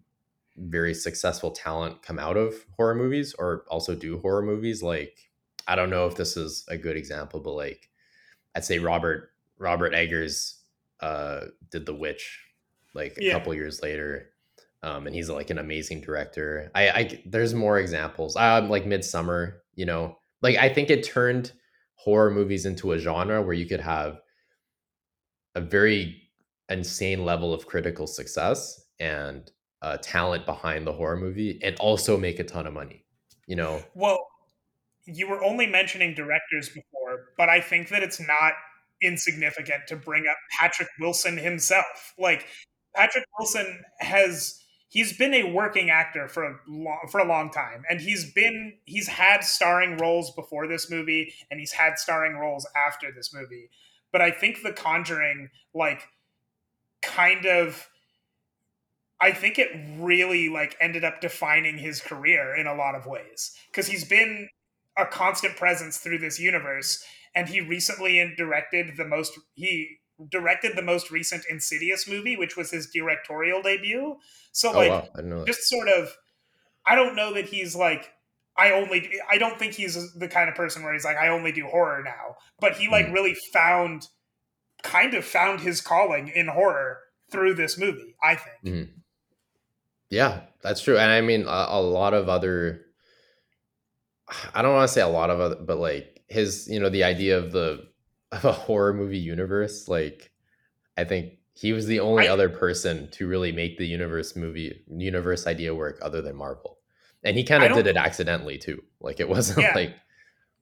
very 0.57 0.95
successful 0.95 1.51
talent 1.53 2.03
come 2.03 2.19
out 2.19 2.37
of 2.37 2.66
horror 2.77 2.95
movies 2.95 3.35
or 3.39 3.64
also 3.71 3.95
do 3.95 4.19
horror 4.19 4.43
movies 4.43 4.83
like 4.83 5.31
i 5.69 5.77
don't 5.77 5.91
know 5.91 6.07
if 6.07 6.16
this 6.16 6.37
is 6.37 6.64
a 6.69 6.77
good 6.77 6.97
example 6.97 7.41
but 7.41 7.53
like 7.53 7.91
i'd 8.57 8.64
say 8.64 8.79
robert 8.79 9.33
robert 9.59 9.95
eggers 9.95 10.62
uh 11.01 11.47
did 11.71 11.87
the 11.87 11.95
witch 11.95 12.45
like 12.95 13.16
a 13.19 13.25
Yeah. 13.25 13.33
couple 13.33 13.55
years 13.55 13.83
later 13.83 14.31
um 14.83 15.07
and 15.07 15.14
he's 15.14 15.31
like 15.31 15.51
an 15.51 15.59
amazing 15.59 16.01
director 16.01 16.71
i 16.75 16.89
i 16.91 17.23
there's 17.27 17.55
more 17.55 17.79
examples 17.79 18.37
um 18.37 18.69
like 18.69 18.85
Midsommar 18.85 19.59
you 19.79 19.87
know 19.87 20.16
like 20.43 20.57
i 20.57 20.68
think 20.68 20.91
it 20.91 21.03
turned 21.03 21.53
horror 21.95 22.31
movies 22.31 22.66
into 22.66 22.93
a 22.93 22.99
genre 22.99 23.43
where 23.43 23.55
you 23.55 23.66
could 23.66 23.81
have 23.81 24.18
a 25.55 25.61
very 25.61 26.20
insane 26.68 27.24
level 27.24 27.55
of 27.55 27.66
critical 27.66 28.07
success 28.07 28.81
and 29.01 29.51
uh, 29.81 29.97
talent 29.99 30.45
behind 30.45 30.87
the 30.87 30.93
horror 30.93 31.16
movie 31.16 31.59
and 31.62 31.76
also 31.76 32.16
make 32.16 32.39
a 32.39 32.45
ton 32.45 32.66
of 32.66 32.72
money 32.72 33.05
you 33.47 33.57
know 33.57 33.82
Well, 33.94 34.19
you 35.07 35.27
were 35.28 35.43
only 35.43 35.66
mentioning 35.66 36.15
directors 36.15 36.69
before, 36.69 37.32
but 37.36 37.48
I 37.48 37.61
think 37.61 37.89
that 37.89 38.02
it's 38.02 38.20
not 38.20 38.52
insignificant 39.02 39.86
to 39.89 39.97
bring 39.97 40.27
up 40.31 40.36
Patrick 40.61 40.89
Wilson 41.01 41.39
himself. 41.39 42.15
Like 42.19 42.47
Patrick 42.94 43.24
Wilson 43.39 43.82
has 44.01 44.62
he's 44.89 45.16
been 45.16 45.35
a 45.35 45.52
working 45.52 45.90
actor 45.90 46.28
for 46.28 46.44
a 46.44 46.56
long 46.66 47.01
for 47.10 47.20
a 47.20 47.28
long 47.28 47.51
time 47.51 47.85
and 47.89 48.01
he's 48.01 48.32
been 48.32 48.74
he's 48.85 49.09
had 49.09 49.44
starring 49.44 49.97
roles 49.98 50.31
before 50.32 50.66
this 50.66 50.90
movie 50.90 51.32
and 51.51 51.60
he's 51.60 51.73
had 51.73 51.98
starring 51.98 52.36
roles 52.36 52.66
after 52.74 53.12
this 53.12 53.32
movie. 53.32 53.70
But 54.10 54.23
I 54.23 54.31
think 54.31 54.62
The 54.62 54.73
Conjuring 54.73 55.51
like 55.74 56.02
kind 57.02 57.47
of 57.47 57.89
I 59.20 59.32
think 59.32 59.59
it 59.59 59.70
really 59.98 60.48
like 60.48 60.77
ended 60.81 61.05
up 61.05 61.20
defining 61.20 61.78
his 61.78 62.01
career 62.01 62.55
in 62.55 62.66
a 62.66 62.74
lot 62.74 62.94
of 62.94 63.06
ways 63.06 63.52
because 63.70 63.89
he's 63.89 64.05
been 64.05 64.48
a 64.97 65.05
constant 65.05 65.56
presence 65.56 65.98
through 65.98 66.19
this 66.19 66.40
universe 66.40 67.05
and 67.35 67.48
he 67.48 67.60
recently 67.60 68.35
directed 68.36 68.97
the 68.97 69.05
most 69.05 69.39
he 69.55 69.98
directed 70.31 70.77
the 70.77 70.82
most 70.82 71.11
recent 71.11 71.45
Insidious 71.49 72.09
movie 72.09 72.36
which 72.36 72.57
was 72.57 72.70
his 72.70 72.89
directorial 72.90 73.62
debut. 73.62 74.16
So 74.53 74.70
oh 74.70 74.77
like 74.78 74.90
wow. 74.90 75.09
I 75.15 75.16
didn't 75.16 75.31
know 75.31 75.45
just 75.45 75.69
sort 75.69 75.89
of 75.89 76.16
I 76.86 76.95
don't 76.97 77.15
know 77.16 77.32
that 77.35 77.47
he's 77.47 77.77
like 77.77 78.11
I 78.57 78.73
only 78.73 79.11
I 79.31 79.39
don't 79.39 79.59
think 79.59 79.74
he's 79.74 80.15
the 80.15 80.27
kind 80.28 80.49
of 80.49 80.55
person 80.57 80.82
where 80.82 80.93
he's 80.93 81.05
like 81.05 81.16
I 81.16 81.28
only 81.28 81.53
do 81.53 81.66
horror 81.66 82.03
now. 82.05 82.36
But 82.61 82.77
he 82.77 82.89
like 82.89 83.07
Mhm. 83.07 83.12
really 83.15 83.35
found 83.53 84.09
kind 84.82 85.15
of 85.15 85.24
found 85.24 85.61
his 85.61 85.81
calling 85.81 86.28
in 86.28 86.49
horror 86.49 86.99
through 87.31 87.55
this 87.55 87.77
movie 87.78 88.16
I 88.23 88.35
think. 88.36 88.57
Mhm. 88.65 88.89
yeah 90.11 90.40
that's 90.62 90.81
true. 90.82 90.97
And 90.99 91.11
i 91.12 91.20
mean 91.20 91.43
a, 91.47 91.66
a 91.69 91.81
lot 91.81 92.15
of 92.15 92.28
other 92.28 92.81
i 94.55 94.62
don't 94.62 94.74
want 94.74 94.89
to 94.89 94.93
say 94.93 95.01
a 95.01 95.09
lot 95.09 95.31
of 95.31 95.40
other 95.40 95.57
but 95.57 95.78
like 95.78 96.23
his 96.28 96.66
you 96.69 96.78
know 96.81 96.89
the 96.89 97.05
idea 97.05 97.39
of 97.39 97.53
the 97.53 97.86
of 98.32 98.44
a 98.44 98.52
horror 98.52 98.92
movie 98.92 99.18
universe 99.18 99.88
like 99.88 100.30
i 100.96 101.05
think 101.05 101.34
he 101.55 101.72
was 101.72 101.86
the 101.86 102.00
only 102.00 102.28
I- 102.28 102.32
other 102.32 102.48
person 102.48 103.10
to 103.12 103.26
really 103.26 103.52
make 103.52 103.78
the 103.78 103.86
universe 103.86 104.36
movie 104.36 104.82
universe 104.90 105.46
idea 105.46 105.74
work 105.74 105.98
other 106.02 106.20
than 106.22 106.36
marvel 106.36 106.78
and 107.24 107.36
he 107.36 107.44
kind 107.44 107.64
of 107.64 107.72
did 107.74 107.86
it 107.86 107.96
accidentally 107.96 108.59
too 108.59 108.82
like 109.00 109.18
it 109.20 109.28
wasn't 109.36 109.59
Yeah. 109.60 109.74
like 109.74 109.94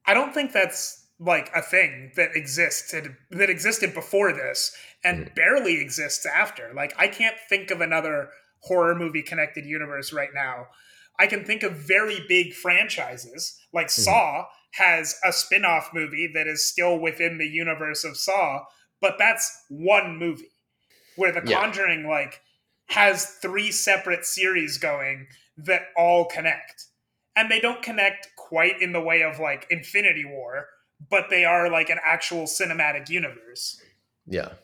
I 0.08 0.14
don't 0.14 0.32
think 0.32 0.52
that's 0.52 1.04
like 1.18 1.50
a 1.54 1.62
thing 1.62 2.12
that 2.14 2.30
existed 2.36 3.16
that 3.30 3.50
existed 3.50 3.92
before 3.94 4.32
this 4.32 4.72
and 5.02 5.26
Mhm. 5.26 5.34
barely 5.34 5.80
exists 5.80 6.24
after. 6.26 6.70
Like 6.74 6.92
I 6.96 7.08
can't 7.08 7.36
think 7.48 7.72
of 7.72 7.80
another 7.80 8.28
horror 8.60 8.94
movie 8.94 9.22
connected 9.22 9.64
universe 9.66 10.12
right 10.12 10.28
now. 10.32 10.68
I 11.18 11.26
can 11.26 11.44
think 11.44 11.62
of 11.64 11.72
very 11.72 12.24
big 12.28 12.52
franchises 12.54 13.58
like 13.72 13.90
Saw 13.90 14.44
has 14.74 15.18
a 15.24 15.32
spin-off 15.32 15.90
movie 15.94 16.30
that 16.34 16.46
is 16.46 16.66
still 16.66 16.98
within 16.98 17.38
the 17.38 17.46
universe 17.46 18.04
of 18.04 18.16
Saw, 18.16 18.64
but 19.00 19.16
that's 19.18 19.64
one 19.68 20.18
movie. 20.18 20.50
Where 21.16 21.32
The 21.32 21.42
Yeah. 21.44 21.60
Conjuring 21.60 22.06
like 22.06 22.40
has 22.88 23.26
three 23.42 23.72
separate 23.72 24.24
series 24.24 24.78
going 24.78 25.28
that 25.56 25.88
all 25.96 26.26
connect. 26.26 26.86
And 27.34 27.50
they 27.50 27.60
don't 27.60 27.82
connect 27.82 28.28
quite 28.36 28.80
in 28.80 28.92
the 28.92 29.00
way 29.00 29.22
of 29.22 29.38
like 29.38 29.66
Infinity 29.70 30.24
War, 30.24 30.68
but 31.10 31.28
they 31.30 31.44
are 31.44 31.70
like 31.70 31.90
an 31.90 31.98
actual 32.04 32.44
cinematic 32.44 33.08
universe. 33.08 33.80
Yeah. 34.26 34.54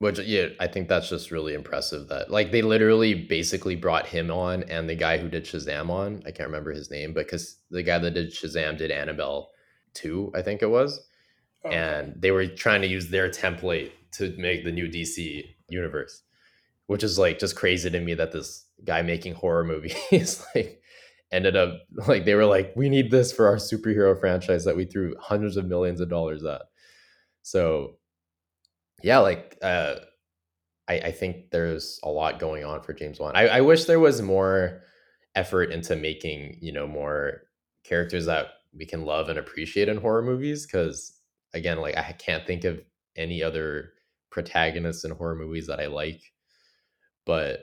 Which 0.00 0.20
yeah, 0.20 0.48
I 0.60 0.68
think 0.68 0.88
that's 0.88 1.08
just 1.08 1.32
really 1.32 1.54
impressive 1.54 2.06
that 2.08 2.30
like 2.30 2.52
they 2.52 2.62
literally 2.62 3.14
basically 3.14 3.74
brought 3.74 4.06
him 4.06 4.30
on 4.30 4.62
and 4.64 4.88
the 4.88 4.94
guy 4.94 5.18
who 5.18 5.28
did 5.28 5.44
Shazam 5.44 5.90
on. 5.90 6.22
I 6.24 6.30
can't 6.30 6.48
remember 6.48 6.72
his 6.72 6.90
name, 6.90 7.12
but 7.12 7.26
because 7.26 7.56
the 7.70 7.82
guy 7.82 7.98
that 7.98 8.12
did 8.12 8.30
Shazam 8.30 8.78
did 8.78 8.92
Annabelle 8.92 9.50
2, 9.94 10.32
I 10.36 10.42
think 10.42 10.62
it 10.62 10.70
was. 10.70 11.00
Oh, 11.64 11.68
okay. 11.68 11.76
And 11.76 12.14
they 12.16 12.30
were 12.30 12.46
trying 12.46 12.82
to 12.82 12.88
use 12.88 13.08
their 13.08 13.28
template 13.28 13.90
to 14.12 14.34
make 14.38 14.64
the 14.64 14.72
new 14.72 14.88
DC 14.88 15.42
universe. 15.68 16.22
Which 16.86 17.02
is 17.02 17.18
like 17.18 17.38
just 17.38 17.56
crazy 17.56 17.90
to 17.90 18.00
me 18.00 18.14
that 18.14 18.32
this 18.32 18.64
guy 18.84 19.02
making 19.02 19.34
horror 19.34 19.64
movies 19.64 20.46
like 20.54 20.80
ended 21.32 21.56
up 21.56 21.74
like 22.06 22.24
they 22.24 22.34
were 22.34 22.46
like, 22.46 22.72
we 22.76 22.88
need 22.88 23.10
this 23.10 23.32
for 23.32 23.46
our 23.46 23.56
superhero 23.56 24.18
franchise 24.18 24.64
that 24.64 24.76
we 24.76 24.84
threw 24.84 25.16
hundreds 25.20 25.56
of 25.56 25.66
millions 25.66 26.00
of 26.00 26.08
dollars 26.08 26.44
at. 26.44 26.62
So 27.42 27.97
yeah, 29.02 29.18
like 29.18 29.56
uh, 29.62 29.96
I, 30.88 30.94
I 30.94 31.12
think 31.12 31.50
there's 31.50 32.00
a 32.02 32.08
lot 32.08 32.40
going 32.40 32.64
on 32.64 32.82
for 32.82 32.92
James 32.92 33.20
Wan. 33.20 33.36
I, 33.36 33.48
I 33.48 33.60
wish 33.60 33.84
there 33.84 34.00
was 34.00 34.22
more 34.22 34.82
effort 35.34 35.70
into 35.70 35.94
making 35.94 36.58
you 36.60 36.72
know 36.72 36.86
more 36.86 37.42
characters 37.84 38.26
that 38.26 38.48
we 38.74 38.86
can 38.86 39.04
love 39.04 39.28
and 39.28 39.38
appreciate 39.38 39.88
in 39.88 39.98
horror 39.98 40.22
movies. 40.22 40.66
Because 40.66 41.20
again, 41.54 41.78
like 41.78 41.96
I 41.96 42.12
can't 42.12 42.46
think 42.46 42.64
of 42.64 42.80
any 43.16 43.42
other 43.42 43.92
protagonists 44.30 45.04
in 45.04 45.12
horror 45.12 45.36
movies 45.36 45.66
that 45.68 45.80
I 45.80 45.86
like. 45.86 46.22
But 47.24 47.60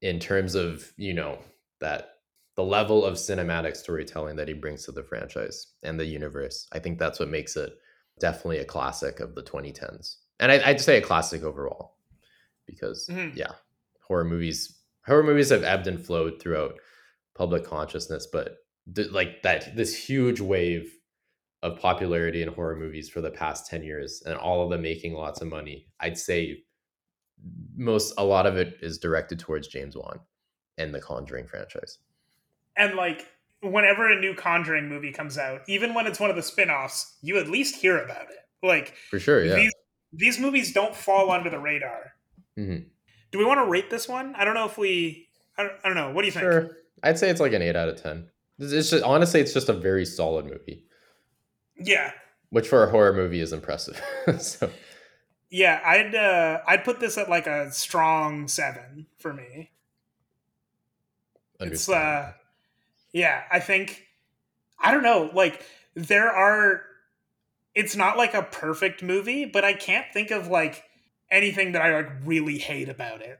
in 0.00 0.18
terms 0.20 0.54
of 0.54 0.90
you 0.96 1.12
know 1.12 1.38
that 1.80 2.12
the 2.54 2.64
level 2.64 3.04
of 3.04 3.14
cinematic 3.16 3.76
storytelling 3.76 4.36
that 4.36 4.48
he 4.48 4.54
brings 4.54 4.86
to 4.86 4.92
the 4.92 5.02
franchise 5.02 5.66
and 5.82 6.00
the 6.00 6.06
universe, 6.06 6.66
I 6.72 6.78
think 6.78 6.98
that's 6.98 7.20
what 7.20 7.28
makes 7.28 7.56
it 7.56 7.74
definitely 8.18 8.58
a 8.58 8.64
classic 8.64 9.20
of 9.20 9.34
the 9.34 9.42
2010s 9.42 10.16
and 10.40 10.52
I, 10.52 10.60
I'd 10.70 10.80
say 10.80 10.98
a 10.98 11.02
classic 11.02 11.42
overall 11.42 11.96
because 12.66 13.08
Mhm. 13.10 13.36
yeah 13.36 13.52
horror 14.06 14.24
movies 14.24 14.78
horror 15.06 15.22
movies 15.22 15.50
have 15.50 15.62
ebbed 15.64 15.86
and 15.86 16.04
flowed 16.04 16.40
throughout 16.40 16.74
public 17.34 17.64
consciousness 17.64 18.26
but 18.32 18.56
th- 18.94 19.10
like 19.10 19.42
that 19.42 19.74
this 19.76 19.96
huge 20.08 20.40
wave 20.40 20.92
of 21.62 21.78
popularity 21.80 22.42
in 22.42 22.48
horror 22.48 22.76
movies 22.76 23.08
for 23.08 23.20
the 23.20 23.30
past 23.30 23.68
10 23.68 23.82
years 23.82 24.22
and 24.26 24.36
all 24.36 24.62
of 24.62 24.70
them 24.70 24.82
making 24.82 25.14
lots 25.14 25.40
of 25.40 25.48
money 25.48 25.86
i'd 26.00 26.18
say 26.18 26.62
most 27.76 28.14
a 28.18 28.24
lot 28.24 28.46
of 28.46 28.56
it 28.56 28.78
is 28.80 28.98
directed 28.98 29.38
towards 29.38 29.68
james 29.68 29.96
wan 29.96 30.18
and 30.78 30.94
the 30.94 31.00
conjuring 31.00 31.46
franchise 31.46 31.98
and 32.76 32.94
like 32.94 33.26
whenever 33.62 34.10
a 34.10 34.20
new 34.20 34.34
Conjuring 34.34 34.86
movie 34.86 35.10
comes 35.12 35.38
out, 35.38 35.62
even 35.66 35.94
when 35.94 36.06
it's 36.06 36.20
one 36.20 36.28
of 36.28 36.36
the 36.36 36.42
spin-offs, 36.42 37.16
you 37.22 37.38
at 37.38 37.48
least 37.48 37.74
hear 37.76 37.96
about 37.98 38.26
it. 38.30 38.36
Like 38.62 38.94
for 39.10 39.18
sure 39.18 39.42
yeah 39.44 39.54
these 39.54 39.72
these 40.16 40.38
movies 40.38 40.72
don't 40.72 40.94
fall 40.96 41.30
under 41.30 41.50
the 41.50 41.58
radar. 41.58 42.12
Mhm. 42.58 42.86
Do 43.32 43.38
we 43.38 43.44
want 43.44 43.58
to 43.58 43.66
rate 43.66 43.90
this 43.90 44.08
one? 44.08 44.34
I 44.34 44.44
don't 44.44 44.54
know 44.54 44.66
if 44.66 44.78
we. 44.78 45.28
I 45.58 45.62
don't, 45.64 45.72
I 45.84 45.88
don't 45.88 45.96
know. 45.96 46.10
What 46.10 46.22
do 46.22 46.26
you 46.26 46.32
think? 46.32 46.42
sure 46.42 46.70
i'd 47.02 47.18
say 47.18 47.28
it's 47.28 47.40
like 47.40 47.52
an 47.52 47.60
8 47.60 47.76
out 47.76 47.90
of 47.90 48.02
10 48.02 48.26
it's 48.58 48.72
just 48.90 49.04
honestly 49.04 49.38
it's 49.38 49.52
just 49.52 49.68
a 49.68 49.72
very 49.74 50.06
solid 50.06 50.46
movie 50.46 50.82
Yeah, 51.78 52.10
which 52.48 52.66
for 52.66 52.82
a 52.84 52.90
horror 52.90 53.12
movie 53.12 53.40
is 53.40 53.52
impressive. 53.52 54.00
so 54.40 54.70
yeah. 55.50 55.80
I'd 55.84 56.14
uh, 56.14 56.60
I'd 56.66 56.82
put 56.84 56.98
this 57.00 57.18
at 57.18 57.28
like 57.28 57.46
a 57.46 57.70
strong 57.70 58.48
seven 58.48 59.06
for 59.18 59.34
me. 59.34 59.70
It's 61.60 61.88
uh, 61.88 62.32
yeah. 63.12 63.42
I 63.50 63.60
think 63.60 64.06
I 64.78 64.90
don't 64.90 65.02
know. 65.02 65.30
Like 65.34 65.62
there 65.94 66.30
are. 66.30 66.82
It's 67.76 67.94
not 67.94 68.16
like 68.16 68.34
a 68.34 68.42
perfect 68.42 69.02
movie, 69.02 69.44
but 69.44 69.64
I 69.64 69.72
can't 69.74 70.06
think 70.12 70.30
of 70.32 70.48
like 70.48 70.82
anything 71.30 71.72
that 71.72 71.82
I 71.82 71.94
like 71.94 72.10
really 72.24 72.58
hate 72.58 72.88
about 72.88 73.20
it. 73.22 73.38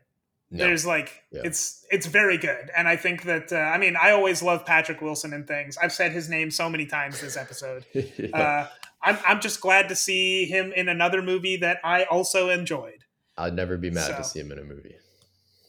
No. 0.49 0.59
there's 0.65 0.87
like 0.87 1.25
Yeah. 1.33 1.41
it's 1.45 1.85
it's 1.91 2.07
very 2.07 2.39
good 2.39 2.71
and 2.77 2.87
i 2.87 2.95
think 2.95 3.25
that 3.25 3.53
uh, 3.53 3.57
i 3.57 3.79
mean 3.79 3.97
i 4.01 4.13
always 4.13 4.45
love 4.45 4.65
patrick 4.65 5.03
wilson 5.03 5.33
and 5.33 5.45
things 5.45 5.77
i've 5.83 5.93
said 5.93 6.13
his 6.13 6.29
name 6.29 6.53
so 6.53 6.71
many 6.71 6.87
times 6.87 7.21
this 7.21 7.37
episode 7.37 7.85
Yeah. 7.95 8.29
uh, 8.33 8.69
I'm, 9.03 9.19
I'm 9.27 9.41
just 9.41 9.61
glad 9.61 9.89
to 9.89 9.97
see 9.97 10.45
him 10.45 10.73
in 10.73 10.89
another 10.89 11.21
movie 11.21 11.57
that 11.57 11.79
i 11.83 12.05
also 12.05 12.49
enjoyed 12.51 13.03
I'd 13.37 13.57
never 13.57 13.77
be 13.77 13.91
mad 13.91 14.17
to 14.19 14.23
see 14.23 14.39
him 14.39 14.53
in 14.53 14.61
a 14.61 14.63
movie. 14.63 14.95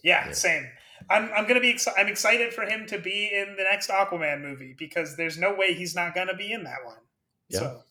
yeah, 0.03 0.27
Yeah. 0.27 0.33
same 0.33 0.67
i'm, 1.09 1.31
I'm 1.35 1.47
gonna 1.47 1.59
be 1.59 1.73
exci- 1.73 1.93
i'm 1.97 2.07
excited 2.07 2.53
for 2.53 2.61
him 2.63 2.85
to 2.85 2.99
be 2.99 3.31
in 3.33 3.55
the 3.57 3.63
next 3.63 3.89
aquaman 3.89 4.43
movie 4.43 4.75
because 4.77 5.17
there's 5.17 5.39
no 5.39 5.55
way 5.55 5.73
he's 5.73 5.95
not 5.95 6.13
gonna 6.13 6.35
be 6.37 6.51
in 6.51 6.65
that 6.65 6.85
one 6.85 7.01
Yeah. 7.49 7.59
so 7.61 7.81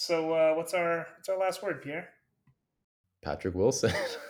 so 0.00 0.32
uh, 0.32 0.54
what's 0.54 0.72
our 0.72 1.06
what's 1.16 1.28
our 1.28 1.38
last 1.38 1.62
word 1.62 1.82
pierre 1.82 2.08
Patrick 3.22 3.54
Wilson. 3.54 3.92